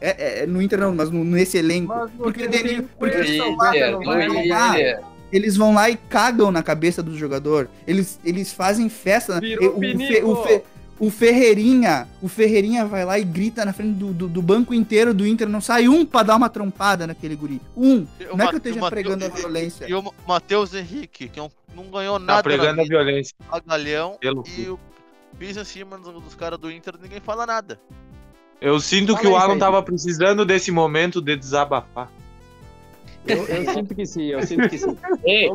É, 0.00 0.42
é, 0.42 0.46
no 0.46 0.60
Inter 0.60 0.80
não, 0.80 0.94
mas 0.94 1.10
no- 1.10 1.24
nesse 1.24 1.58
elenco. 1.58 1.92
Porque, 2.16 2.48
Denil, 2.48 2.88
porque 2.98 3.16
No 3.18 3.22
eles 3.22 3.36
são 3.36 3.54
lá. 3.56 3.76
Inter. 3.76 5.00
eles 5.32 5.56
vão 5.56 5.74
lá 5.74 5.88
e 5.90 5.96
cagam 5.96 6.50
na 6.50 6.62
cabeça 6.62 7.02
do 7.02 7.16
jogador. 7.16 7.68
Eles, 7.86 8.18
eles 8.24 8.52
fazem 8.52 8.88
festa. 8.88 9.38
Virou 9.40 9.76
o, 9.76 9.80
Fe- 9.80 10.22
o, 10.24 10.36
Fe- 10.42 10.62
o 10.98 11.10
Ferreirinha, 11.10 12.08
o 12.20 12.28
Ferreirinha 12.28 12.84
vai 12.84 13.04
lá 13.04 13.18
e 13.18 13.24
grita 13.24 13.64
na 13.64 13.72
frente 13.72 13.94
do, 13.94 14.12
do, 14.12 14.26
do 14.28 14.42
banco 14.42 14.74
inteiro 14.74 15.14
do 15.14 15.26
Inter. 15.26 15.48
Não 15.48 15.60
sai 15.60 15.86
um 15.88 16.04
pra 16.04 16.22
dar 16.22 16.36
uma 16.36 16.48
trompada 16.48 17.06
naquele 17.06 17.36
guri. 17.36 17.60
Um. 17.76 18.06
Eu 18.18 18.36
Não 18.36 18.44
é 18.44 18.48
que 18.48 18.54
eu 18.54 18.58
esteja 18.58 18.80
matei- 18.80 19.02
pregando 19.04 19.24
a 19.24 19.28
violência. 19.28 19.86
E 19.88 19.94
o 19.94 20.02
Matheus 20.26 20.74
Henrique, 20.74 21.28
que 21.28 21.38
não, 21.38 21.50
não 21.76 21.84
ganhou 21.84 22.18
Tá 22.18 22.24
nada 22.26 22.42
pregando 22.42 22.76
na 22.76 22.82
a 22.82 22.86
violência. 22.86 23.34
a 23.52 23.60
galhão, 23.60 24.16
Pelo 24.20 24.42
e 24.58 24.68
o 24.68 24.78
pisa 25.38 25.60
em 25.62 25.64
cima 25.64 25.96
dos, 25.98 26.12
dos 26.22 26.34
caras 26.34 26.58
do 26.58 26.70
Inter, 26.70 26.94
ninguém 27.00 27.20
fala 27.20 27.46
nada. 27.46 27.80
Eu 28.60 28.78
sinto 28.78 29.12
Fala 29.12 29.20
que 29.20 29.26
o 29.26 29.36
Alan 29.36 29.54
aí. 29.54 29.58
tava 29.58 29.82
precisando 29.82 30.44
desse 30.44 30.70
momento 30.70 31.20
de 31.22 31.34
desabafar. 31.36 32.08
Eu, 33.26 33.44
eu 33.46 33.72
sinto 33.74 33.94
que 33.94 34.06
sim, 34.06 34.24
eu 34.28 34.42
sinto 34.46 34.66
que 34.68 34.78
sim. 34.78 34.96
Ei, 35.24 35.48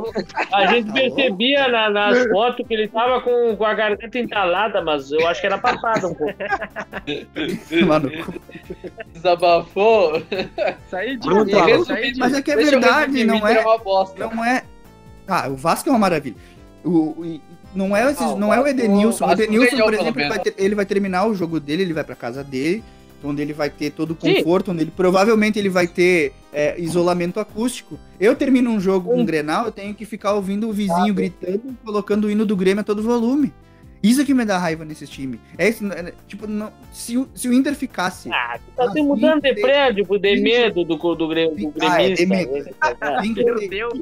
a 0.53 0.67
gente 0.67 0.91
percebia 0.91 1.67
na- 1.67 1.89
nas 1.89 2.27
fotos 2.27 2.65
que 2.67 2.73
ele 2.73 2.87
tava 2.87 3.21
com, 3.21 3.55
com 3.57 3.65
a 3.65 3.73
garganta 3.73 4.19
entalada, 4.19 4.83
mas 4.83 5.11
eu 5.11 5.27
acho 5.27 5.41
que 5.41 5.47
era 5.47 5.57
papada 5.57 6.07
um 6.07 6.13
pouco. 6.13 6.33
Mano, 7.87 8.11
Desabafou. 9.13 10.21
Saí 10.89 11.17
de 11.17 11.85
saí 11.85 12.11
de 12.11 12.19
mas 12.19 12.33
é 12.33 12.41
que 12.41 12.51
é 12.51 12.55
verdade, 12.55 13.23
não 13.23 13.47
é. 13.47 13.59
uma 13.61 13.77
bosta. 13.77 14.27
Não 14.27 14.43
é. 14.45 14.63
Ah, 15.27 15.47
o 15.49 15.55
Vasco 15.55 15.89
é 15.89 15.91
uma 15.91 15.99
maravilha. 15.99 16.35
O, 16.83 16.89
o- 17.19 17.41
não 17.75 17.95
é, 17.95 18.05
esses, 18.11 18.21
Ah, 18.21 18.33
o 18.33 18.39
não 18.39 18.53
é 18.53 18.59
o 18.61 18.67
Edenilson. 18.67 19.25
o 19.27 19.31
Edenilson, 19.31 19.77
por 19.77 19.93
exemplo, 19.93 20.21
ele 20.21 20.29
vai, 20.29 20.39
ter- 20.39 20.55
ele 20.57 20.75
vai 20.75 20.85
terminar 20.85 21.27
o 21.27 21.35
jogo 21.35 21.59
dele, 21.59 21.83
ele 21.83 21.93
vai 21.93 22.03
pra 22.03 22.15
casa 22.15 22.43
dele, 22.43 22.83
onde 23.23 23.41
ele 23.41 23.53
vai 23.53 23.69
ter 23.69 23.89
todo 23.91 24.11
o 24.11 24.17
Sim. 24.21 24.35
conforto, 24.35 24.71
onde 24.71 24.81
ele 24.83 24.91
provavelmente 24.95 25.57
ele 25.57 25.69
vai 25.69 25.87
ter 25.87 26.31
é, 26.53 26.79
isolamento 26.79 27.39
acústico. 27.39 27.99
Eu 28.19 28.35
termino 28.35 28.69
um 28.69 28.79
jogo 28.79 29.09
com 29.11 29.19
um 29.19 29.25
Grenal, 29.25 29.65
eu 29.65 29.71
tenho 29.71 29.93
que 29.95 30.05
ficar 30.05 30.33
ouvindo 30.33 30.69
o 30.69 30.71
vizinho 30.73 31.13
gritando, 31.13 31.75
colocando 31.83 32.25
o 32.25 32.31
hino 32.31 32.45
do 32.45 32.55
Grêmio 32.55 32.81
a 32.81 32.83
todo 32.83 33.01
volume. 33.01 33.51
Isso 34.03 34.23
que 34.23 34.35
me 34.35 34.45
dá 34.45 34.59
raiva 34.59 34.85
nesse 34.85 35.07
time. 35.07 35.39
É 35.57 35.67
isso, 35.67 35.83
é, 35.91 36.13
tipo, 36.27 36.45
não, 36.45 36.71
se, 36.93 37.17
o, 37.17 37.27
se 37.33 37.47
o 37.47 37.53
Inter 37.53 37.73
ficasse. 37.73 38.29
Ah, 38.31 38.59
tu 38.63 38.71
tá 38.75 38.83
Ah, 38.83 38.91
se 38.91 39.01
mudando 39.01 39.41
de 39.41 39.55
sim, 39.55 39.61
prédio 39.61 40.05
pro 40.05 40.19
de 40.19 40.39
medo 40.41 40.83
do, 40.85 40.95
do, 40.95 41.15
do 41.15 41.31
Ah, 41.81 42.03
é 42.03 42.09
de 42.11 42.23
gremista. 42.25 42.53
medo. 42.53 42.75
Ah, 42.79 43.21
tem 43.21 43.33
que 43.33 43.43
Meu 43.43 43.55
ter- 43.57 43.67
Deus, 43.69 43.93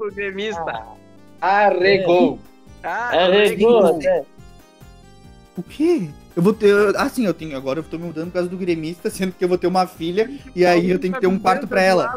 Ah, 2.83 3.15
É, 3.15 3.47
regou, 3.47 3.97
né? 3.97 4.23
O 5.57 5.63
quê? 5.63 6.09
Eu 6.35 6.41
vou 6.41 6.51
ter. 6.53 6.73
Assim, 6.97 7.25
eu 7.25 7.33
tenho. 7.33 7.55
Agora 7.55 7.79
eu 7.79 7.83
tô 7.83 7.97
me 7.97 8.05
mudando 8.05 8.27
por 8.27 8.33
causa 8.33 8.49
do 8.49 8.57
gremista, 8.57 9.09
sendo 9.11 9.31
que 9.33 9.43
eu 9.43 9.47
vou 9.47 9.57
ter 9.57 9.67
uma 9.67 9.85
filha 9.87 10.29
e 10.55 10.65
aí 10.65 10.89
eu 10.89 10.99
tenho 10.99 11.13
que 11.13 11.19
ter 11.21 11.27
um 11.27 11.37
quarto 11.39 11.67
pra 11.67 11.81
ela. 11.81 12.11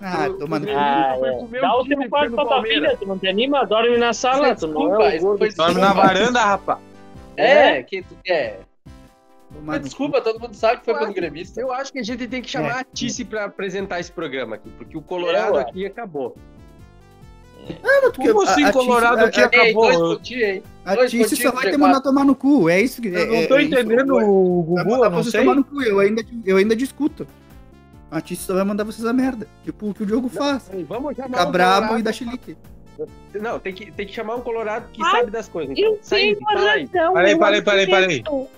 Ah, 0.00 0.26
Eu- 0.26 0.38
toma 0.38 0.58
no 0.58 0.66
eu- 0.68 0.74
cu. 0.74 0.78
Ah, 0.80 1.14
é. 1.56 1.60
Dá 1.60 1.76
o 1.76 1.84
teu 1.86 2.08
quarto 2.10 2.34
pra 2.34 2.44
tua 2.44 2.62
filha, 2.62 2.96
tu 2.98 3.06
não 3.06 3.18
te 3.18 3.28
anima? 3.28 3.64
Dorme 3.64 3.96
na 3.98 4.12
sala, 4.12 4.54
tu 4.56 4.66
não 4.66 5.00
é 5.00 5.20
foi 5.20 5.52
Dorme 5.52 5.80
na 5.80 5.92
varanda, 5.92 6.40
rapaz. 6.40 6.78
É, 7.36 7.82
que 7.84 8.02
tu 8.02 8.16
quer. 8.24 8.60
Mas 9.62 9.80
desculpa, 9.82 10.20
todo 10.20 10.40
mundo 10.40 10.54
sabe 10.54 10.78
que 10.80 10.86
foi 10.86 10.94
pelo 10.94 11.06
Quase. 11.06 11.14
gremista. 11.20 11.60
Eu 11.60 11.70
acho 11.72 11.92
que 11.92 11.98
a 11.98 12.02
gente 12.02 12.26
tem 12.26 12.42
que 12.42 12.50
chamar 12.50 12.78
É. 12.78 12.80
a 12.80 12.84
Tice 12.84 13.24
pra 13.24 13.44
apresentar 13.44 14.00
esse 14.00 14.10
programa 14.10 14.56
aqui, 14.56 14.70
porque 14.76 14.96
o 14.96 15.02
Colorado 15.02 15.54
Eu 15.56 15.60
aqui 15.60 15.86
acabou. 15.86 16.34
Cu. 17.62 18.12
Porque 18.12 18.28
Como 18.32 18.42
assim, 18.42 18.64
a- 18.64 18.68
a 18.68 18.72
Colorado 18.72 19.18
aqui 19.24 19.40
a- 19.40 19.50
Ei, 19.52 19.60
acabou? 19.70 19.84
dois 19.92 19.98
pontinhos. 20.18 20.62
A 20.84 21.06
Tice 21.06 21.36
só 21.36 21.52
vai 21.52 21.64
te 21.66 21.70
G4. 21.76 21.78
mandar 21.78 22.00
tomar 22.00 22.24
no 22.24 22.34
cu. 22.34 22.68
É 22.68 22.80
isso 22.80 23.00
que. 23.00 23.08
Eu 23.08 23.16
é- 23.18 23.26
não 23.42 23.46
tô 23.48 23.56
é 23.56 23.62
isso. 23.62 23.72
entendendo 23.74 24.16
o 24.16 24.62
Gugu, 24.62 25.04
eu 25.04 25.10
não 25.10 25.22
sei. 25.22 25.40
tomar 25.40 25.54
no 25.54 25.64
cu. 25.64 25.82
Eu 25.82 26.00
ainda, 26.00 26.22
eu 26.44 26.56
ainda 26.56 26.74
discuto. 26.76 27.26
A 28.10 28.20
Tice 28.20 28.42
só 28.44 28.54
vai 28.54 28.64
mandar 28.64 28.84
vocês 28.84 29.06
a 29.06 29.12
merda. 29.12 29.46
Tipo 29.64 29.90
o 29.90 29.94
que 29.94 30.02
o 30.02 30.06
Diogo 30.06 30.28
faz. 30.28 30.68
Vamos 30.88 31.16
chamar 31.16 31.28
Ficar 31.28 31.48
um 31.48 31.52
brabo 31.52 31.98
e 31.98 32.02
dar 32.02 32.12
chilique. 32.12 32.56
Não, 33.40 33.58
tem 33.58 33.72
que, 33.72 33.90
tem 33.90 34.06
que 34.06 34.12
chamar 34.12 34.34
um 34.36 34.40
Colorado 34.42 34.86
que 34.92 35.02
Ai, 35.02 35.10
sabe 35.20 35.30
das 35.30 35.48
coisas. 35.48 35.76
Eu 35.78 35.92
Então. 35.92 35.98
Sai, 36.02 36.20
tenho 36.20 36.38
fala 36.40 36.70
aí. 36.72 36.88
razão. 36.92 37.14
Parei, 37.14 37.32
eu 37.32 37.38
parei, 37.38 37.62
parei, 37.62 37.86
parei. 37.86 38.04
acredito. 38.04 38.48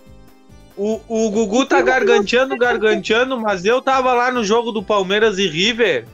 O, 0.76 1.00
o 1.08 1.30
Gugu 1.30 1.66
tá 1.66 1.80
garganteando, 1.80 2.56
garganteando, 2.56 3.40
mas 3.40 3.64
eu 3.64 3.80
tava 3.80 4.12
lá 4.12 4.32
no 4.32 4.42
jogo 4.42 4.72
do 4.72 4.82
Palmeiras 4.82 5.38
e 5.38 5.46
River, 5.46 6.04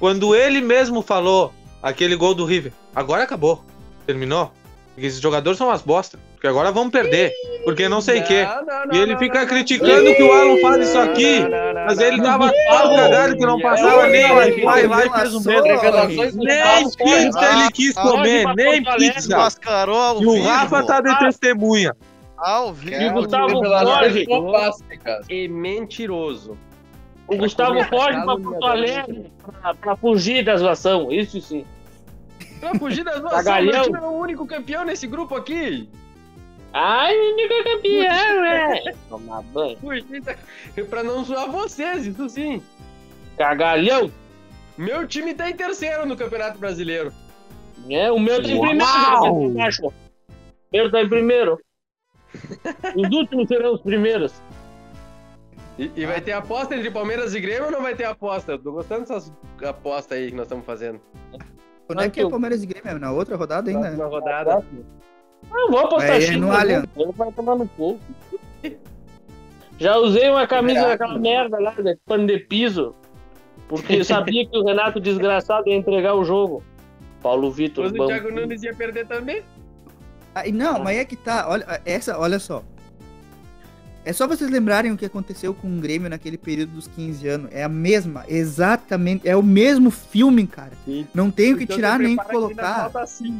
quando 0.00 0.34
ele 0.34 0.60
mesmo 0.60 1.02
falou 1.02 1.54
aquele 1.82 2.16
gol 2.16 2.34
do 2.34 2.44
River. 2.44 2.72
Agora 2.94 3.22
acabou. 3.24 3.64
Terminou. 4.06 4.52
Porque 4.94 5.06
esses 5.06 5.20
jogadores 5.20 5.56
são 5.58 5.68
umas 5.68 5.82
bosta. 5.82 6.18
Porque 6.34 6.46
agora 6.46 6.70
vamos 6.70 6.92
perder. 6.92 7.32
Porque 7.64 7.88
não 7.88 8.00
sei 8.00 8.20
o 8.20 8.24
quê. 8.24 8.44
Não, 8.44 8.94
E 8.94 8.98
ele 8.98 9.12
não, 9.12 9.18
fica 9.18 9.34
não, 9.34 9.40
não. 9.42 9.48
criticando 9.48 10.14
que 10.14 10.22
o 10.22 10.32
Alan 10.32 10.60
faz 10.60 10.88
isso 10.88 10.98
aqui. 10.98 11.40
Não, 11.40 11.48
não, 11.50 11.74
não, 11.74 11.84
Mas 11.86 11.98
ele 11.98 12.16
não. 12.16 12.24
tava 12.24 12.52
tão 12.52 12.96
cagado 12.96 13.36
que 13.36 13.46
não 13.46 13.60
passava 13.60 14.06
É, 14.06 14.10
nem 14.10 14.22
é, 14.22 14.32
Wi-Fi 14.32 14.60
é, 14.84 14.88
lá 14.88 15.06
e 15.06 15.10
fez 15.10 15.34
o 15.34 15.40
mesmo. 15.44 15.62
Revelações 15.66 16.34
do 16.36 16.44
Nem 16.44 16.90
pizza 16.90 17.52
ele 17.52 17.70
quis 17.72 17.94
comer, 17.94 18.54
nem 18.54 18.82
pizza. 18.84 19.50
E 20.20 20.26
o 20.26 20.32
vivo. 20.32 20.44
Rafa 20.44 20.82
tá 20.84 21.00
de 21.00 21.18
testemunha. 21.18 21.96
Ao 22.36 22.72
vivo. 22.72 23.02
E 23.02 23.10
Gustavo 23.10 23.64
Jorge. 23.64 24.26
E 25.28 25.48
mentiroso. 25.48 26.56
O 27.28 27.36
Gustavo 27.36 27.84
foge 27.84 28.20
pra. 28.24 28.36
Porto 28.36 28.64
Alegre 28.64 29.30
pra, 29.60 29.74
pra 29.74 29.96
fugir 29.96 30.44
da 30.44 30.56
zoação. 30.56 31.12
Isso 31.12 31.40
sim. 31.40 31.64
Pra 32.58 32.74
fugir 32.74 33.04
das 33.04 33.20
duas 33.20 33.32
Cagalhão. 33.32 33.72
meu 33.72 33.82
time 33.84 33.98
é 33.98 34.00
o 34.00 34.12
único 34.12 34.46
campeão 34.46 34.84
nesse 34.84 35.06
grupo 35.06 35.34
aqui. 35.36 35.88
Ai, 36.72 37.14
único 37.14 37.64
campeão, 37.64 38.42
né? 38.42 38.94
Tomar 39.08 39.42
banho. 39.42 39.76
Fugir 39.78 40.20
da... 40.22 40.34
Pra 40.88 41.02
não 41.02 41.24
zoar 41.24 41.50
vocês, 41.50 42.06
isso 42.06 42.28
sim. 42.28 42.62
Cagalhão. 43.36 44.10
Meu 44.76 45.06
time 45.06 45.34
tá 45.34 45.50
em 45.50 45.54
terceiro 45.54 46.06
no 46.06 46.16
Campeonato 46.16 46.58
Brasileiro. 46.58 47.12
É, 47.90 48.10
o 48.10 48.18
meu 48.18 48.42
tá 48.42 48.48
em 48.48 48.60
primeiro. 48.60 49.32
O 49.32 49.48
meu 50.72 50.90
tá 50.90 51.02
em 51.02 51.08
primeiro. 51.08 51.60
Os 52.94 53.10
últimos 53.10 53.48
serão 53.48 53.74
os 53.74 53.80
primeiros. 53.80 54.42
E, 55.78 55.92
e 55.94 56.06
vai 56.06 56.20
ter 56.20 56.32
aposta 56.32 56.74
entre 56.74 56.90
Palmeiras 56.90 57.34
e 57.34 57.40
Grêmio 57.40 57.66
ou 57.66 57.70
não 57.70 57.80
vai 57.80 57.94
ter 57.94 58.04
aposta? 58.04 58.52
Eu 58.52 58.58
tô 58.58 58.72
gostando 58.72 59.02
dessas 59.02 59.32
apostas 59.64 60.18
aí 60.18 60.30
que 60.30 60.36
nós 60.36 60.46
estamos 60.46 60.66
fazendo. 60.66 61.00
Quando 61.86 62.02
é 62.02 62.10
que 62.10 62.20
é 62.20 62.28
Palmeiras 62.28 62.62
e 62.62 62.66
Grêmio? 62.66 62.98
Na 62.98 63.12
outra 63.12 63.36
rodada 63.36 63.70
ainda? 63.70 63.82
Próxima 63.82 64.06
rodada. 64.06 64.64
Não 65.50 65.70
vou 65.70 65.78
apostar 65.78 66.16
É, 66.16 66.20
X, 66.20 66.36
no 66.36 66.48
não, 66.48 66.52
Allianz. 66.52 66.86
Vai 67.16 67.32
tomar 67.32 67.54
no 67.54 67.68
cu. 67.68 67.98
Já 69.78 69.96
usei 69.96 70.28
uma 70.28 70.46
camisa 70.46 70.88
daquela 70.88 71.16
merda 71.16 71.60
lá, 71.60 71.70
de 71.70 71.96
pano 72.04 72.26
de 72.26 72.40
piso, 72.40 72.96
porque 73.68 73.94
eu 73.94 74.04
sabia 74.04 74.44
que 74.44 74.58
o 74.58 74.64
Renato 74.64 74.98
desgraçado 74.98 75.68
ia 75.68 75.76
entregar 75.76 76.14
o 76.14 76.24
jogo. 76.24 76.64
Paulo 77.22 77.50
Vitor, 77.52 77.84
Mas 77.84 77.92
o. 77.92 78.06
Thiago 78.06 78.32
Nunes 78.32 78.62
ia 78.64 78.74
perder 78.74 79.06
também. 79.06 79.42
Ah, 80.34 80.42
não, 80.52 80.80
mas 80.80 80.98
é 80.98 81.04
que 81.04 81.14
tá. 81.14 81.46
Olha, 81.48 81.80
essa, 81.84 82.18
olha 82.18 82.40
só. 82.40 82.64
É 84.04 84.12
só 84.12 84.26
vocês 84.26 84.50
lembrarem 84.50 84.90
o 84.90 84.96
que 84.96 85.04
aconteceu 85.04 85.52
com 85.52 85.68
o 85.68 85.80
Grêmio 85.80 86.08
naquele 86.08 86.38
período 86.38 86.70
dos 86.72 86.86
15 86.88 87.28
anos. 87.28 87.50
É 87.52 87.62
a 87.62 87.68
mesma, 87.68 88.24
exatamente. 88.28 89.28
É 89.28 89.36
o 89.36 89.42
mesmo 89.42 89.90
filme, 89.90 90.46
cara. 90.46 90.72
Não 91.14 91.30
tenho 91.30 91.56
que 91.56 91.64
Então 91.64 91.76
tirar 91.76 91.98
nem 91.98 92.16
colocar. 92.32 92.90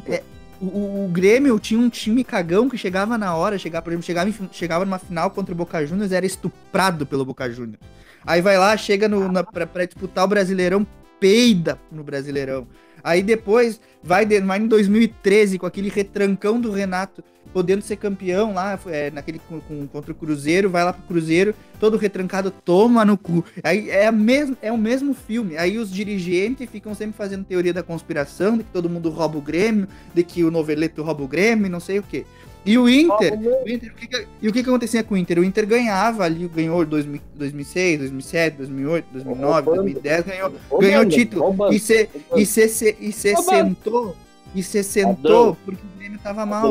É, 0.07 0.23
O, 0.61 0.67
o- 0.67 1.05
o 1.07 1.09
Grêmio 1.09 1.59
tinha 1.59 1.79
um 1.81 1.89
time 1.89 2.25
cagão 2.25 2.69
que 2.69 2.77
chegava 2.77 3.17
na 3.17 3.35
hora, 3.35 3.57
chegava, 3.59 3.83
por 3.85 3.91
exemplo, 3.91 4.05
chegava, 4.05 4.29
em 4.29 4.35
chegava 4.53 4.85
numa 4.85 4.99
final 4.99 5.31
contra 5.31 5.55
o 5.55 5.57
Boca 5.57 5.87
Juniors, 5.87 6.11
era 6.13 6.27
estuprado 6.27 7.07
pelo 7.07 7.25
Boca 7.25 7.49
Juniors. 7.51 7.79
Aí 8.27 8.43
vai 8.43 8.59
lá, 8.59 8.77
chega 8.77 9.09
no, 9.09 9.31
na, 9.31 9.45
pra, 9.45 9.67
pra 9.67 9.85
disputar 9.85 10.25
o 10.25 10.29
Brasileirão, 10.29 10.85
peida 11.21 11.79
no 11.91 12.03
Brasileirão. 12.03 12.67
Aí 13.03 13.23
depois 13.23 13.81
vai, 14.03 14.25
de, 14.27 14.41
vai 14.41 14.59
em 14.59 14.67
2013 14.67 15.59
com 15.59 15.67
aquele 15.67 15.89
retrancão 15.89 16.61
do 16.61 16.71
Renato, 16.71 17.23
podendo 17.53 17.83
ser 17.83 17.97
campeão 17.97 18.53
lá, 18.53 18.79
é, 18.87 19.11
naquele 19.11 19.41
com, 19.49 19.59
com- 19.61 19.87
contra 19.87 20.13
o 20.13 20.15
Cruzeiro, 20.15 20.69
vai 20.69 20.85
lá 20.85 20.93
pro 20.93 21.03
Cruzeiro, 21.05 21.55
todo 21.81 21.97
retrancado, 21.97 22.51
toma 22.51 23.05
no 23.05 23.17
cu. 23.17 23.43
Aí 23.65 23.89
é, 23.91 24.11
mesmo, 24.13 24.57
é 24.61 24.71
o 24.71 24.77
mesmo 24.77 25.15
filme. 25.15 25.57
Aí 25.57 25.79
os 25.79 25.91
dirigentes 25.91 26.69
ficam 26.71 26.95
sempre 26.95 27.17
fazendo 27.17 27.45
teoria 27.45 27.73
da 27.73 27.83
conspiração, 27.83 28.59
de 28.59 28.65
que 28.65 28.71
todo 28.71 28.91
mundo 28.91 29.09
rouba 29.09 29.39
o 29.39 29.43
Grêmio, 29.43 29.89
de 30.15 30.23
que 30.23 30.45
o 30.45 30.51
Noveleto 30.51 31.03
rouba 31.03 31.23
o 31.25 31.29
Grêmio, 31.29 31.71
não 31.71 31.81
sei 31.81 31.99
o 31.99 32.03
quê. 32.03 32.27
E 32.69 32.79
o 32.79 32.89
Inter, 32.89 33.33
o 33.65 33.69
Inter, 33.69 33.93
o 33.93 33.95
que 33.97 34.27
e 34.43 34.49
o 34.49 34.53
que, 34.53 34.63
que 34.63 34.69
acontecia 34.69 35.03
com 35.03 35.15
o 35.15 35.17
Inter? 35.17 35.39
O 35.39 35.45
Inter 35.45 35.67
ganhava 35.67 36.25
ali, 36.25 36.47
ganhou 36.49 36.85
2000, 36.85 37.21
2006, 37.35 37.99
2007, 38.01 38.57
2008, 38.59 39.07
2009, 39.13 39.67
2010, 39.77 40.25
ganhou, 40.27 40.53
ganhou 40.81 41.03
título. 41.07 41.43
E 41.75 41.79
se, 41.79 42.09
e 42.37 42.47
se, 42.47 42.97
e 43.01 43.13
se 43.13 43.29
sentou, 43.45 44.17
e 44.55 44.63
se 44.63 44.83
sentou 44.83 45.57
porque 45.65 45.83
o 45.83 45.99
Grêmio 45.99 46.19
tava 46.23 46.45
mal. 46.47 46.63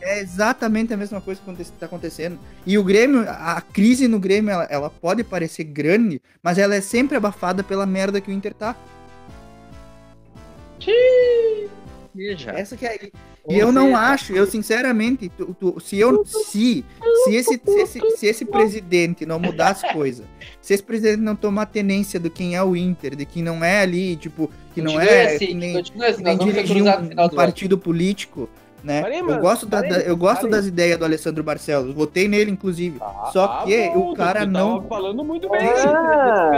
É 0.00 0.20
exatamente 0.20 0.92
a 0.94 0.96
mesma 0.96 1.20
coisa 1.20 1.40
que 1.42 1.50
aconte- 1.50 1.72
tá 1.72 1.86
acontecendo. 1.86 2.38
E 2.64 2.76
o 2.78 2.84
Grêmio, 2.84 3.24
a 3.28 3.60
crise 3.60 4.06
no 4.08 4.18
Grêmio, 4.20 4.50
ela, 4.52 4.64
ela 4.70 4.90
pode 4.90 5.22
parecer 5.24 5.64
grande, 5.64 6.20
mas 6.42 6.58
ela 6.58 6.74
é 6.74 6.80
sempre 6.80 7.16
abafada 7.16 7.62
pela 7.64 7.84
merda 7.86 8.20
que 8.20 8.30
o 8.30 8.34
Inter 8.34 8.54
tá. 8.54 8.76
Veja. 12.16 12.50
Essa 12.52 12.76
que 12.76 12.86
é. 12.86 13.10
E 13.48 13.58
eu 13.58 13.70
não 13.70 13.94
acho, 13.94 14.32
eu 14.32 14.46
sinceramente, 14.46 15.28
tu- 15.28 15.54
tu- 15.60 15.78
se 15.80 15.98
eu 15.98 16.24
se 16.24 16.84
se 17.24 17.34
esse, 17.34 17.60
se 17.64 17.78
esse 17.80 18.00
se 18.16 18.26
esse 18.26 18.44
presidente 18.44 19.24
não 19.26 19.38
mudar 19.38 19.68
as 19.70 19.82
coisas, 19.92 20.24
se 20.60 20.74
esse 20.74 20.82
presidente 20.82 21.20
não 21.20 21.36
tomar 21.36 21.66
tenência 21.66 22.18
do 22.18 22.28
quem 22.30 22.56
é 22.56 22.62
o 22.62 22.74
Inter, 22.74 23.14
de 23.14 23.24
que 23.26 23.42
não 23.42 23.62
é 23.62 23.82
ali, 23.82 24.16
tipo, 24.16 24.50
que 24.74 24.80
não 24.82 24.98
é 25.00 25.34
assim, 25.36 25.46
que 25.46 25.54
nem, 25.54 25.76
assim, 25.78 25.92
que 25.92 26.22
nem 26.22 26.38
dirigir 26.38 26.82
um, 26.82 27.24
um 27.24 27.28
partido 27.28 27.78
político, 27.78 28.48
né? 28.82 29.02
Parei, 29.02 29.20
eu 29.20 29.38
gosto, 29.38 29.66
da, 29.66 29.76
parei, 29.82 29.90
da- 29.90 30.00
eu 30.00 30.16
gosto 30.16 30.40
parei. 30.42 30.50
das 30.52 30.66
ideias 30.66 30.98
do 30.98 31.04
Alessandro 31.04 31.44
Barcelos, 31.44 31.94
votei 31.94 32.26
nele, 32.26 32.50
inclusive. 32.50 32.98
Só 33.32 33.62
que 33.64 33.74
Ah, 33.76 33.90
bom, 33.92 34.10
o 34.12 34.14
cara 34.16 34.44
não. 34.46 34.82
falando 34.88 35.22
muito 35.22 35.48
bem 35.48 35.60
Ah. 35.62 36.50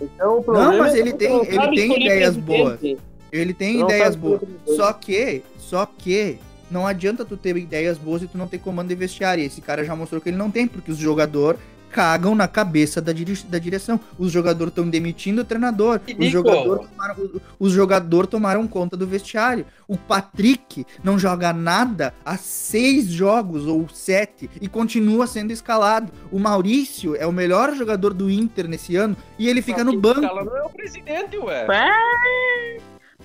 Então, 0.00 0.38
o 0.38 0.42
problema 0.42 0.76
mas 0.76 0.94
é 0.94 0.98
ele 0.98 1.12
tem- 1.14 1.28
não 1.30 1.42
ele 1.44 1.74
tem 1.74 2.02
ideias 2.04 2.36
presidente. 2.36 2.98
Ele 3.40 3.54
tem 3.54 3.78
Não 3.78 3.86
ideias 3.86 4.16
boas. 4.16 4.40
Só 4.76 4.92
que, 4.92 5.42
só 5.58 5.86
que, 5.86 6.38
não 6.70 6.86
adianta 6.86 7.24
tu 7.24 7.36
ter 7.36 7.56
ideias 7.56 7.98
boas 7.98 8.22
e 8.22 8.26
tu 8.26 8.36
não 8.36 8.48
ter 8.48 8.58
comando 8.58 8.88
de 8.88 8.94
vestiário. 8.94 9.42
E 9.42 9.46
Esse 9.46 9.60
cara 9.60 9.84
já 9.84 9.94
mostrou 9.94 10.20
que 10.20 10.28
ele 10.28 10.36
não 10.36 10.50
tem, 10.50 10.66
porque 10.66 10.90
os 10.90 10.98
jogadores 10.98 11.60
cagam 11.90 12.34
na 12.34 12.46
cabeça 12.46 13.00
da, 13.00 13.12
da 13.48 13.58
direção. 13.58 13.98
Os 14.18 14.30
jogadores 14.30 14.70
estão 14.70 14.88
demitindo 14.88 15.40
o 15.40 15.44
treinador. 15.44 16.00
E 16.06 16.26
Os 16.26 16.30
jogadores 16.30 16.88
tomaram, 16.88 17.30
os 17.58 17.72
jogador 17.72 18.26
tomaram 18.26 18.68
conta 18.68 18.96
do 18.96 19.06
vestiário. 19.06 19.64
O 19.88 19.96
Patrick 19.96 20.86
não 21.02 21.18
joga 21.18 21.52
nada 21.52 22.12
há 22.24 22.36
seis 22.36 23.06
jogos 23.06 23.66
ou 23.66 23.88
sete 23.88 24.50
e 24.60 24.68
continua 24.68 25.26
sendo 25.26 25.52
escalado. 25.52 26.12
O 26.30 26.38
Maurício 26.38 27.16
é 27.16 27.26
o 27.26 27.32
melhor 27.32 27.74
jogador 27.74 28.12
do 28.12 28.30
Inter 28.30 28.68
nesse 28.68 28.96
ano 28.96 29.16
e 29.38 29.48
ele 29.48 29.62
fica 29.62 29.82
no 29.82 29.98
banco. 29.98 30.20
escala 30.20 30.44
não 30.44 30.56
é 30.56 30.62
o 30.62 30.70
presidente, 30.70 31.38
ué. 31.38 31.66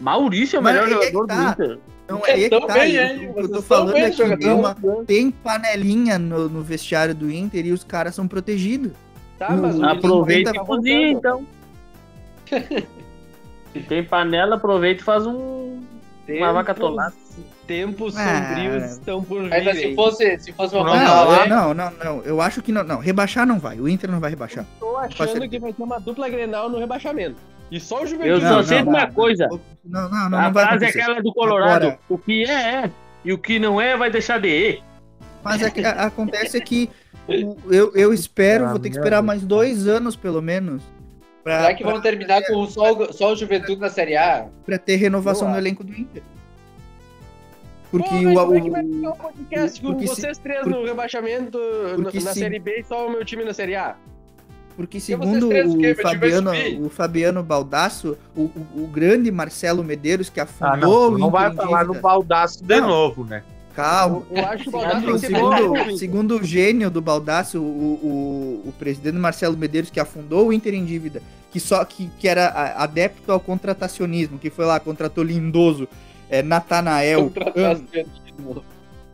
Maurício 0.02 0.58
é 0.58 0.60
o 0.60 0.64
melhor 0.64 0.88
é 0.88 0.90
jogador 0.92 1.28
tá. 1.28 1.36
do 1.36 1.64
Inter. 1.64 1.80
Não 2.10 2.26
é 2.26 2.32
aí 2.32 2.50
que 2.50 2.60
tá. 2.68 2.74
bem, 2.74 2.94
eu- 2.96 3.30
o 3.30 3.34
que 3.36 3.40
eu 3.40 3.50
tô 3.52 3.62
falando 3.62 3.94
bem, 3.94 4.04
é 4.04 4.10
que 4.12 4.38
tem, 4.38 4.52
uma, 4.52 4.76
tem 5.08 5.32
panelinha 5.32 6.20
no, 6.20 6.50
no 6.50 6.62
vestiário 6.62 7.16
do 7.16 7.32
Inter 7.32 7.66
e 7.66 7.72
os 7.72 7.84
caras 7.86 8.14
são 8.16 8.28
protegidos. 8.28 8.92
Tá, 9.40 9.50
mas 9.52 9.78
o 9.80 9.86
Aproveita 9.86 10.52
e 10.54 10.60
cozinha, 10.60 11.08
então. 11.12 11.46
Se 13.74 13.80
tem 13.88 14.04
panela, 14.04 14.56
aproveita 14.58 15.02
e 15.02 15.06
faz 15.06 15.26
um. 15.26 15.80
Uma 16.28 16.54
vaca 16.54 16.74
Tempos- 16.74 16.88
atolada. 16.90 17.14
Tempos 17.68 18.18
Ah. 18.18 18.56
sombrios 18.56 18.92
estão 18.92 19.24
por 19.24 19.42
vir. 19.44 19.50
Mas 19.64 19.78
se 19.78 19.86
hein? 19.88 19.96
fosse, 19.96 20.40
se 20.40 20.52
fosse 20.52 20.76
uma 20.76 20.84
Não, 20.84 20.92
vaca 20.94 21.06
Não, 21.06 21.26
lá, 21.28 21.44
eu- 21.44 21.50
não, 21.50 21.74
não, 21.74 21.92
não. 22.18 22.24
Eu 22.24 22.42
acho 22.42 22.62
que 22.62 22.72
não. 22.72 22.84
Não, 22.84 23.00
rebaixar 23.00 23.46
não 23.48 23.60
vai. 23.60 23.80
O 23.80 23.88
Inter 23.88 24.12
não 24.12 24.20
vai 24.20 24.30
rebaixar. 24.30 24.66
Tô 24.80 24.98
achando 24.98 25.48
que 25.48 25.60
vai 25.60 25.72
ter 25.72 25.82
uma 25.84 26.00
dupla 26.00 26.28
Grenal 26.30 26.70
no 26.70 26.78
rebaixamento. 26.80 27.38
E 27.72 27.80
só 27.80 28.00
o 28.00 28.02
Eu 28.02 28.08
Juventude. 28.08 28.44
Não, 28.44 28.54
só 28.56 28.64
sei 28.64 28.78
de 28.80 28.84
não, 28.86 28.92
uma 28.92 29.06
não. 29.06 29.14
coisa. 29.14 29.48
Não, 29.86 30.10
não, 30.10 30.30
não, 30.30 30.38
a 30.38 30.42
não 30.44 30.54
vai 30.54 30.66
frase 30.68 30.86
é 30.86 30.90
aquela 30.90 31.22
do 31.22 31.34
Colorado. 31.34 31.86
Agora- 31.88 32.00
O 32.10 32.18
que 32.18 32.44
é, 32.44 32.52
é. 32.86 32.92
E 33.24 33.32
o 33.34 33.38
que 33.38 33.58
não 33.60 33.80
é, 33.80 33.96
vai 33.96 34.12
deixar 34.12 34.40
de 34.40 34.48
ir. 34.50 34.84
Mas 35.44 35.62
é 35.62 35.72
que 35.72 35.84
a- 35.84 36.06
acontece 36.08 36.58
é 36.58 36.60
que 36.62 36.90
o- 37.28 37.56
eu, 37.74 37.92
eu 37.96 38.14
espero, 38.14 38.66
Ah, 38.66 38.70
vou 38.72 38.80
ter 38.80 38.90
que 38.90 38.98
esperar 38.98 39.22
mais 39.24 39.42
dois 39.44 39.88
anos, 39.88 40.16
pelo 40.16 40.42
menos, 40.42 40.84
pra, 41.44 41.62
será 41.62 41.74
que 41.74 41.84
vão 41.84 42.00
terminar 42.02 42.42
com 42.46 42.66
só, 42.68 42.92
o- 42.94 43.14
só 43.14 43.32
o 43.32 43.36
Juventude 43.36 43.80
na 43.80 43.90
Série 43.90 44.18
A? 44.18 44.48
pra 44.66 44.78
ter 44.78 44.98
renovação 44.98 45.48
Eu 45.48 45.52
no 45.52 45.58
acho. 45.58 45.64
elenco 45.66 45.84
do 45.84 45.94
Inter. 45.94 46.22
Pô, 47.92 47.98
Porque 47.98 48.14
mas 48.22 48.38
o, 48.38 48.46
como 48.46 48.56
é 48.56 48.62
que 48.62 48.70
vai 48.70 48.84
o- 48.84 48.94
ficar 48.94 49.10
o 49.10 49.16
podcast 49.18 49.82
com 49.82 49.98
vocês 49.98 50.38
três 50.38 50.62
porque- 50.62 50.76
no 50.78 50.86
rebaixamento 50.86 51.60
na 51.98 52.12
se- 52.12 52.22
Série 52.40 52.60
B 52.60 52.80
e 52.80 52.84
só 52.84 53.08
o 53.08 53.10
meu 53.12 53.26
time 53.26 53.44
na 53.44 53.54
Série 53.54 53.76
A? 53.76 53.96
Porque 54.76 55.00
segundo 55.00 55.50
o 55.50 55.96
Fabiano, 56.02 56.52
o 56.86 56.90
Fabiano 56.90 57.44
Baldasso, 57.44 58.18
o, 58.36 58.42
o- 58.42 58.84
o 58.84 58.88
grande 58.88 59.32
Marcelo 59.32 59.84
Medeiros 59.84 60.30
que 60.30 60.40
Ah, 60.40 60.44
afundou 60.44 61.10
não, 61.12 61.16
o 61.16 61.20
não 61.20 61.30
vai 61.30 61.54
falar 61.54 61.86
no 61.86 61.94
baldaço 61.96 62.64
de 62.64 62.80
Não. 62.80 62.88
novo, 62.88 63.24
né? 63.26 63.44
Calma. 63.76 64.24
Eu 64.30 64.46
acho 64.46 64.64
que 64.64 64.70
o 64.70 64.72
Baldassi 64.74 65.02
tem 65.06 65.10
O 65.10 65.14
que 65.14 65.20
ser 65.28 65.32
bom. 65.40 65.56
segundo, 65.56 65.98
segundo 65.98 66.38
o 66.40 66.44
gênio 66.44 66.92
do 66.92 67.02
Baldaço, 67.02 67.58
o, 67.60 67.64
o, 67.64 68.64
o 68.70 68.74
presidente 68.78 69.16
Marcelo 69.18 69.56
Medeiros, 69.58 69.90
que 69.90 70.00
afundou 70.00 70.48
o 70.48 70.54
Inter 70.54 70.74
em 70.74 70.84
dívida, 70.84 71.22
que 71.54 71.60
só 71.60 71.84
que, 71.86 72.10
que 72.20 72.28
era 72.28 72.50
adepto 72.78 73.32
ao 73.32 73.40
contratacionismo, 73.40 74.38
que 74.38 74.50
foi 74.50 74.66
lá, 74.66 74.78
contratou 74.78 75.24
Lindoso, 75.24 75.88
é, 76.30 76.42
Natanael. 76.44 77.24
Contratacionismo. 77.32 78.64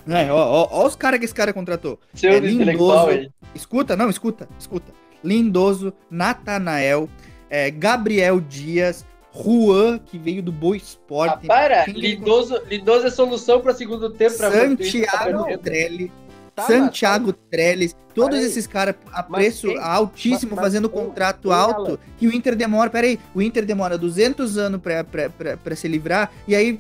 É, 0.07 0.31
ó, 0.31 0.37
ó, 0.37 0.67
ó 0.71 0.87
os 0.87 0.95
caras 0.95 1.19
que 1.19 1.25
esse 1.25 1.35
cara 1.35 1.53
contratou. 1.53 1.99
Seu 2.15 2.31
É 2.31 2.39
lindoso. 2.39 3.07
aí. 3.09 3.29
Escuta, 3.53 3.95
não, 3.95 4.09
escuta, 4.09 4.47
escuta. 4.59 4.91
Lindoso, 5.23 5.93
Natanael, 6.09 7.09
é, 7.49 7.69
Gabriel 7.71 8.39
Dias, 8.39 9.05
Juan, 9.33 9.99
que 9.99 10.17
veio 10.17 10.41
do 10.41 10.51
Boa 10.51 10.75
Ah, 10.75 10.77
Esporte, 10.77 11.47
para! 11.47 11.83
Quem 11.85 11.93
que- 11.93 12.01
Lindoso, 12.01 12.59
Lindoso 12.69 13.07
é 13.07 13.09
solução 13.11 13.61
para 13.61 13.73
segundo 13.73 14.09
tempo. 14.09 14.35
Pra 14.37 14.51
Santiago 14.51 15.43
pra- 15.45 15.57
Trelli, 15.59 16.11
Tá, 16.55 16.63
Santiago 16.63 17.31
Trellis, 17.33 17.95
todos 18.15 18.31
Peraí. 18.37 18.49
esses 18.49 18.65
caras 18.65 18.95
a 19.13 19.23
Mas 19.29 19.41
preço 19.43 19.67
quem- 19.67 19.77
altíssimo, 19.77 20.51
mas- 20.55 20.55
mas 20.55 20.65
fazendo 20.65 20.89
quem- 20.89 21.03
contrato 21.05 21.51
alto, 21.51 21.99
que 22.17 22.27
o 22.27 22.33
Inter 22.33 22.55
demora, 22.55 22.89
peraí, 22.89 23.19
o 23.35 23.43
Inter 23.43 23.63
demora 23.63 23.95
200 23.95 24.57
anos 24.57 24.81
pra 24.81 25.75
se 25.75 25.87
livrar, 25.87 26.31
e 26.47 26.55
aí, 26.55 26.79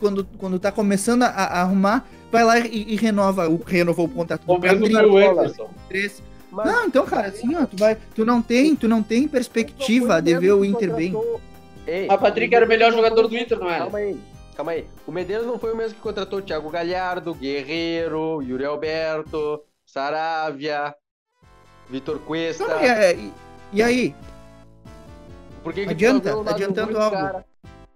quando, 0.00 0.24
quando 0.38 0.58
tá 0.58 0.72
começando 0.72 1.24
a, 1.24 1.26
a 1.28 1.60
arrumar, 1.60 2.08
vai 2.30 2.42
lá 2.42 2.58
e, 2.58 2.94
e 2.94 2.96
renova, 2.96 3.50
o, 3.50 3.56
renovou 3.62 4.06
o 4.06 4.08
contrato 4.08 4.44
O 4.46 4.58
mesmo 4.58 4.88
meu 4.88 5.18
Anderson. 5.18 5.68
Mas- 6.52 6.66
Não, 6.66 6.84
então, 6.84 7.06
cara, 7.06 7.28
assim, 7.28 7.54
ó, 7.56 7.64
tu 7.64 7.76
vai, 7.78 7.96
tu 8.14 8.26
não 8.26 8.42
tem, 8.42 8.76
tu 8.76 8.86
não 8.86 9.02
tem 9.02 9.26
perspectiva 9.26 10.20
de 10.20 10.38
ver 10.38 10.52
o 10.52 10.62
Inter 10.64 10.94
bem. 10.94 11.14
Ei, 11.86 12.06
Mas 12.06 12.20
Patrick 12.20 12.54
era 12.54 12.66
o 12.66 12.68
melhor 12.68 12.92
jogador 12.92 13.26
do 13.26 13.36
Inter, 13.36 13.58
não 13.58 13.68
era? 13.70 13.78
Calma 13.84 13.98
aí, 13.98 14.20
calma 14.54 14.72
aí. 14.72 14.86
O 15.06 15.10
Medeiros 15.10 15.46
não 15.46 15.58
foi 15.58 15.72
o 15.72 15.76
mesmo 15.76 15.94
que 15.96 16.00
contratou 16.02 16.38
o 16.38 16.42
Thiago 16.42 16.68
Galhardo, 16.68 17.34
Guerreiro, 17.34 18.42
Yuri 18.42 18.66
Alberto, 18.66 19.62
Saravia, 19.86 20.94
Vitor 21.88 22.18
Cuesta. 22.20 22.68
Não, 22.68 22.82
e, 22.82 22.86
é, 22.86 23.14
e- 23.14 23.32
e 23.72 23.82
aí? 23.82 24.14
Por 25.64 25.72
que 25.72 25.84
que 25.86 25.90
Adianta? 25.90 26.38
Adiantando 26.50 26.98
algo. 26.98 27.16
cara? 27.16 27.44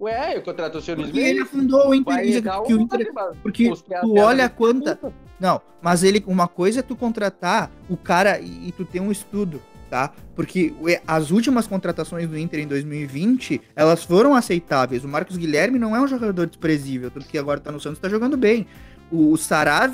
Ué, 0.01 0.37
eu 0.37 0.43
contrato 0.43 0.79
o 0.79 0.81
seu 0.83 0.97
Porque 0.97 1.19
ele 1.19 1.41
afundou 1.41 1.89
o 1.91 1.95
Inter, 1.95 2.43
porque 2.43 2.75
o 2.75 2.81
Inter 2.81 3.13
Porque 3.43 3.73
tu 4.01 4.19
olha 4.19 4.49
quanta. 4.49 4.99
Não, 5.39 5.61
mas 5.83 6.03
ele. 6.03 6.23
Uma 6.27 6.49
coisa 6.49 6.81
é 6.81 6.83
tu 6.83 6.97
contratar 6.97 7.71
o 7.89 7.97
cara 7.97 8.39
e, 8.41 8.69
e 8.69 8.73
tu 8.73 8.85
ter 8.85 9.01
um 9.01 9.13
estudo, 9.13 9.61
tá? 9.91 10.13
Porque 10.35 10.75
as 11.07 11.31
últimas 11.31 11.67
contratações 11.67 12.29
do 12.29 12.39
Inter 12.39 12.61
em 12.61 12.67
2020, 12.67 13.61
elas 13.75 14.03
foram 14.03 14.35
aceitáveis. 14.35 15.05
O 15.05 15.09
Marcos 15.09 15.37
Guilherme 15.37 15.79
não 15.79 15.95
é 15.95 16.01
um 16.01 16.09
jogador 16.09 16.47
desprezível, 16.47 17.11
tanto 17.11 17.27
que 17.27 17.39
agora 17.39 17.61
tá 17.61 17.71
no 17.71 17.81
Santos 17.81 17.99
tá 17.99 18.09
jogando 18.09 18.37
bem. 18.37 18.67
O, 19.11 19.33
o 19.33 19.39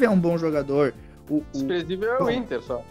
é 0.03 0.09
um 0.09 0.18
bom 0.18 0.38
jogador. 0.38 0.95
O, 1.28 1.36
o, 1.36 1.45
Desprezível 1.53 2.12
é 2.12 2.16
o 2.16 2.24
Bom. 2.24 2.30
Inter 2.30 2.62
só. 2.62 2.82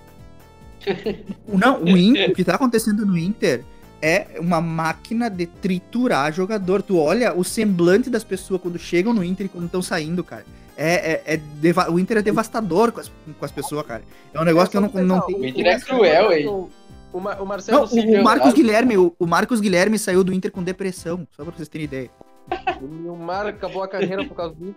o- 1.47 1.58
não, 1.58 1.82
o, 1.84 1.89
In- 1.89 2.26
o 2.32 2.34
que 2.34 2.43
tá 2.43 2.56
acontecendo 2.56 3.06
no 3.06 3.18
Inter 3.18 3.64
é 4.02 4.39
uma 4.39 4.60
máquina 4.60 5.30
de 5.30 5.45
triturar 5.45 6.34
jogador. 6.34 6.82
Tu 6.82 6.97
olha 6.97 7.34
o 7.34 7.43
semblante 7.43 8.10
das 8.10 8.24
pessoas 8.24 8.62
quando 8.62 8.80
chegam 8.80 9.14
no 9.14 9.24
Inter 9.24 9.45
e 9.45 9.49
quando 9.49 9.66
estão 9.66 9.82
saindo, 9.82 10.24
cara. 10.24 10.45
É, 10.82 11.11
é- 11.27 11.34
é 11.36 11.38
deva- 11.38 11.91
o 11.91 11.99
Inter 11.99 12.17
é 12.17 12.21
devastador 12.21 12.91
com 12.91 12.99
as, 12.99 13.07
com 13.09 13.45
as 13.45 13.51
pessoas, 13.51 13.86
cara. 13.86 14.01
É 14.34 14.39
um 14.41 14.43
negócio 14.43 14.71
que 14.71 14.77
eu 14.77 14.82
não, 14.82 14.89
não 15.03 15.21
tenho. 15.21 15.39
O 15.39 15.45
Inter 15.45 15.67
é 15.67 15.79
cruel, 15.79 16.32
hein? 16.32 16.47
O, 17.13 17.19
Ma- 17.19 17.36
o 17.36 17.45
Marcelo 17.45 17.86
Não, 17.86 17.86
o, 18.17 18.21
o 18.21 18.23
Marcos. 18.23 18.53
Guilherme, 18.53 18.97
o, 18.97 19.13
o 19.19 19.25
Marcos 19.27 19.59
Guilherme 19.59 19.99
saiu 19.99 20.23
do 20.23 20.34
Inter 20.34 20.51
com 20.51 20.63
depressão, 20.63 21.27
só 21.36 21.43
pra 21.43 21.53
vocês 21.53 21.67
terem 21.67 21.86
ideia. 21.86 22.09
o 22.82 22.88
Nilmar 22.88 23.45
acabou 23.47 23.84
a 23.84 23.88
carreira 23.88 24.25
por 24.25 24.36
causa 24.36 24.55
disso. 24.55 24.75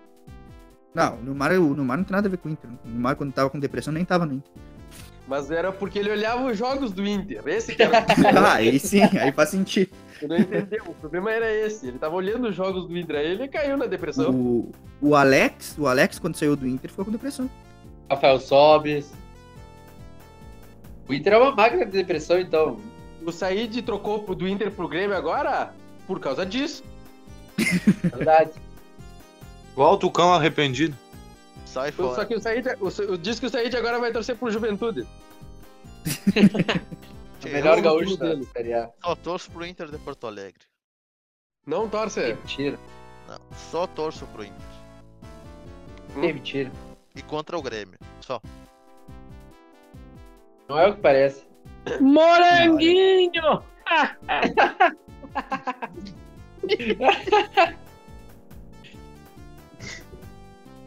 Não, 0.95 1.15
o 1.15 1.23
Neymar, 1.23 1.53
o 1.53 1.75
Neymar 1.75 1.97
não 1.99 2.05
tem 2.05 2.13
nada 2.15 2.29
a 2.29 2.31
ver 2.31 2.37
com 2.37 2.49
o 2.49 2.53
Inter. 2.53 2.71
O 2.85 2.89
Neymar, 2.89 3.17
quando 3.17 3.33
tava 3.33 3.51
com 3.51 3.59
depressão, 3.59 3.93
nem 3.93 4.05
tava 4.05 4.27
no 4.27 4.35
Inter. 4.35 4.53
Mas 5.27 5.51
era 5.51 5.73
porque 5.73 5.99
ele 5.99 6.11
olhava 6.11 6.45
os 6.45 6.59
jogos 6.59 6.93
do 6.93 7.07
Inter. 7.07 7.43
Esse 7.47 7.75
que 7.75 7.83
era 7.83 8.05
Ah, 8.37 8.55
aí 8.55 8.79
sim, 8.79 9.01
aí 9.03 9.33
faz 9.33 9.51
sentido. 9.51 9.91
Você 10.19 10.27
não 10.27 10.37
entendeu. 10.37 10.85
O 10.87 10.95
problema 10.95 11.31
era 11.31 11.51
esse. 11.53 11.89
Ele 11.89 11.99
tava 11.99 12.15
olhando 12.15 12.49
os 12.49 12.55
jogos 12.55 12.87
do 12.87 12.97
Inter, 12.97 13.17
aí 13.17 13.31
ele 13.33 13.49
caiu 13.49 13.77
na 13.77 13.87
depressão. 13.87 14.31
O, 14.31 14.73
o 15.01 15.15
Alex, 15.15 15.77
o 15.79 15.87
Alex, 15.87 16.19
quando 16.19 16.37
saiu 16.37 16.55
do 16.55 16.69
Inter, 16.69 16.91
ficou 16.91 17.05
com 17.07 17.11
depressão. 17.11 17.49
Rafael 18.11 18.39
Sobes. 18.39 19.13
O 21.09 21.15
Inter 21.15 21.33
é 21.35 21.39
uma 21.39 21.55
máquina 21.55 21.85
de 21.85 21.93
depressão, 21.93 22.39
então. 22.39 22.79
O 23.25 23.33
Said 23.33 23.81
trocou 23.83 24.19
do 24.35 24.47
Inter 24.47 24.71
pro 24.71 24.87
Grêmio 24.87 25.17
agora 25.17 25.73
por 26.07 26.21
causa 26.21 26.45
disso. 26.45 26.85
Verdade. 28.03 28.53
Igual 29.73 29.95
o 29.95 29.97
Tucão 29.97 30.33
arrependido. 30.33 30.97
Sai 31.75 31.91
Só 31.91 32.15
fora. 32.15 32.25
que 32.25 32.37
o 32.37 32.41
Said, 32.41 32.67
o, 32.81 33.19
diz 33.19 33.41
que 33.41 33.47
o 33.47 33.51
Said 33.51 33.77
agora 33.77 33.99
vai 33.99 34.13
torcer 34.13 34.37
pro 34.37 34.49
Juventude. 34.51 35.05
O 37.45 37.49
melhor 37.53 37.79
gaúcho 37.83 38.17
eu- 38.25 38.39
da 38.39 38.43
Série 38.53 38.73
A. 38.73 38.91
Só 39.05 39.15
torço 39.15 39.51
pro 39.51 39.67
Inter 39.67 39.91
de 39.91 39.99
Porto 39.99 40.27
Alegre. 40.27 40.63
Não 41.67 41.87
torce. 41.91 42.33
Mentira. 42.33 42.79
Não, 43.29 43.37
só 43.71 43.87
torço 43.87 44.27
pro 44.29 44.45
Inter. 44.45 44.57
É 46.17 46.33
mentira. 46.33 46.73
E 47.15 47.21
contra 47.21 47.59
o 47.59 47.63
Grêmio. 47.63 47.99
Só. 48.23 48.41
Não 50.67 50.79
é 50.79 50.89
o 50.89 50.95
que 50.95 51.03
parece. 51.03 51.47
Moranguinho! 52.01 53.63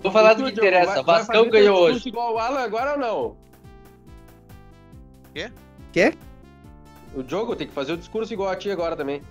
Vou 0.01 0.11
falar 0.11 0.33
do 0.33 0.43
que 0.45 0.51
interessa. 0.51 0.85
vai- 0.85 1.03
vai 1.03 1.17
Vascão 1.19 1.45
fazer 1.45 1.49
ganhou 1.51 1.77
hoje. 1.79 1.93
discurso 1.95 2.09
igual 2.09 2.33
o 2.35 2.39
Alan 2.39 2.59
agora 2.59 2.91
ou 2.93 2.99
não? 2.99 3.35
Quê? 5.33 5.51
Quê? 5.91 6.13
O 7.15 7.23
Diogo 7.23 7.55
tem 7.55 7.67
que 7.67 7.73
fazer 7.73 7.93
o 7.93 7.97
discurso 7.97 8.31
igual 8.33 8.49
a 8.49 8.55
ti 8.55 8.69
agora 8.69 8.95
também. 8.95 9.21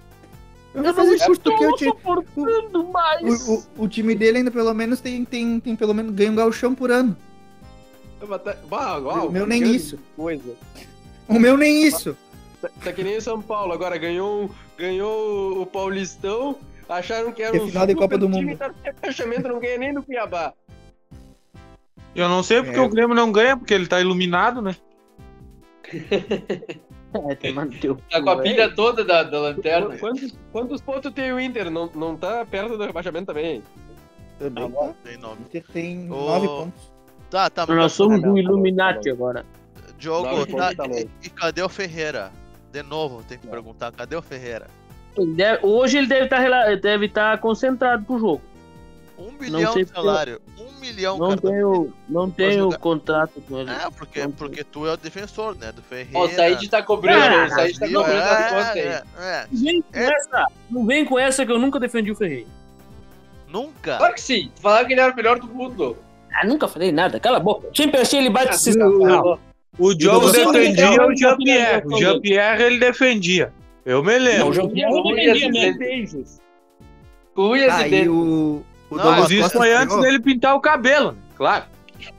Eu 0.75 0.83
vou 0.83 0.93
fazer 0.95 1.17
discurso 1.17 1.41
porque 1.41 1.65
eu 1.65 1.73
te, 1.75 1.85
suportando 1.85 2.85
mais. 2.89 3.49
o, 3.49 3.55
o, 3.79 3.85
o 3.85 3.89
time 3.89 4.15
dele 4.15 4.39
ainda 4.39 4.51
pelo 4.51 4.75
menos 4.75 5.01
tem, 5.01 5.25
tem, 5.25 5.59
tem 5.61 5.75
pelo 5.75 5.95
menos 5.95 6.15
ganha 6.15 6.31
um 6.31 6.35
gauchão 6.35 6.75
por 6.75 6.91
ano. 6.91 7.17
Bah, 8.69 8.97
uau, 8.99 9.29
O 9.29 9.33
meu 9.33 9.47
nem 9.47 9.63
isso. 9.75 9.99
Coisa. 10.17 10.55
O 11.29 11.39
meu 11.39 11.57
nem 11.57 11.85
isso. 11.85 12.17
Tá, 12.61 12.71
tá 12.85 12.93
que 12.93 13.03
nem 13.03 13.17
o 13.17 13.23
São 13.23 13.41
Paulo 13.41 13.73
agora, 13.73 13.97
ganhou, 13.99 14.51
ganhou 14.77 15.61
o 15.63 15.67
Paulistão, 15.67 16.57
acharam 16.89 17.33
que 17.33 17.43
era 17.43 17.57
um 17.57 17.67
final 17.69 17.87
de 17.87 17.95
Copa 17.95 18.17
do 18.19 18.27
time, 18.31 18.47
Mundo. 18.47 18.59
tá 18.59 18.69
no 18.69 18.75
rebaixamento, 18.83 19.49
não 19.49 19.61
ganha 19.61 19.79
nem 19.79 19.95
do 19.95 20.03
Cuiabá. 20.03 20.53
Eu 22.15 22.29
não 22.29 22.43
sei 22.43 22.63
porque 22.63 22.79
É. 22.79 22.83
o 22.83 22.89
Grêmio 22.89 23.15
não 23.15 23.31
ganha, 23.31 23.57
porque 23.57 23.75
ele 23.75 23.87
tá 23.87 24.01
iluminado, 24.01 24.63
né? 24.63 24.75
É, 27.31 27.35
tem 27.35 27.55
manteu. 27.55 27.97
Tá 28.11 28.21
com 28.21 28.29
a 28.29 28.43
pilha 28.43 28.75
toda 28.75 29.03
da, 29.03 29.23
da 29.23 29.41
lanterna. 29.41 29.97
Quantos, 29.97 30.35
quantos 30.53 30.81
pontos 30.83 31.11
tem 31.15 31.33
o 31.33 31.41
Inter? 31.41 31.71
Não, 31.71 31.89
não 31.95 32.15
tá 32.15 32.45
perto 32.45 32.77
do 32.77 32.85
rebaixamento 32.85 33.27
também? 33.27 33.63
Também 34.39 34.71
tá. 34.71 34.93
Tem 35.03 35.17
nome. 35.17 35.41
Inter 35.43 35.65
tem 35.73 36.13
Ô, 36.13 36.27
nove 36.27 36.47
pontos. 36.47 36.93
Tá, 37.31 37.49
tá, 37.49 37.65
Nós 37.67 37.77
mas 37.77 37.93
somos 37.93 38.19
um 38.19 38.35
tá 38.35 38.39
Illuminati 38.41 39.09
agora. 39.09 39.47
Diogo, 39.97 40.27
Nove 40.29 40.53
tá, 40.55 40.75
tá 40.75 40.87
e, 40.89 41.09
e 41.23 41.31
cadê 41.31 41.63
o 41.63 41.69
Ferreira? 41.71 42.31
De 42.71 42.83
novo, 42.83 43.23
tem 43.23 43.39
que 43.39 43.47
perguntar, 43.47 43.93
cadê 43.93 44.15
o 44.15 44.21
Ferreira? 44.21 44.67
Ele 45.17 45.33
deve- 45.35 45.67
hoje 45.67 45.99
ele 45.99 46.07
deve 46.07 46.25
estar 46.25 46.77
deve 46.77 47.07
estar 47.07 47.39
concentrado 47.39 48.05
pro 48.05 48.19
jogo. 48.19 48.43
Um 49.19 49.33
milhão 49.41 49.75
de 49.75 49.87
salário. 49.87 50.41
Um 50.59 50.79
milhão, 50.79 51.17
Não 51.19 51.29
cara. 51.31 51.41
tenho, 51.41 51.93
não 52.09 52.31
tenho 52.31 52.79
contrato 52.79 53.41
com 53.49 53.59
ele. 53.59 53.71
É, 53.71 53.91
porque, 53.97 54.29
porque 54.37 54.63
tu 54.63 54.87
é 54.87 54.93
o 54.93 54.97
defensor, 54.97 55.57
né? 55.57 55.73
Do 55.73 55.81
Ferreira. 55.83 56.19
Ó, 56.19 56.27
o 56.27 56.29
Said 56.29 56.69
tá 56.69 56.83
cobrando, 56.83 57.19
Ah, 57.35 57.47
o 57.47 57.49
Said 57.49 57.73
tá 57.75 57.79
Brasil, 57.81 57.99
cobrando 58.01 58.23
as 58.23 58.41
é, 58.41 58.49
contas 58.51 58.69
aí. 58.69 58.81
é, 58.81 59.03
é. 59.19 59.47
Não 59.51 59.65
vem 59.65 59.83
com 59.83 59.99
É. 59.99 60.05
essa, 60.13 60.47
não 60.71 60.87
vem 60.87 61.05
com 61.05 61.19
essa 61.19 61.47
que 61.47 61.53
eu 61.53 61.59
nunca 61.59 61.81
defendi 61.81 62.11
o 62.11 62.15
Ferreira. 62.15 62.47
Nunca. 63.49 63.97
Claro 63.97 64.15
que 64.15 64.21
sim, 64.21 64.51
tu 64.55 64.61
falava 64.61 64.85
que 64.87 64.93
ele 64.93 65.01
era 65.01 65.13
o 65.13 65.17
melhor 65.17 65.39
do 65.39 65.47
mundo. 65.47 65.97
Ah, 66.35 66.47
nunca 66.47 66.69
falei 66.69 66.93
nada, 66.93 67.19
cala 67.19 67.39
a 67.39 67.41
boca. 67.41 67.69
Sempre 67.75 68.01
achei 68.01 68.19
ele 68.21 68.29
bate 68.31 68.55
esse 68.55 68.77
Não. 68.77 69.39
O 69.79 69.95
Diogo 69.95 70.31
defendia 70.31 71.07
o 71.07 71.15
Jean-Pierre. 71.17 71.87
O 71.87 71.99
Jean-Pierre 71.99 72.63
ele 72.63 72.79
defendia. 72.79 73.53
Eu 73.87 74.03
me 74.03 74.19
lembro. 74.19 74.53
não 74.67 75.05
mesmo. 75.05 75.79
Beijos. 75.79 76.41
Unhas 77.37 77.93
e 77.93 78.09
o. 78.09 78.65
O 78.91 78.97
Não, 78.97 79.03
Douglas 79.03 79.23
Mas 79.23 79.31
isso 79.31 79.51
foi 79.51 79.73
antes 79.75 79.97
dele 80.01 80.21
pintar 80.21 80.55
o 80.55 80.61
cabelo, 80.61 81.13
né? 81.13 81.19
Claro. 81.37 81.65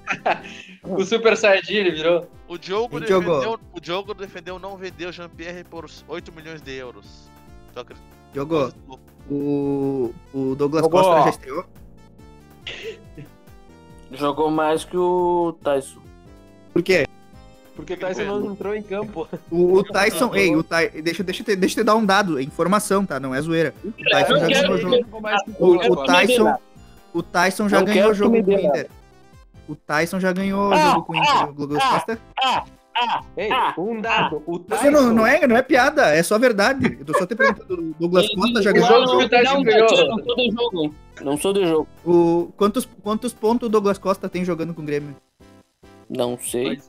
O 0.83 1.03
Super 1.03 1.35
Saiyajin 1.35 1.73
ele 1.75 1.91
virou. 1.91 2.27
O 2.47 2.57
Diogo, 2.57 3.01
Diogo? 3.01 3.25
defendeu, 3.29 3.59
o 3.73 3.79
Diogo 3.81 4.13
defendeu 4.13 4.57
não 4.57 4.77
vender 4.77 5.07
o 5.07 5.11
Jean-Pierre 5.11 5.65
por 5.65 5.85
8 6.07 6.31
milhões 6.31 6.61
de 6.61 6.71
euros. 6.75 7.29
Acredita? 7.75 8.07
Jogou. 8.33 8.71
O, 9.29 10.13
o 10.33 10.55
Douglas 10.55 10.83
Jogou. 10.83 11.01
Costa 11.01 11.23
já 11.23 11.29
estreou. 11.29 11.65
Jogou 14.13 14.49
mais 14.49 14.85
que 14.85 14.95
o 14.95 15.57
Tyson. 15.61 15.99
Por 16.71 16.81
quê? 16.81 17.06
Porque 17.77 17.93
o 17.93 17.97
Tyson 17.97 18.23
não 18.23 18.51
entrou 18.53 18.75
em 18.75 18.81
campo. 18.81 19.29
O, 19.51 19.73
o 19.75 19.83
Tyson. 19.83 20.33
ei, 20.33 20.55
o 20.55 20.63
Ty, 20.63 20.99
deixa, 20.99 21.23
deixa, 21.23 21.41
eu 21.43 21.45
te, 21.45 21.55
deixa 21.55 21.79
eu 21.79 21.83
te 21.83 21.85
dar 21.85 21.95
um 21.95 22.03
dado, 22.03 22.39
é 22.39 22.41
informação, 22.41 23.05
tá? 23.05 23.19
Não 23.19 23.35
é 23.35 23.39
zoeira. 23.39 23.71
O 23.85 23.91
Tyson 23.91 24.39
já 24.39 24.47
ganhou 24.47 24.73
o 24.73 24.77
jogo. 24.79 24.95
O, 25.59 25.77
Douglas 25.77 25.87
o 25.87 25.95
Costa. 25.95 26.13
Tyson. 26.13 26.57
O 27.13 27.23
Tyson 27.23 27.69
já 27.69 27.81
ganhou 27.81 28.09
o 28.09 28.13
jogo 28.15 28.43
com 28.43 28.49
o 28.49 28.59
Inter. 28.59 28.89
O 29.69 29.75
Tyson 29.75 30.19
já 30.19 30.31
ganhou 30.31 30.69
o 30.69 30.73
Ah, 30.73 30.91
jogo 30.91 31.03
com 31.03 31.13
o 31.13 31.15
Inter. 31.17 31.49
O 31.49 31.53
Douglas 31.53 31.83
ah, 31.83 31.89
Costa. 31.91 32.19
Ei, 33.37 33.51
Ah, 33.51 33.75
um 33.77 34.01
dado. 34.01 34.41
O 34.47 34.57
Tyson... 34.57 34.89
Não, 34.89 35.13
não, 35.13 35.27
é, 35.27 35.45
não 35.45 35.55
é 35.55 35.61
piada, 35.61 36.15
é 36.15 36.23
só 36.23 36.39
verdade. 36.39 36.97
Eu 36.99 37.05
tô 37.05 37.15
só 37.15 37.27
te 37.27 37.35
perguntando. 37.35 37.91
O 37.91 37.95
Douglas 37.99 38.27
Costa 38.33 38.61
já 38.63 38.71
o 38.71 38.73
ganhou. 38.73 38.89
Não, 38.89 39.07
sou 39.07 40.35
de 40.35 40.51
jogo? 40.51 40.95
Não 41.21 41.37
sou 41.37 41.53
de 41.53 41.67
jogo. 41.67 41.87
O, 42.03 42.51
quantos, 42.57 42.89
quantos 43.03 43.33
pontos 43.33 43.67
o 43.67 43.69
Douglas 43.69 43.99
Costa 43.99 44.27
tem 44.27 44.43
jogando 44.43 44.73
com 44.73 44.81
o 44.81 44.85
Grêmio? 44.85 45.15
Não 46.09 46.39
sei. 46.39 46.79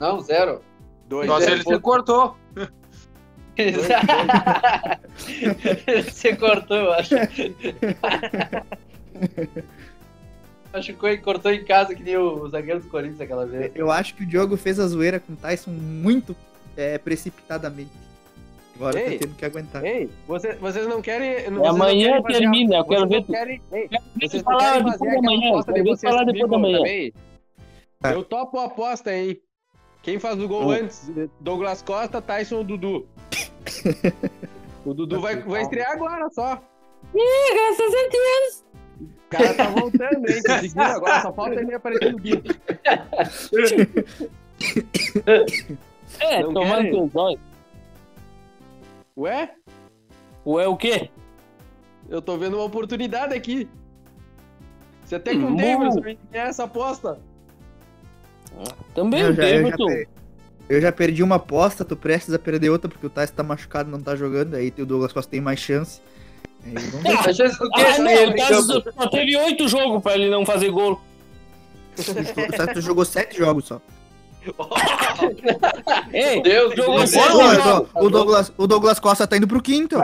Não, 0.00 0.20
zero. 0.20 0.60
Dois. 1.08 1.26
Nossa, 1.28 1.48
é, 1.50 1.52
ele 1.52 1.62
se 1.64 1.78
cortou. 1.80 2.36
Você 6.04 6.36
cortou, 6.38 6.76
eu 6.76 6.92
acho. 6.92 7.14
acho 10.72 10.94
que 10.94 11.06
ele 11.06 11.18
cortou 11.18 11.50
em 11.52 11.64
casa 11.64 11.94
que 11.94 12.02
nem 12.02 12.16
o 12.16 12.48
zagueiro 12.48 12.80
do 12.80 12.88
Corinthians 12.88 13.20
aquela 13.20 13.44
vez. 13.46 13.72
Eu 13.74 13.90
acho 13.90 14.14
que 14.14 14.22
o 14.22 14.26
Diogo 14.26 14.56
fez 14.56 14.78
a 14.78 14.86
zoeira 14.86 15.18
com 15.18 15.32
o 15.32 15.36
Tyson 15.36 15.70
muito 15.70 16.36
é, 16.76 16.98
precipitadamente. 16.98 17.90
Agora 18.76 19.00
Ei. 19.00 19.18
tá 19.18 19.24
tendo 19.26 19.34
que 19.34 19.44
aguentar. 19.44 19.84
Ei, 19.84 20.08
você- 20.28 20.54
vocês 20.54 20.86
não 20.86 21.02
querem. 21.02 21.32
vocês 21.34 21.50
não 21.50 21.66
Amanhã 21.66 22.10
querem 22.10 22.22
fazer 22.22 22.36
a- 22.36 22.38
termina, 22.38 22.76
eu 22.76 22.84
quero 22.84 23.08
vocês 23.08 23.26
ver 23.26 23.32
querem- 23.32 23.60
ei, 23.72 23.88
Deixa 23.88 24.04
Vocês 24.30 24.42
falar 24.44 24.58
querem 24.58 24.84
depois 24.84 24.98
da 25.14 25.22
manhã. 25.22 25.62
Quero 25.64 25.84
vocês 25.84 26.00
falar 26.12 26.24
depois 26.24 26.48
da 26.50 26.58
manhã. 26.58 26.78
Eu 28.14 28.22
topo 28.22 28.56
a 28.58 28.66
aposta, 28.66 29.12
hein? 29.12 29.40
Quem 30.02 30.18
faz 30.18 30.40
o 30.40 30.48
gol 30.48 30.66
Oh. 30.66 30.70
antes? 30.70 31.10
Douglas 31.40 31.82
Costa, 31.82 32.20
Tyson 32.22 32.56
ou 32.58 32.64
Dudu? 32.64 33.06
o 34.84 34.94
Dudu 34.94 35.20
vai, 35.20 35.36
vai 35.42 35.62
estrear 35.62 35.92
agora 35.92 36.28
só. 36.30 36.60
Ih, 37.14 37.54
graças 37.54 37.94
a 37.94 38.08
Deus. 38.10 38.64
O 39.00 39.28
cara 39.30 39.54
tá 39.54 39.68
voltando, 39.68 40.28
hein? 40.28 40.42
Conseguiu 40.46 40.82
agora, 40.82 41.22
só 41.22 41.32
falta 41.32 41.60
ele 41.60 41.74
aparecer 41.74 42.12
no 42.12 42.18
guia. 42.18 42.42
É, 46.20 46.42
Não 46.42 46.54
tomando 46.54 46.90
teus 46.90 47.14
olhos. 47.14 47.40
Ué? 49.16 49.50
Ué, 50.46 50.66
o 50.66 50.76
quê? 50.76 51.10
Eu 52.08 52.22
tô 52.22 52.36
vendo 52.38 52.54
uma 52.56 52.64
oportunidade 52.64 53.34
aqui. 53.34 53.68
Você 55.04 55.16
até 55.16 55.32
com 55.34 55.40
Hum, 55.40 55.54
o 55.54 55.56
Davidson 55.56 56.00
ganhar 56.00 56.48
essa 56.48 56.64
aposta. 56.64 57.20
Também 58.94 59.20
Eu 59.20 59.34
já, 59.34 59.42
eu, 59.48 59.70
já 59.70 59.76
per- 59.76 60.08
eu 60.68 60.80
já 60.80 60.92
perdi 60.92 61.22
uma 61.22 61.36
aposta, 61.36 61.84
tu 61.84 61.96
precisa 61.96 62.38
perder 62.38 62.70
outra 62.70 62.88
porque 62.88 63.06
o 63.06 63.10
Tyson 63.10 63.32
tá 63.34 63.42
machucado 63.42 63.90
não 63.90 64.00
tá 64.00 64.14
jogando, 64.16 64.54
aí 64.54 64.72
o 64.78 64.86
Douglas 64.86 65.12
Costa 65.12 65.30
tem 65.30 65.40
mais 65.40 65.58
chance. 65.60 66.00
Aí. 66.64 66.72
A 66.76 67.32
do? 67.32 67.70
Ah, 67.74 67.92
Se 67.92 68.00
não, 68.02 68.10
ele 68.10 68.42
só 68.92 69.08
teve 69.08 69.36
oito 69.36 69.68
jogos 69.68 70.02
pra 70.02 70.14
ele 70.14 70.28
não 70.28 70.44
fazer 70.44 70.70
gol. 70.70 71.00
O 71.98 72.52
Tyson 72.56 72.80
jogou 72.80 73.04
sete 73.04 73.38
jogos 73.38 73.64
só. 73.66 73.80
Ei, 76.12 76.40
Deus, 76.42 76.74
jogou 76.74 76.98
Deus, 76.98 77.10
Deus. 77.10 77.54
jogos. 77.64 77.90
o, 77.94 78.08
Douglas, 78.10 78.52
o 78.56 78.66
Douglas 78.66 78.98
Costa 79.00 79.26
tá 79.26 79.36
indo 79.36 79.48
pro 79.48 79.60
quinto. 79.62 80.02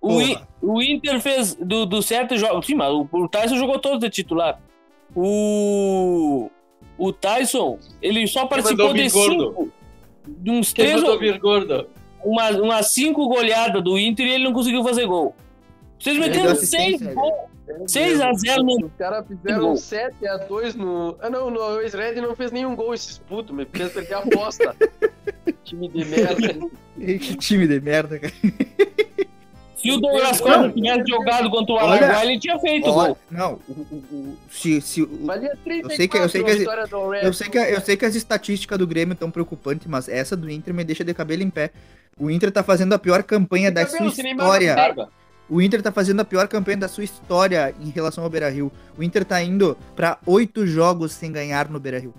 O, 0.00 0.20
I- 0.20 0.38
o 0.62 0.82
Inter 0.82 1.20
fez 1.20 1.54
do, 1.54 1.84
do 1.86 2.02
sete 2.02 2.36
jogos. 2.38 2.66
Sim, 2.66 2.74
mas 2.74 2.90
o, 2.90 3.06
o 3.12 3.28
Tyson 3.28 3.56
jogou 3.56 3.78
todos 3.78 4.00
de 4.00 4.08
titular. 4.10 4.58
O. 5.14 6.50
O 7.00 7.14
Tyson, 7.14 7.78
ele 8.02 8.26
só 8.26 8.44
participou 8.44 8.92
de 8.92 9.08
cinco. 9.08 9.72
De 10.28 10.50
uns 10.50 10.70
três. 10.74 11.02
gordo? 11.38 11.88
Umas 12.22 12.56
uma 12.56 12.82
cinco 12.82 13.26
goleadas 13.26 13.82
do 13.82 13.98
Inter 13.98 14.26
e 14.26 14.32
ele 14.32 14.44
não 14.44 14.52
conseguiu 14.52 14.84
fazer 14.84 15.06
gol. 15.06 15.34
Vocês 15.98 16.18
meteram 16.18 16.54
seis 16.54 16.58
assistência, 16.58 17.14
gols. 17.14 17.50
6 17.86 18.20
a 18.20 18.32
0 18.32 18.62
no. 18.64 18.86
Os 18.86 18.92
caras 18.98 19.26
fizeram 19.26 19.72
7x2 19.74 20.74
no. 20.74 21.16
Ah, 21.20 21.30
não, 21.30 21.50
no 21.50 21.78
Red 21.78 22.20
não 22.20 22.34
fez 22.34 22.50
nenhum 22.52 22.74
gol 22.74 22.92
esses 22.92 23.16
putos, 23.16 23.54
me 23.54 23.64
fez 23.64 23.92
perder 23.92 24.14
a 24.14 24.18
aposta. 24.18 24.76
Time 25.64 25.88
de 25.88 26.04
merda. 26.04 26.68
Que 27.00 27.34
time 27.36 27.66
de 27.66 27.80
merda, 27.80 28.18
cara. 28.18 28.34
Se 29.80 29.90
o 29.90 30.00
Douglas 30.00 30.40
Costa 30.40 30.70
tivesse 30.70 31.08
jogado 31.08 31.50
contra 31.50 31.72
o 31.72 31.76
Olha- 31.76 32.04
Araguai, 32.06 32.26
ele 32.26 32.38
tinha 32.38 32.58
feito 32.58 32.88
Olha, 32.90 33.08
gol. 33.08 33.18
não, 33.30 33.52
o- 33.68 33.72
o- 33.72 34.04
o- 34.12 34.38
se, 34.50 34.80
se, 34.80 35.02
o- 35.02 35.26
Valia 35.26 35.56
34 35.64 35.90
Eu 35.90 35.96
sei 35.96 36.08
que- 36.08 36.16
eu 36.18 36.28
sei 36.28 36.42
que 36.44 36.50
a 36.50 36.54
as- 36.54 36.60
eu, 37.24 37.32
sei 37.32 37.48
que, 37.48 37.58
eu 37.58 37.80
sei 37.80 37.96
que 37.96 38.04
as 38.04 38.14
estatísticas 38.14 38.78
do 38.78 38.86
Grêmio 38.86 39.14
estão 39.14 39.30
preocupantes, 39.30 39.86
mas 39.86 40.08
essa 40.08 40.36
do 40.36 40.50
Inter 40.50 40.74
me 40.74 40.84
deixa 40.84 41.02
de 41.02 41.14
cabelo 41.14 41.42
em 41.42 41.50
pé. 41.50 41.70
O 42.18 42.30
Inter 42.30 42.50
tá 42.52 42.62
fazendo 42.62 42.92
a 42.92 42.98
pior 42.98 43.22
campanha 43.22 43.72
da 43.72 43.86
sua 43.86 43.98
Cabelo, 43.98 44.10
história. 44.12 45.08
O 45.48 45.60
Inter 45.62 45.82
tá 45.82 45.90
fazendo 45.90 46.20
a 46.20 46.24
pior 46.24 46.46
campanha 46.46 46.76
da 46.76 46.86
sua 46.88 47.02
história 47.02 47.74
em 47.80 47.88
relação 47.90 48.22
ao 48.22 48.28
Beira-Rio. 48.30 48.70
O 48.98 49.02
Inter 49.02 49.24
tá 49.24 49.42
indo 49.42 49.76
pra 49.96 50.18
oito 50.26 50.66
jogos 50.66 51.12
sem 51.12 51.32
ganhar 51.32 51.68
no 51.68 51.80
Beira-Rio. 51.80 52.14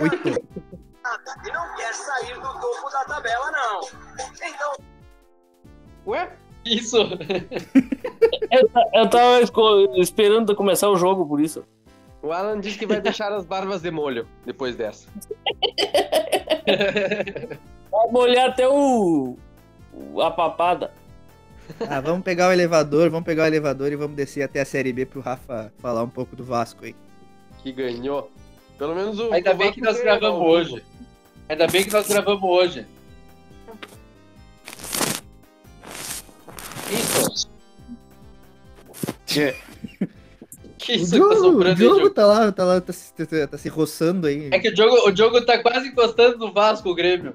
Oito. 0.00 0.16
e 0.28 1.52
não 1.52 1.74
quer 1.76 1.92
sair 1.94 2.34
do 2.34 2.40
topo 2.40 2.90
da 2.92 3.04
tabela, 3.04 3.50
não. 3.50 3.80
Então, 4.46 4.72
Ué? 6.06 6.30
Isso. 6.64 6.96
Eu, 8.50 8.68
ta- 8.68 8.88
eu 8.94 9.10
tava 9.10 9.40
esperando 9.96 10.54
começar 10.54 10.88
o 10.88 10.96
jogo 10.96 11.26
por 11.26 11.40
isso. 11.40 11.64
O 12.22 12.30
Alan 12.32 12.60
disse 12.60 12.78
que 12.78 12.86
vai 12.86 13.00
deixar 13.00 13.32
as 13.32 13.44
barbas 13.44 13.82
de 13.82 13.90
molho 13.90 14.26
depois 14.46 14.76
dessa. 14.76 15.08
Vai 17.90 18.08
molhar 18.10 18.50
até 18.50 18.68
o. 18.68 19.36
a 20.22 20.30
papada. 20.30 20.92
Ah, 21.88 22.00
vamos 22.00 22.22
pegar 22.24 22.48
o 22.48 22.52
elevador, 22.52 23.10
vamos 23.10 23.24
pegar 23.26 23.44
o 23.44 23.46
elevador 23.46 23.90
e 23.92 23.96
vamos 23.96 24.16
descer 24.16 24.42
até 24.42 24.60
a 24.60 24.64
Série 24.64 24.92
B 24.92 25.06
pro 25.06 25.20
Rafa 25.20 25.72
falar 25.78 26.02
um 26.02 26.08
pouco 26.08 26.36
do 26.36 26.44
Vasco 26.44 26.84
aí. 26.84 26.94
Que 27.62 27.72
ganhou. 27.72 28.30
Pelo 28.78 28.94
menos 28.94 29.18
o. 29.18 29.32
Ainda 29.32 29.52
o 29.52 29.56
bem 29.56 29.72
que 29.72 29.80
nós 29.80 30.00
gravamos 30.00 30.38
não. 30.40 30.46
hoje. 30.46 30.84
Ainda 31.48 31.66
bem 31.66 31.84
que 31.84 31.92
nós 31.92 32.06
gravamos 32.08 32.42
hoje. 32.42 32.86
Que 40.76 40.92
O 40.92 40.96
isso 40.96 41.12
que 41.12 41.18
tá 41.18 41.24
Diogo, 41.26 41.32
o 41.34 41.36
soprando 41.52 41.66
aí, 41.70 41.74
Diogo 41.76 41.94
Diogo? 41.96 42.10
tá 42.14 42.26
lá, 42.26 42.52
tá 42.52 42.64
lá, 42.64 42.80
tá, 42.80 42.92
se- 42.92 43.12
tá- 43.14 43.46
tá 43.46 43.56
se 43.56 43.68
roçando 43.70 44.26
aí. 44.26 44.50
É 44.52 44.58
que 44.58 44.68
o 44.68 44.74
Diogo, 44.74 45.08
o 45.08 45.10
Diogo 45.12 45.40
tá 45.46 45.62
quase 45.62 45.88
encostando 45.88 46.36
no 46.38 46.52
Vasco, 46.52 46.90
o 46.90 46.94
Grêmio. 46.94 47.34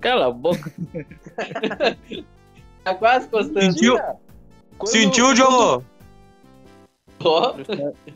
Cala 0.00 0.26
a 0.26 0.30
boca. 0.32 0.72
Tá 2.82 2.94
quase 2.94 3.26
encostando. 3.26 3.60
Sentiu, 3.72 3.96
Quando- 4.76 4.90
sentiu, 4.90 5.32
Diogo? 5.32 5.84
Ó, 7.20 7.54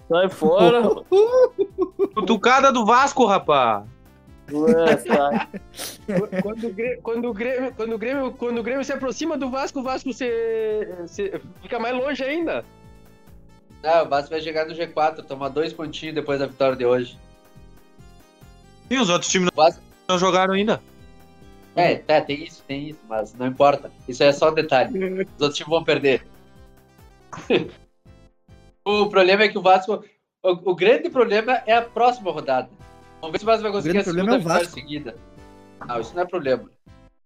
Sai 0.09 0.29
fora. 0.29 0.83
Cutucada 2.15 2.71
do 2.73 2.85
Vasco, 2.85 3.25
rapaz. 3.25 3.85
Tá. 5.07 5.49
Quando 6.43 6.69
o, 6.69 6.73
Grêmio, 6.73 7.03
quando, 7.03 7.29
o 7.29 7.35
Grêmio, 7.35 7.75
quando, 7.75 7.93
o 7.93 7.99
Grêmio, 7.99 8.33
quando 8.33 8.59
o 8.59 8.63
Grêmio 8.63 8.85
se 8.85 8.93
aproxima 8.93 9.37
do 9.37 9.51
Vasco, 9.51 9.81
o 9.81 9.83
Vasco 9.83 10.13
se, 10.13 10.27
se- 11.07 11.41
fica 11.61 11.79
mais 11.79 11.95
longe 11.95 12.25
ainda. 12.25 12.65
Ah, 13.83 14.03
o 14.03 14.09
Vasco 14.09 14.31
vai 14.31 14.41
chegar 14.41 14.67
no 14.67 14.75
G4, 14.75 15.23
tomar 15.25 15.51
dois 15.51 15.73
pontinhos 15.73 16.15
depois 16.15 16.39
da 16.39 16.47
vitória 16.47 16.77
de 16.77 16.85
hoje. 16.85 17.19
E 18.91 18.97
os 18.99 19.11
outros 19.11 19.31
times 19.31 19.51
Vasco, 19.55 19.83
não 20.09 20.19
jogaram 20.19 20.55
ainda. 20.55 20.81
É, 21.77 21.97
tá, 21.97 22.21
tem 22.21 22.43
isso, 22.43 22.65
tem 22.67 22.89
isso, 22.89 23.01
mas 23.09 23.35
não 23.35 23.47
importa. 23.47 23.93
Isso 24.09 24.23
é 24.23 24.33
só 24.33 24.51
um 24.51 24.55
detalhe. 24.55 25.23
Os 25.37 25.41
outros 25.41 25.57
times 25.57 25.71
vão 25.71 25.85
perder. 25.85 26.27
o 28.85 29.07
problema 29.09 29.45
é 29.45 29.49
que 29.49 29.59
o 29.59 29.63
Vasco. 29.63 30.03
O, 30.43 30.71
o 30.71 30.75
grande 30.75 31.11
problema 31.11 31.63
é 31.67 31.75
a 31.75 31.83
próxima 31.83 32.33
rodada. 32.33 32.71
Vamos 33.21 33.33
ver 33.33 33.39
se 33.39 33.45
o 33.45 33.47
Vasco 33.47 33.63
vai 33.63 33.73
conseguir 33.73 33.99
a 33.99 34.05
problema 34.05 34.31
segunda 34.31 34.35
é 34.35 34.39
o 34.39 34.49
vitória 34.49 34.71
seguida. 34.71 35.17
Não, 35.87 36.01
isso 36.01 36.15
não 36.15 36.23
é 36.23 36.27
problema. 36.27 36.71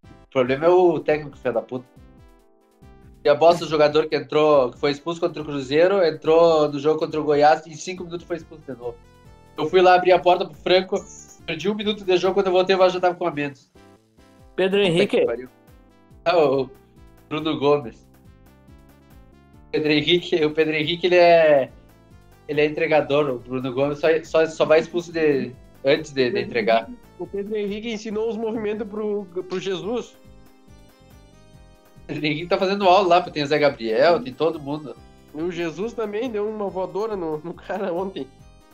O 0.04 0.30
problema 0.30 0.66
é 0.66 0.68
o 0.68 1.00
técnico 1.00 1.36
filho 1.36 1.54
da 1.54 1.62
puta. 1.62 1.86
E 3.24 3.28
a 3.28 3.34
bosta 3.34 3.64
do 3.64 3.70
jogador 3.70 4.08
que 4.08 4.16
entrou, 4.16 4.72
que 4.72 4.78
foi 4.78 4.90
expulso 4.90 5.20
contra 5.20 5.42
o 5.42 5.44
Cruzeiro, 5.44 6.04
entrou 6.04 6.68
no 6.70 6.78
jogo 6.78 6.98
contra 6.98 7.20
o 7.20 7.24
Goiás 7.24 7.64
e 7.66 7.70
em 7.70 7.74
cinco 7.74 8.04
minutos 8.04 8.26
foi 8.26 8.36
expulso 8.36 8.64
de 8.64 8.76
novo. 8.76 8.96
Eu 9.56 9.66
fui 9.68 9.80
lá 9.80 9.94
abrir 9.94 10.12
a 10.12 10.18
porta 10.18 10.44
pro 10.44 10.54
Franco, 10.54 10.96
perdi 11.46 11.70
um 11.70 11.74
minuto 11.74 12.04
de 12.04 12.16
jogo, 12.16 12.34
quando 12.34 12.46
eu 12.46 12.52
voltei 12.52 12.74
o 12.74 12.78
Vasco 12.78 12.94
já 12.94 13.00
tava 13.00 13.14
com 13.14 13.26
a 13.26 13.30
menos. 13.30 13.70
Pedro 14.56 14.80
Puta 14.80 14.88
Henrique. 14.88 15.48
Ah, 16.24 16.36
o 16.36 16.70
Bruno 17.28 17.58
Gomes. 17.58 18.08
Pedro 19.70 19.92
Henrique, 19.92 20.44
o 20.44 20.50
Pedro 20.50 20.74
Henrique 20.74 21.06
ele 21.06 21.16
é 21.16 21.70
ele 22.48 22.60
é 22.60 22.66
entregador, 22.66 23.30
o 23.30 23.38
Bruno 23.38 23.72
Gomes 23.72 23.98
só, 23.98 24.08
só, 24.24 24.46
só 24.46 24.64
vai 24.64 24.80
expulso 24.80 25.12
de, 25.12 25.52
antes 25.84 26.12
de, 26.12 26.30
de 26.30 26.40
entregar. 26.40 26.88
O 27.18 27.26
Pedro 27.26 27.56
Henrique 27.56 27.92
ensinou 27.92 28.28
os 28.28 28.36
movimentos 28.36 28.86
pro, 28.86 29.24
pro 29.48 29.60
Jesus. 29.60 30.14
O 32.04 32.06
Pedro 32.06 32.26
Henrique 32.26 32.48
tá 32.48 32.58
fazendo 32.58 32.84
aula 32.84 33.08
lá, 33.08 33.20
porque 33.20 33.34
tem 33.34 33.42
o 33.42 33.46
Zé 33.46 33.58
Gabriel, 33.58 34.22
tem 34.22 34.32
todo 34.32 34.60
mundo. 34.60 34.96
E 35.34 35.40
o 35.40 35.50
Jesus 35.50 35.92
também 35.92 36.30
deu 36.30 36.48
uma 36.48 36.68
voadora 36.68 37.16
no, 37.16 37.38
no 37.38 37.54
cara 37.54 37.92
ontem. 37.92 38.26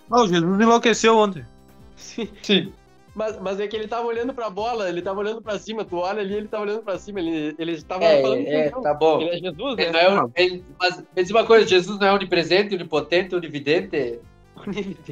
Não, 0.08 0.24
o 0.24 0.28
Jesus 0.28 0.60
enlouqueceu 0.60 1.16
ontem. 1.16 1.44
Sim. 1.96 2.28
Sim. 2.42 2.72
Mas, 3.14 3.40
mas 3.40 3.58
é 3.58 3.66
que 3.66 3.74
ele 3.74 3.88
tava 3.88 4.06
olhando 4.06 4.32
pra 4.32 4.48
bola, 4.48 4.88
ele 4.88 5.02
tava 5.02 5.18
olhando 5.18 5.42
pra 5.42 5.58
cima. 5.58 5.84
Tu 5.84 5.96
olha 5.96 6.20
ali, 6.20 6.34
ele 6.34 6.46
tava 6.48 6.62
olhando 6.62 6.82
pra 6.82 6.98
cima. 6.98 7.18
Ele, 7.18 7.54
ele 7.58 7.82
tava 7.82 8.04
É, 8.04 8.22
falando 8.22 8.46
é, 8.46 8.70
com 8.70 8.80
tá 8.80 8.94
bom. 8.94 9.20
Ele 9.20 9.30
é 9.30 9.50
Jesus, 9.50 9.78
Ele 9.78 9.90
né? 9.90 10.08
não 10.08 10.32
é, 10.36 10.42
ele, 10.42 10.64
mas 10.78 10.98
me 10.98 11.04
diz 11.16 11.30
uma 11.30 11.44
coisa, 11.44 11.66
Jesus 11.66 11.98
não 11.98 12.06
é 12.06 12.12
onipresente, 12.12 12.74
onipotente, 12.76 13.34
onividente? 13.34 14.20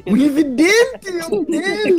Unividente, 0.05 1.11
meu 1.11 1.45
Deus! 1.45 1.97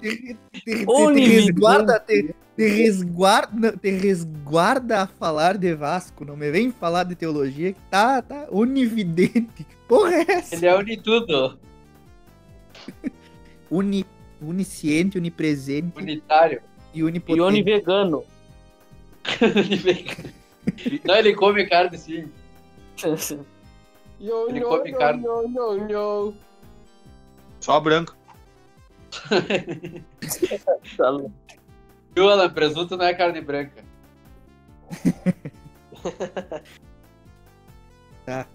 Te, 0.00 0.02
te- 0.02 0.36
te 0.64 0.84
Onividente. 0.86 1.40
resguarda, 1.46 2.00
te, 2.00 2.34
te 2.56 2.68
resguarda, 2.68 3.72
te 3.76 3.90
resguarda 3.90 5.02
a 5.02 5.06
falar 5.06 5.56
de 5.58 5.74
Vasco. 5.74 6.24
Não 6.24 6.36
me 6.36 6.50
vem 6.50 6.70
falar 6.70 7.04
de 7.04 7.14
teologia 7.14 7.72
que 7.72 7.80
tá, 7.90 8.20
tá 8.22 8.46
onividente. 8.50 9.48
Que 9.56 9.66
porra 9.88 10.14
é 10.16 10.26
essa? 10.32 10.54
Ele 10.56 10.66
é 10.66 10.76
unitudo, 10.76 11.58
Uni, 13.70 14.04
onisciente, 14.42 15.16
onipresente 15.18 15.92
unitário. 15.96 16.60
e 16.94 16.98
e 17.00 17.04
onipotente. 17.04 17.40
Oni 17.40 17.62
vegano. 17.62 18.24
não, 21.04 21.14
ele 21.16 21.34
come 21.34 21.66
carne 21.66 21.96
sim. 21.98 22.24
Yo, 24.20 24.48
Ele 24.50 24.60
yo, 24.60 24.68
come 24.68 24.90
yo, 24.90 24.98
yo, 24.98 25.48
yo, 25.48 25.88
yo. 25.88 26.34
Só 27.60 27.80
branco. 27.80 28.14
Tá 30.96 31.10
louco. 31.10 31.32
Viu, 32.14 32.28
Alan? 32.28 32.50
Presunto 32.50 32.96
não 32.96 33.04
é 33.06 33.14
carne 33.14 33.40
branca. 33.40 33.82
Tá. 38.26 38.46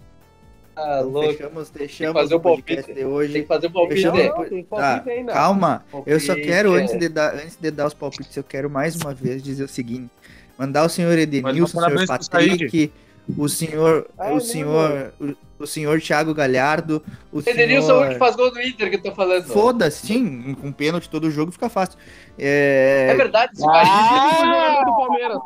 Ah, 0.76 1.00
louco. 1.00 1.28
Fechamos, 1.32 1.70
deixamos 1.70 2.20
fazer 2.20 2.34
o 2.34 2.40
palpite. 2.40 2.82
de 2.86 2.94
Tem 2.94 3.04
hoje. 3.04 3.32
que 3.40 3.46
fazer 3.46 3.66
um 3.68 3.72
palpite. 3.72 3.94
Fechamos? 4.02 4.24
Não, 4.24 4.44
tem 4.48 4.64
Tá, 4.64 4.76
palpite 4.76 5.10
ainda. 5.10 5.32
calma. 5.32 5.84
Eu 6.06 6.20
só 6.20 6.26
Palpite, 6.28 6.48
quero, 6.48 6.76
é. 6.76 6.82
antes 6.82 6.98
de, 6.98 7.08
dar, 7.08 7.34
antes 7.34 7.56
de 7.56 7.70
dar 7.70 7.86
os 7.86 7.94
palpites, 7.94 8.36
eu 8.36 8.44
quero 8.44 8.68
mais 8.70 8.94
uma 8.96 9.12
vez 9.14 9.42
dizer 9.42 9.64
o 9.64 9.68
seguinte: 9.68 10.10
mandar 10.58 10.84
o 10.84 10.88
senhor 10.88 11.18
Edenilson, 11.18 11.78
o 11.78 11.82
senhor 11.82 11.94
pro 11.96 12.06
Patrick, 12.06 12.92
o 13.36 13.48
senhor, 13.48 14.06
Ah, 14.18 14.28
o 14.28 14.34
não, 14.34 14.40
senhor, 14.40 15.14
o, 15.20 15.34
o 15.58 15.66
senhor 15.66 16.00
Thiago 16.00 16.34
Galhardo, 16.34 17.02
o 17.32 17.40
Edenilson 17.40 17.92
é 17.92 17.94
o 17.94 18.00
que 18.00 18.06
senhor. 18.08 18.18
faz 18.18 18.36
gol 18.36 18.52
no 18.52 18.60
Inter 18.60 18.90
que 18.90 18.96
eu 18.96 19.02
tô 19.02 19.12
falando. 19.14 19.44
Foda-se, 19.44 20.06
sim, 20.06 20.54
com 20.54 20.70
pênalti 20.72 21.08
todo 21.08 21.30
jogo 21.30 21.50
fica 21.52 21.68
fácil. 21.68 21.98
É, 22.38 23.08
É 23.10 23.14
verdade, 23.14 23.52
esse 23.54 23.64
Ah! 23.66 24.38
jogador 24.38 24.84
do 24.84 24.96
Palmeiras. 24.96 25.38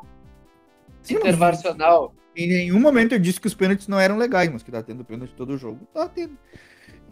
sim, 1.02 1.14
internacional. 1.16 2.14
em 2.36 2.48
nenhum 2.48 2.80
momento 2.80 3.12
eu 3.12 3.18
disse 3.18 3.40
que 3.40 3.46
os 3.46 3.54
pênaltis 3.54 3.86
não 3.88 3.98
eram 4.00 4.16
legais, 4.16 4.50
mas 4.52 4.62
que 4.62 4.70
tá 4.70 4.82
tendo 4.82 5.04
pênalti 5.04 5.32
todo 5.36 5.56
jogo, 5.58 5.80
tá 5.92 6.08
tendo. 6.08 6.36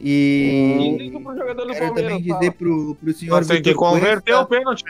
E 0.00 1.08
Isso 1.08 1.20
pro 1.20 1.34
jogador 1.36 1.66
do 1.66 1.72
quero 1.72 1.86
Palmeiras. 1.86 2.12
também 2.12 2.22
dizer 2.22 2.52
pro, 2.52 2.94
pro 2.94 3.12
senhor 3.12 3.44
tem 3.44 3.60
que 3.60 3.74
converter 3.74 4.32
Cuesta- 4.32 4.42
o 4.42 4.46
pênalti. 4.46 4.84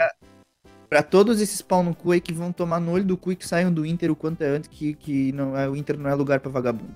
Pra 0.89 1.03
todos 1.03 1.41
esses 1.41 1.61
pau 1.63 1.83
no 1.83 1.95
cu 1.95 2.13
aí 2.13 2.21
que 2.21 2.33
vão 2.33 2.51
tomar 2.53 2.81
no 2.81 2.93
olho 2.93 3.05
do 3.05 3.17
cu 3.17 3.33
e 3.33 3.37
que 3.37 3.47
saiam 3.47 3.73
do 3.73 3.85
Inter 3.85 4.11
o 4.11 4.17
quanto 4.17 4.43
é 4.43 4.47
antes, 4.49 4.69
que, 4.69 4.95
que 4.95 5.33
não, 5.33 5.57
é, 5.57 5.69
o 5.69 5.77
Inter 5.77 5.99
não 5.99 6.09
é 6.09 6.15
lugar 6.15 6.41
pra 6.41 6.51
vagabundo. 6.51 6.95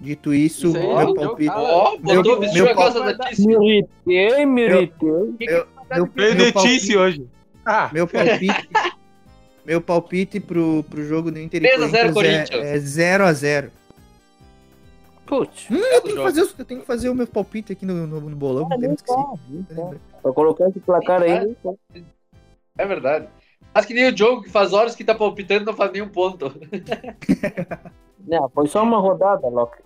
Dito 0.00 0.34
isso, 0.34 0.68
Isso 0.68 0.76
aí, 0.76 0.86
meu 0.86 0.96
meu 0.96 1.14
palpite. 1.14 1.52
Ó, 1.54 1.96
Meu- 1.98 2.16
botou, 2.16 2.40
vestiu 2.40 2.68
a 2.68 2.74
calça 2.74 3.00
da 3.00 3.28
Tícia. 3.28 3.58
Me 3.58 3.78
irritei, 3.78 4.46
me 4.46 4.62
irritei. 4.62 5.36
Veio 6.14 6.34
de 6.36 6.52
Tice 6.52 6.96
hoje. 6.96 7.26
Ah, 7.64 7.88
meu 7.92 8.06
palpite. 8.08 8.68
meu 9.64 9.80
palpite 9.80 10.40
pro, 10.40 10.84
pro 10.90 11.04
jogo 11.04 11.30
do 11.30 11.38
Inter 11.38 11.62
e 11.62 11.68
3 11.68 11.82
a 11.82 11.86
0 11.86 12.12
Corinthians 12.12 12.50
é, 12.50 12.76
é 12.76 12.78
0x0. 12.78 13.70
Putz. 15.24 15.70
Hum, 15.70 15.76
eu, 15.76 16.00
tenho 16.02 16.16
que 16.16 16.22
fazer, 16.22 16.40
eu 16.40 16.64
tenho 16.64 16.80
que 16.80 16.86
fazer 16.86 17.08
o 17.08 17.14
meu 17.14 17.26
palpite 17.26 17.72
aqui 17.72 17.86
no, 17.86 18.06
no, 18.06 18.20
no 18.20 18.36
bolão. 18.36 18.68
Ah, 18.72 18.76
não 18.76 18.96
tá. 19.64 19.96
Pra 20.20 20.32
colocar 20.32 20.68
esse 20.68 20.80
placar 20.80 21.22
aí. 21.22 21.56
É 22.76 22.86
verdade. 22.86 23.28
Mas 23.72 23.86
que 23.86 23.94
nem 23.94 24.08
o 24.08 24.12
Diogo, 24.12 24.42
que 24.42 24.50
faz 24.50 24.72
horas 24.72 24.94
que 24.94 25.04
tá 25.04 25.14
palpitando 25.14 25.62
e 25.62 25.66
não 25.66 25.74
faz 25.74 25.92
nenhum 25.92 26.08
ponto. 26.08 26.52
Não, 28.26 28.48
foi 28.48 28.66
só 28.66 28.82
uma 28.82 28.98
rodada, 28.98 29.48
Loki. 29.48 29.82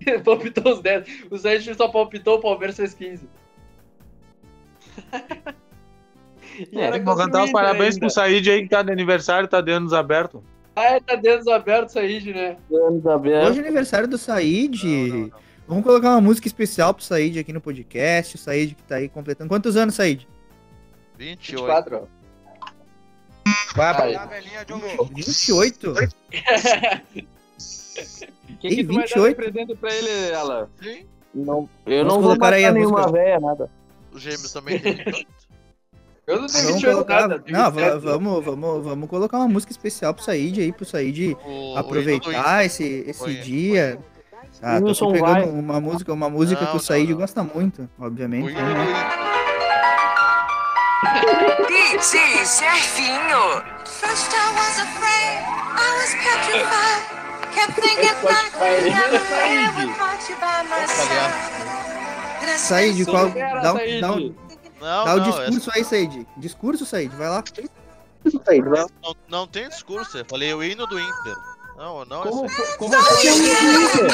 palpitou 0.24 0.72
os 0.72 0.80
10. 0.80 1.26
O 1.30 1.38
Sérgio 1.38 1.74
só 1.74 1.88
palpitou, 1.88 2.38
o 2.38 2.40
Palmeiras 2.40 2.76
fez 2.76 2.94
15. 2.94 3.28
E 6.72 6.80
era 6.80 6.98
vou 6.98 7.16
cantar 7.16 7.44
os 7.44 7.52
parabéns 7.52 7.94
ainda. 7.94 8.00
pro 8.00 8.10
Said 8.10 8.50
aí 8.50 8.62
que 8.62 8.68
tá 8.68 8.82
de 8.82 8.90
aniversário, 8.90 9.46
tá 9.46 9.60
de 9.60 9.70
anos 9.70 9.92
aberto. 9.92 10.42
Ah, 10.74 10.94
é, 10.94 11.00
tá 11.00 11.14
dentro 11.14 11.52
aberto 11.52 11.90
isso 11.90 11.98
aí, 11.98 12.32
né? 12.32 12.56
Anos 12.72 13.06
abertos. 13.06 13.50
Hoje 13.50 13.60
é 13.60 13.62
aniversário 13.62 14.08
do 14.08 14.18
Said. 14.18 14.84
Não, 14.84 15.06
não, 15.06 15.16
não. 15.26 15.38
Vamos 15.66 15.84
colocar 15.84 16.10
uma 16.10 16.20
música 16.20 16.48
especial 16.48 16.94
pro 16.94 17.04
Said 17.04 17.38
aqui 17.38 17.52
no 17.52 17.60
podcast. 17.60 18.34
O 18.34 18.38
Said 18.38 18.74
que 18.74 18.82
tá 18.82 18.96
aí 18.96 19.08
completando. 19.08 19.48
Quantos 19.48 19.76
anos, 19.76 19.94
Said? 19.94 20.26
28. 21.16 21.62
24, 21.62 21.96
ó. 21.96 22.18
Vai 23.74 23.86
Ai. 23.86 24.14
Tá, 24.14 24.64
Diogo. 24.64 25.10
28? 25.14 25.94
Que, 28.60 28.68
que 28.68 28.84
tu 28.84 28.92
vai 28.94 28.96
dar 28.96 29.06
de 29.06 29.14
28? 29.14 29.36
presente 29.36 29.74
pra 29.76 29.94
ele, 29.94 30.34
Alan? 30.34 30.68
Sim. 30.82 31.06
Não, 31.34 31.68
eu 31.86 31.98
Vamos 31.98 32.14
não 32.14 32.20
vou 32.22 32.22
colocar 32.30 32.52
aí 32.54 32.70
nenhuma 32.72 32.98
música. 33.02 33.12
véia, 33.12 33.38
nada. 33.40 33.70
Os 34.12 34.22
gêmeos 34.22 34.52
também 34.52 34.78
tem 34.80 34.94
28. 34.94 35.26
Eu 36.26 36.40
não 36.42 36.46
tenho 36.46 36.64
Vamos 36.64 36.74
28 36.82 36.92
colocar, 36.94 37.28
nada. 37.28 37.44
não, 37.48 37.60
va- 37.62 37.70
27. 37.70 37.98
vamos, 38.04 38.44
vamos, 38.44 38.84
vamos 38.84 39.08
colocar 39.10 39.38
uma 39.38 39.48
música 39.48 39.72
especial 39.72 40.12
pro 40.14 40.22
Said 40.24 40.58
aí, 40.60 40.72
pro 40.72 40.84
Said 40.84 41.36
O- 41.46 41.76
aproveitar 41.76 42.64
esse, 42.64 42.84
esse 43.06 43.18
Foi. 43.18 43.34
dia. 43.36 43.98
Ah, 44.62 44.80
tô 44.80 45.12
pegando 45.12 45.20
vai. 45.32 45.44
uma 45.44 45.80
música, 45.80 46.12
uma 46.12 46.28
música 46.28 46.62
Não, 46.62 46.70
que 46.72 46.76
o 46.76 46.80
Said 46.80 47.10
não. 47.10 47.18
gosta 47.18 47.42
muito, 47.44 47.88
obviamente. 48.00 48.52
né? 48.52 48.62
DJ 51.68 52.44
Serginho. 52.44 53.62
First 53.86 54.32
I 54.32 54.52
was 54.54 54.78
afraid, 54.80 55.38
I 55.76 55.88
was 55.98 56.12
petrified. 56.22 57.27
I 62.42 62.58
Said, 62.58 63.04
qual, 63.06 63.28
Supera, 63.28 63.60
dá, 63.60 63.72
um- 63.72 63.76
Said. 63.76 64.00
dá, 64.00 64.12
um- 64.12 64.34
Não, 64.80 65.04
dá 65.04 65.14
o 65.14 65.16
não, 65.18 65.24
discurso 65.30 65.70
aí, 65.74 65.84
Said. 65.84 66.26
Discurso, 66.36 66.86
Said, 66.86 67.14
vai 67.16 67.28
lá. 67.28 67.42
essa- 68.24 68.86
não, 69.02 69.16
não 69.28 69.46
tem 69.46 69.68
discurso. 69.68 70.18
Eu 70.18 70.24
falei 70.28 70.52
o 70.54 70.62
hino 70.62 70.86
do 70.86 70.98
Inter. 70.98 71.34
Não, 71.76 72.04
não 72.04 72.22
Como, 72.22 72.46
é 72.46 72.48
fo- 72.48 72.78
como 72.78 72.92
foi 72.92 73.16
ter 73.18 73.32
28 73.32 74.00
anos 74.00 74.12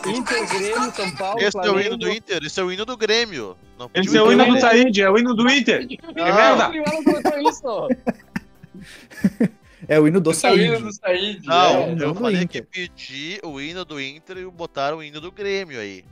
pra 0.00 0.10
Inter, 0.10 0.48
Grêmio, 0.48 0.92
São 0.92 1.10
Paulo, 1.12 1.38
Esse 1.40 1.56
é 1.56 1.60
o 1.60 1.62
Flamengo? 1.62 1.86
hino 1.86 1.96
do 1.98 2.10
Inter, 2.10 2.44
esse 2.44 2.60
é 2.60 2.64
o 2.64 2.72
hino 2.72 2.84
do 2.84 2.96
Grêmio. 2.96 3.56
Não 3.78 3.88
Esse 3.94 4.16
é 4.16 4.22
o 4.22 4.32
hino 4.32 4.42
hino 4.44 4.54
do 4.56 4.60
Said, 4.60 4.98
é 5.00 5.08
o 5.10 5.16
hino 5.18 5.34
do 5.34 5.48
Inter. 5.48 5.86
Não, 6.16 6.26
É 6.26 6.32
merda. 6.32 6.72
É 9.88 9.98
o 9.98 10.06
hino 10.06 10.20
do 10.20 10.30
Esse 10.30 10.46
é 10.46 10.50
o 10.50 10.56
hino 10.58 10.72
Said. 10.76 10.84
do 10.84 10.92
Said. 10.92 11.46
Não, 11.46 11.82
é. 11.82 11.96
eu 12.04 12.14
falei 12.14 12.46
que 12.46 12.62
pedi 12.62 13.40
o 13.42 13.60
hino 13.60 13.84
do 13.84 14.00
Inter 14.00 14.38
e 14.38 14.44
botaram 14.50 14.98
o 14.98 15.02
hino 15.02 15.20
do 15.20 15.32
Grêmio 15.32 15.80
aí. 15.80 16.04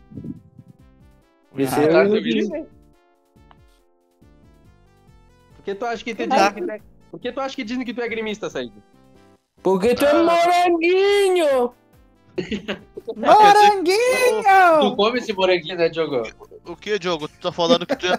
Esse 1.57 1.75
Ah, 1.77 1.83
é 1.85 2.05
o. 2.09 2.66
Por 5.57 5.64
que 5.64 5.75
tu 5.75 5.85
acha 5.85 6.03
que, 6.05 6.14
dizem 6.14 6.29
que 6.29 6.62
tu 6.62 6.71
é... 6.71 6.81
Por 7.11 7.21
que 7.21 7.33
tu 7.33 7.41
acha 7.41 7.55
que 7.57 7.64
dizem 7.64 7.85
que 7.85 7.95
tu 7.95 8.01
é 8.01 8.09
gremista, 8.09 8.49
Said? 8.51 8.73
Porque 9.62 9.95
tu 9.95 10.05
é 10.05 10.14
moranguinho! 10.23 11.75
Tu 12.37 13.14
Moranguinho! 13.16 14.97
come 14.97 15.18
esse 15.18 15.33
moranguinho, 15.33 15.77
né, 15.77 15.89
Diogo? 15.89 16.23
O 16.64 16.75
que, 16.77 16.99
Diogo? 16.99 17.29
Tu 17.29 17.39
tá 17.41 17.53
falando 17.53 17.85
que 17.87 17.95
tu 17.97 18.07
é, 18.07 18.18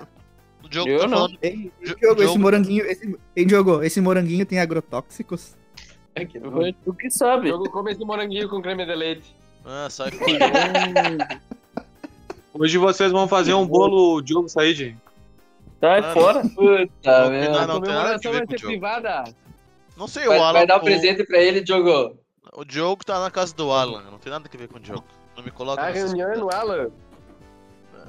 Diogo 0.72 0.90
Eu 0.90 1.00
tá 1.02 1.08
não. 1.08 1.18
falando. 1.18 1.38
Ei, 1.42 1.72
Jo- 1.84 1.96
Diogo, 1.96 2.14
esse 2.16 2.16
Diogo- 2.26 2.40
moranguinho, 2.40 2.86
esse, 2.86 3.20
ei, 3.36 3.46
Diogo, 3.46 3.84
esse 3.84 4.02
moranguinho 4.02 4.46
tem 4.46 4.60
agrotóxicos? 4.60 5.56
É 6.16 6.26
que 6.26 6.40
não. 6.40 6.52
Tu 6.84 6.94
que 6.94 7.10
sabe. 7.10 7.50
Jogo 7.50 7.70
come 7.70 7.92
esse 7.92 8.04
moranguinho 8.04 8.50
com 8.50 8.62
creme 8.62 8.86
de 8.86 8.96
leite. 8.96 9.36
Ah, 9.66 9.88
sai 9.90 10.10
fora. 10.18 11.42
Hoje 12.54 12.78
vocês 12.78 13.12
vão 13.12 13.28
fazer 13.28 13.54
um 13.54 13.66
bolo 13.66 14.22
Diogo 14.22 14.50
Said. 14.50 14.98
Sai 15.80 16.02
Mano. 16.02 16.14
fora. 16.14 16.42
Puta 16.42 17.24
Não, 17.24 17.30
merda. 17.30 17.68
não 17.68 17.82
tem 17.82 17.94
nada 17.94 18.16
a 18.16 18.18
ver 18.18 18.30
vai 18.32 18.46
com 18.46 18.54
o 18.54 18.58
Diogo. 18.58 18.68
privada. 18.68 19.24
Não 19.98 20.08
sei, 20.08 20.26
Vai, 20.26 20.38
o 20.40 20.44
Alan. 20.44 20.54
vai 20.54 20.68
dar 20.68 20.78
um 20.78 20.82
o- 20.82 20.84
presente 20.84 21.24
pra 21.24 21.40
ele, 21.40 21.62
Diogo. 21.62 22.18
O 22.54 22.66
Diogo 22.66 23.06
tá 23.06 23.20
na 23.20 23.32
casa 23.32 23.56
do 23.56 23.72
Alan. 23.72 24.04
Não 24.12 24.18
tem 24.20 24.32
nada 24.32 24.50
a 24.54 24.58
ver 24.58 24.68
com 24.68 24.78
o 24.78 24.80
Diogo. 24.80 25.04
Não 25.36 25.44
me 25.44 25.52
coloca 25.52 25.82
A 25.82 25.90
reunião 25.90 26.30
é 26.32 26.38
no 26.38 26.52
Alan. 26.54 26.90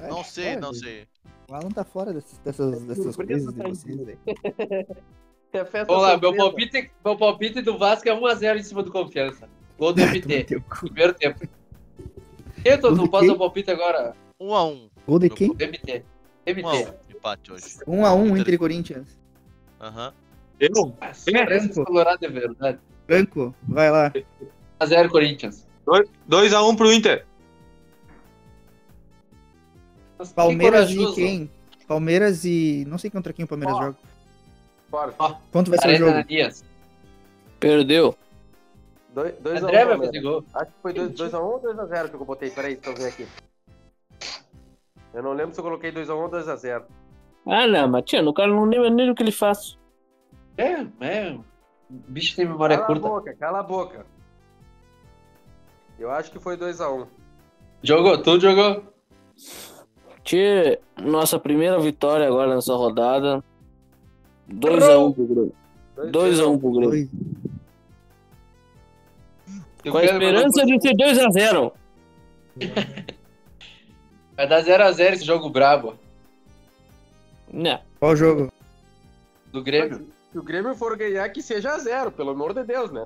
Não 0.09 0.23
sei, 0.23 0.55
não 0.57 0.73
sei. 0.73 1.07
O 1.49 1.53
Alan 1.53 1.69
tá 1.69 1.83
fora 1.83 2.13
dessas, 2.13 2.37
dessas, 2.39 2.81
dessas 2.83 3.13
Surpresa 3.15 3.51
coisas 3.51 3.53
de 3.53 3.61
tá 3.61 3.69
vocês, 3.69 3.97
velho. 4.05 4.87
É 5.53 5.63
festa 5.65 5.85
Vamos 5.85 6.01
lá, 6.01 6.17
meu 6.17 6.35
palpite, 6.35 6.89
meu 7.05 7.15
palpite 7.15 7.61
do 7.61 7.77
Vasco 7.77 8.09
é 8.09 8.11
1x0 8.11 8.57
em 8.57 8.63
cima 8.63 8.81
do 8.81 8.91
Confiança. 8.91 9.47
Gol 9.77 9.93
do 9.93 10.01
MT, 10.03 10.45
cu. 10.67 10.79
primeiro 10.87 11.13
tempo. 11.13 11.47
Eu 12.65 12.79
tô, 12.81 12.89
não 12.89 13.07
posso 13.07 13.27
dar 13.27 13.33
o 13.33 13.37
palpite 13.37 13.69
agora. 13.69 14.15
Um 14.39 14.51
a 14.55 14.65
um. 14.65 14.89
Gol 15.07 15.19
de 15.19 15.29
quem? 15.29 15.49
MT. 15.49 16.03
Um 16.47 16.49
a 16.49 16.75
MT. 16.75 16.89
um. 16.89 17.15
Empate 17.15 17.51
hoje. 17.51 17.65
1 17.85 18.03
a 18.05 18.15
1 18.15 18.25
Inter- 18.25 18.39
entre 18.39 18.57
Corinthians. 18.57 19.19
Aham. 19.79 20.11
Eu? 20.59 20.95
Ah, 20.99 21.13
Surpresa 21.13 21.67
dos 21.67 21.85
Colorado 21.85 22.23
é 22.25 22.29
verdade. 22.29 22.79
Franco, 23.05 23.53
vai 23.67 23.91
lá. 23.91 24.11
1x0 24.81 25.09
Corinthians. 25.09 25.67
2x1 26.27 26.75
pro 26.75 26.91
Inter. 26.91 27.27
Que 30.29 30.35
Palmeiras 30.35 30.89
e 30.91 31.13
quem? 31.13 31.51
Palmeiras 31.87 32.45
e. 32.45 32.85
Não 32.87 32.97
sei 32.97 33.09
contra 33.09 33.33
quem 33.33 33.45
o 33.45 33.47
Palmeiras 33.47 33.75
Ó. 33.75 33.81
joga. 33.81 33.97
Bora. 34.89 35.13
Quanto 35.51 35.69
vai 35.69 35.79
ser 35.79 35.87
o 35.87 35.89
Arena 35.89 36.05
jogo? 36.05 36.11
Ananias. 36.19 36.63
Perdeu. 37.59 38.15
2x1. 39.15 39.63
André 39.63 39.85
vai 39.85 39.97
fazer 39.97 40.21
gol. 40.21 40.43
Acho 40.53 40.65
que 40.71 40.77
foi 40.81 40.93
2x1 40.93 41.39
ou 41.41 41.59
2x0 41.61 42.09
que 42.09 42.15
eu 42.15 42.25
botei. 42.25 42.49
Peraí, 42.49 42.75
deixa 42.75 42.89
eu 42.89 42.95
ver 42.95 43.09
aqui. 43.09 43.27
Eu 45.13 45.21
não 45.21 45.33
lembro 45.33 45.53
se 45.53 45.59
eu 45.59 45.63
coloquei 45.63 45.91
2x1 45.91 46.15
ou 46.15 46.29
2x0. 46.29 46.83
Ah, 47.45 47.67
não, 47.67 47.87
Matiano, 47.87 48.29
o 48.29 48.33
cara 48.33 48.47
não 48.49 48.65
lembra 48.65 48.89
nem 48.89 49.07
do 49.07 49.13
que 49.15 49.21
ele 49.21 49.31
faz. 49.31 49.77
É, 50.57 50.85
é. 51.01 51.31
O 51.33 51.43
bicho 52.07 52.35
tem 52.35 52.45
memória 52.45 52.77
Cala 52.77 52.85
a 52.85 52.87
curta. 52.87 53.07
boca, 53.07 53.35
cala 53.35 53.59
a 53.59 53.63
boca. 53.63 54.05
Eu 55.99 56.09
acho 56.09 56.31
que 56.31 56.39
foi 56.39 56.57
2x1. 56.57 57.07
Jogou, 57.83 58.17
tu 58.21 58.39
jogou? 58.39 58.83
Tchê, 60.23 60.79
nossa 61.01 61.37
primeira 61.37 61.79
vitória 61.79 62.27
agora 62.27 62.55
nessa 62.55 62.73
rodada. 62.75 63.43
2x1 64.49 65.13
pro 65.13 65.25
Grêmio. 65.25 65.53
2x1 65.97 66.59
pro 66.59 66.71
Grêmio. 66.71 67.09
Com 69.89 69.97
a 69.97 70.05
esperança 70.05 70.65
de 70.65 70.81
ser 70.81 70.93
2x0. 70.95 71.71
Vai 74.35 74.47
dar 74.47 74.63
0x0 74.63 75.13
esse 75.13 75.25
jogo 75.25 75.49
brabo. 75.49 75.95
Né. 77.51 77.81
Qual 77.99 78.15
jogo? 78.15 78.51
Do 79.51 79.61
Grêmio. 79.61 80.07
Se 80.31 80.39
o 80.39 80.43
Grêmio 80.43 80.73
for 80.73 80.97
ganhar, 80.97 81.29
que 81.29 81.41
seja 81.41 81.77
0, 81.77 82.11
pelo 82.11 82.31
amor 82.31 82.53
de 82.53 82.63
Deus, 82.63 82.91
né? 82.91 83.05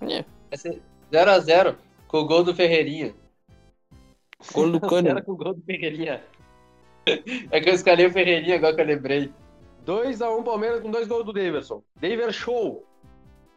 É. 0.00 0.24
Vai 0.50 0.58
ser 0.58 0.82
0x0 1.12 1.76
com 2.08 2.18
o 2.18 2.26
gol 2.26 2.42
do 2.42 2.54
Ferreirinha. 2.54 3.14
Gol 4.52 4.78
do. 4.78 5.02
Zero 5.02 5.24
com 5.24 5.32
o 5.32 5.36
gol 5.36 5.54
do 5.54 5.62
Ferreirinha. 5.62 6.22
É 7.50 7.60
que 7.60 7.68
eu 7.68 7.74
escalei 7.74 8.06
o 8.06 8.10
Ferreirinha 8.10 8.56
agora 8.56 8.74
que 8.74 8.80
eu 8.80 8.86
lembrei. 8.86 9.32
2x1 9.86 10.42
Palmeiras 10.42 10.80
com 10.80 10.90
dois 10.90 11.06
gols 11.06 11.24
do 11.24 11.32
Daverson. 11.32 11.82
Daver 12.00 12.32
Show. 12.32 12.84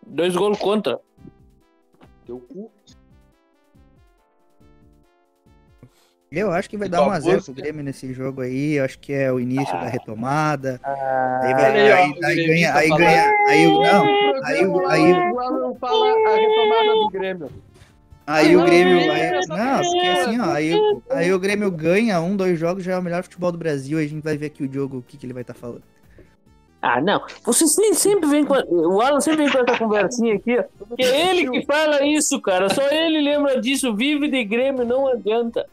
Dois 0.06 0.36
gols 0.36 0.58
contra. 0.60 1.00
Teu 2.26 2.40
cu. 2.40 2.72
Eu 6.30 6.52
acho 6.52 6.70
que 6.70 6.78
vai 6.78 6.90
dar 6.90 7.06
com 7.06 7.12
a 7.12 7.20
1x0 7.20 7.46
pro? 7.46 7.54
Grêmio 7.54 7.84
nesse 7.84 8.14
jogo 8.14 8.42
aí. 8.42 8.74
Eu 8.74 8.84
acho 8.84 9.00
que 9.00 9.14
é 9.14 9.32
o 9.32 9.40
início 9.40 9.74
da 9.74 9.88
retomada. 9.88 10.80
aí 10.84 11.54
olha 11.54 11.56
vai, 11.56 11.80
aí, 11.80 11.92
ó, 11.92 11.96
aí, 11.96 12.02
aí 12.02 12.36
gremista 12.36 12.48
ganha, 12.48 12.76
aí 12.76 12.90
ganha, 12.90 13.34
aí 13.48 13.68
o 13.68 13.82
não, 13.82 14.06
aí 14.44 14.58
aí, 14.58 15.32
O 15.32 15.40
Alan 15.40 15.76
fala 15.76 16.06
a 16.06 16.36
retomada 16.36 16.92
do 16.92 17.10
Grêmio. 17.10 17.46
aí 17.46 17.50
aí, 17.50 17.52
porque 17.52 17.56
assim, 17.56 17.56
ó, 17.56 17.56
aí, 17.56 17.67
o- 20.74 21.02
aí 21.10 21.34
o 21.34 21.40
Grêmio 21.40 21.72
ganha 21.72 22.20
um, 22.22 22.36
dois 22.36 22.60
jogos, 22.60 22.84
já 22.84 22.94
é 22.94 22.98
o 23.00 23.02
melhor 23.02 23.24
futebol 23.24 23.52
do 23.52 23.58
Brasil, 23.58 23.98
aí 23.98 24.06
a 24.06 24.10
gente 24.10 24.24
vai 24.24 24.38
ver 24.38 24.48
aqui 24.48 24.64
o 24.64 24.72
jogo, 24.72 24.98
o 24.98 25.02
que, 25.02 25.18
que 25.18 25.26
ele 25.26 25.34
vai 25.34 25.42
estar 25.44 25.54
falando. 25.54 25.84
Ah, 26.82 27.02
não. 27.02 27.22
Você 27.44 27.66
sempre, 27.96 28.30
vem 28.30 28.46
com. 28.46 28.54
O 28.54 29.02
Alan 29.02 29.20
sempre 29.20 29.46
vem 29.46 29.52
com 29.52 29.60
essa 29.60 29.78
conversinha 29.80 30.36
aqui, 30.36 30.58
ó. 30.60 30.64
Que 30.96 31.04
é 31.04 31.30
ele 31.32 31.50
que 31.50 31.66
fala 31.66 32.06
isso, 32.06 32.40
cara. 32.40 32.70
Só 32.70 32.82
ele 32.92 33.20
lembra 33.20 33.60
disso. 33.60 33.96
Vive 33.96 34.30
de 34.30 34.44
Grêmio, 34.44 34.86
não 34.86 35.08
adianta. 35.08 35.66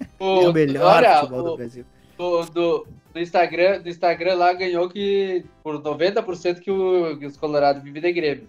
É 0.00 0.06
o 0.18 0.52
melhor 0.52 0.96
olha, 0.96 1.16
futebol 1.20 1.42
do 1.42 1.52
o- 1.52 1.56
Brasil. 1.56 1.84
do, 2.16 2.44
do, 2.46 2.86
do 3.12 3.20
Instagram, 3.20 3.80
do 3.82 3.88
Instagram 3.90 4.34
lá 4.36 4.52
ganhou 4.54 4.88
que 4.88 5.44
por 5.62 5.78
90% 5.82 6.60
que, 6.60 6.70
o, 6.70 7.18
que 7.18 7.26
os 7.26 7.36
Colorados 7.36 7.82
vivem 7.82 8.00
de 8.02 8.12
Grêmio. 8.12 8.48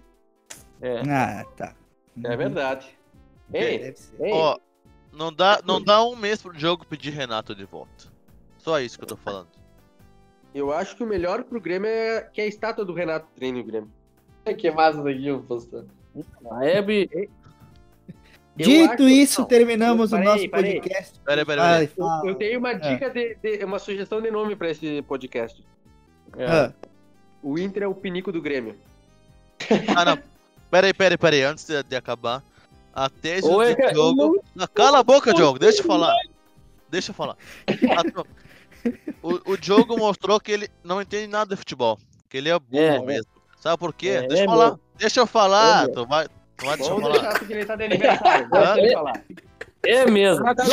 É. 0.82 1.02
Ah, 1.10 1.46
tá. 1.58 1.74
É 2.24 2.38
verdade. 2.38 2.88
Ei, 3.54 3.80
Deve 3.80 3.98
ser. 3.98 4.24
ei. 4.24 4.32
Ó, 4.34 4.58
não 5.12 5.34
dá, 5.34 5.60
não 5.66 5.82
dá 5.82 6.04
um 6.04 6.16
mês 6.16 6.42
pro 6.42 6.58
jogo 6.58 6.86
pedir 6.86 7.10
Renato 7.12 7.56
de 7.56 7.66
volta. 7.66 8.06
Só 8.58 8.80
isso 8.80 8.98
que 8.98 9.04
eu 9.04 9.08
tô 9.08 9.18
falando. 9.18 9.48
Eu 10.54 10.72
acho 10.74 10.96
que 10.96 11.04
o 11.04 11.08
melhor 11.08 11.44
pro 11.44 11.62
Grêmio 11.62 11.90
é 11.90 12.22
que 12.22 12.42
a 12.42 12.46
estátua 12.46 12.84
do 12.86 12.94
Renato 12.94 13.28
treine 13.36 13.60
o 13.62 13.64
Grêmio. 13.64 13.92
Que 14.58 14.72
massa 14.72 15.02
daqui, 15.04 15.28
eu 15.28 15.42
postando. 15.44 15.88
A 16.52 16.66
Hebe. 16.66 17.10
Eu 18.58 18.66
Dito 18.66 18.94
acho- 18.94 19.04
isso, 19.10 19.42
não, 19.42 19.48
terminamos 19.48 20.12
parei, 20.12 20.28
o 20.28 20.30
nosso 20.32 20.50
parei. 20.50 20.74
podcast. 20.82 21.20
Pera 21.20 21.42
aí, 21.42 21.46
pera. 21.46 21.84
Eu, 21.84 22.30
eu 22.30 22.36
tenho 22.36 22.60
uma 22.60 22.74
dica 22.74 23.10
de, 23.10 23.36
de- 23.36 23.64
uma 23.64 23.80
sugestão 23.80 24.22
de 24.22 24.30
nome 24.32 24.56
pra 24.56 24.70
esse 24.72 25.02
podcast. 25.04 25.64
Ah, 26.38 26.74
O 27.42 27.58
Inter 27.58 27.84
é 27.84 27.88
o 27.88 27.94
pinico 27.96 28.32
do 28.32 28.42
Grêmio. 28.42 28.76
Ah, 29.96 30.04
não. 30.04 30.20
Pera 30.70 30.88
aí, 30.88 30.94
pera 30.94 31.14
aí, 31.14 31.18
pera 31.18 31.36
aí. 31.36 31.44
Antes 31.44 31.66
de, 31.66 31.82
de 31.84 31.96
acabar. 31.96 32.44
A 32.94 33.10
tese 33.10 33.48
é 33.48 33.76
do 33.76 33.96
jogo. 33.96 34.44
Não, 34.56 34.68
cala 34.68 35.00
a 35.00 35.04
boca, 35.04 35.34
Diogo. 35.34 35.60
Deixa 35.60 35.82
eu 35.82 35.86
falar. 35.86 36.16
Deixa 36.90 37.12
eu 37.12 37.16
falar. 37.16 37.38
O, 39.22 39.52
o 39.52 39.58
Diogo 39.58 39.98
mostrou 39.98 40.40
que 40.40 40.52
ele 40.52 40.70
não 40.84 41.02
entende 41.02 41.28
nada 41.28 41.54
de 41.54 41.56
futebol. 41.58 41.98
Que 42.30 42.38
ele 42.38 42.50
é 42.50 42.58
burro 42.60 42.82
É, 42.82 43.00
mesmo. 43.00 43.32
Sabe 43.60 43.78
por 43.78 43.94
quê? 43.94 44.10
É, 44.10 44.28
deixa 44.28 44.44
eu 44.44 44.46
é 44.46 44.48
falar. 44.48 44.80
Deixa 44.98 45.20
eu 45.20 45.28
falar. 45.28 45.84
É 45.86 45.88
tu 45.90 46.06
vai, 46.06 46.28
tu 46.58 46.66
vai 46.66 46.78
deixar 46.78 46.94
eu 46.94 47.02
falar. 47.02 47.42
ele 47.50 47.66
tá 47.66 47.76
de 47.76 47.84
aniversário. 47.84 48.50
Deixa 48.50 48.80
ele 48.80 48.94
falar. 48.94 49.24
É 49.86 50.06
mesmo. 50.10 50.44
Tá 50.44 50.66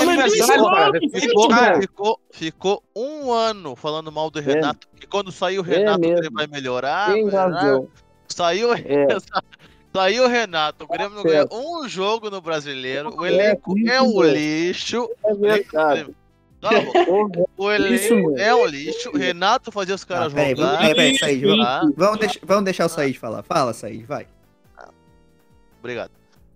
Ficou, 1.21 1.49
ficou, 1.81 2.21
ficou 2.31 2.83
um 2.95 3.33
ano 3.33 3.77
falando 3.77 4.11
mal 4.11 4.31
do 4.31 4.39
É. 4.39 4.43
Renato. 4.43 4.89
E 5.01 5.07
quando 5.07 5.31
sair 5.31 5.59
o 5.61 5.65
É 5.65 5.77
Renato, 5.77 6.01
mesmo. 6.01 6.19
ele 6.19 6.31
vai 6.31 6.47
melhorar. 6.47 7.13
Tem 7.13 7.25
melhorar. 7.25 7.51
razão. 7.53 7.89
Saiu, 8.29 8.73
É. 8.75 8.81
saiu 9.97 10.25
o 10.25 10.29
Renato. 10.29 10.85
O 10.85 10.89
Grêmio 10.89 11.17
não 11.17 11.23
ganhou 11.23 11.49
um 11.53 11.89
jogo 11.89 12.31
no 12.31 12.41
brasileiro. 12.41 13.15
O 13.17 13.25
É, 13.25 13.33
elenco 13.33 13.79
isso 13.79 13.91
é 13.91 14.03
um 14.03 14.19
mesmo. 14.19 14.23
lixo. 14.25 15.11
É 15.25 15.35
verdade. 15.35 16.17
O 17.57 17.73
Isso 17.73 18.13
elenco 18.15 18.39
é 18.39 18.55
um 18.55 18.67
lixo. 18.67 19.11
O 19.11 19.17
Renato 19.17 19.71
fazia 19.71 19.95
os 19.95 20.03
ah, 20.03 20.07
caras 20.07 20.33
vamos, 20.33 20.51
jogar. 20.59 20.79
peraí, 20.79 20.95
peraí, 20.95 21.19
Said, 21.19 21.45
vamos, 21.45 21.65
tá? 21.65 21.81
vamos, 21.97 22.19
deixar, 22.21 22.41
vamos 22.43 22.65
deixar 22.65 22.87
o 22.87 22.89
Said 22.89 23.19
falar. 23.19 23.43
Fala, 23.43 23.73
Said, 23.73 24.05
vai. 24.05 24.27
Obrigado. 25.79 26.11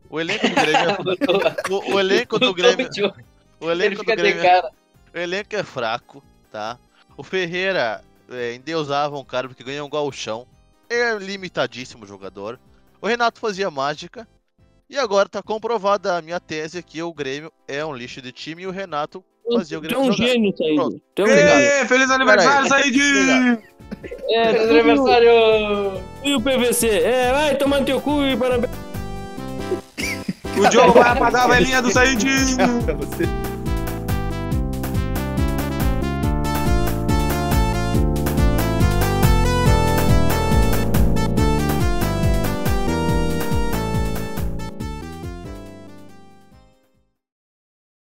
O 0.09 0.21
elenco 0.21 0.49
do 0.49 0.55
Grêmio 0.55 0.91
é... 0.91 1.71
o, 1.71 1.95
o 1.95 2.01
elenco 2.01 2.39
do 2.39 2.53
Grêmio, 2.55 2.89
o 3.61 3.71
Ele 3.71 3.85
elenco 3.85 4.05
do 4.05 4.17
Grêmio, 4.17 4.43
o 5.15 5.19
elenco 5.19 5.55
é 5.55 5.63
fraco, 5.63 6.23
tá? 6.51 6.79
O 7.17 7.23
Ferreira 7.23 8.03
é, 8.29 8.55
endeusava 8.55 9.17
um 9.17 9.25
cara 9.25 9.47
porque 9.49 9.63
ganhou 9.63 9.87
um 9.87 9.91
gauchão. 9.91 10.47
É 10.89 11.15
limitadíssimo 11.17 12.05
o 12.05 12.07
jogador. 12.09 12.59
O 13.01 13.07
Renato 13.07 13.41
fazia 13.41 13.71
mágica. 13.71 14.27
E 14.89 14.99
agora 14.99 15.29
tá 15.29 15.43
comprovada 15.43 16.17
a 16.17 16.23
minha 16.23 16.41
tese 16.41 16.83
que 16.83 17.01
o 17.03 17.13
Grêmio 17.15 17.53
é 17.69 17.85
um 17.85 17.95
lixo 17.95 18.21
de 18.21 18.33
time 18.33 18.63
e 18.63 18.67
o 18.67 18.71
Renato 18.73 19.25
fazia 19.53 19.79
o 19.79 19.81
Tem 19.81 19.91
Grêmio 19.91 20.09
um 20.09 20.13
jogar. 20.13 20.29
gênio. 20.31 20.53
Pronto. 20.75 21.01
Tem 21.15 21.25
um 21.25 21.29
gênio. 21.29 21.43
Ê, 21.49 21.87
feliz 21.87 22.11
aniversário, 22.11 22.69
Said! 22.69 22.97
É, 24.31 24.53
Feliz 24.53 24.67
o- 24.67 24.71
aniversário! 24.71 25.31
E 26.23 26.35
o 26.35 26.41
PVC? 26.41 26.89
É, 26.89 27.33
vai 27.33 27.57
tomar 27.57 27.81
no 27.81 27.87
teu 27.87 28.01
cu 28.01 28.23
e 28.25 28.37
parabéns. 28.37 28.73
O 30.57 30.69
Diogo 30.71 30.93
vai 30.93 31.09
apagar 31.11 31.45
a 31.45 31.49
velhinha 31.55 31.83
do 31.83 31.91
Said! 31.93 32.23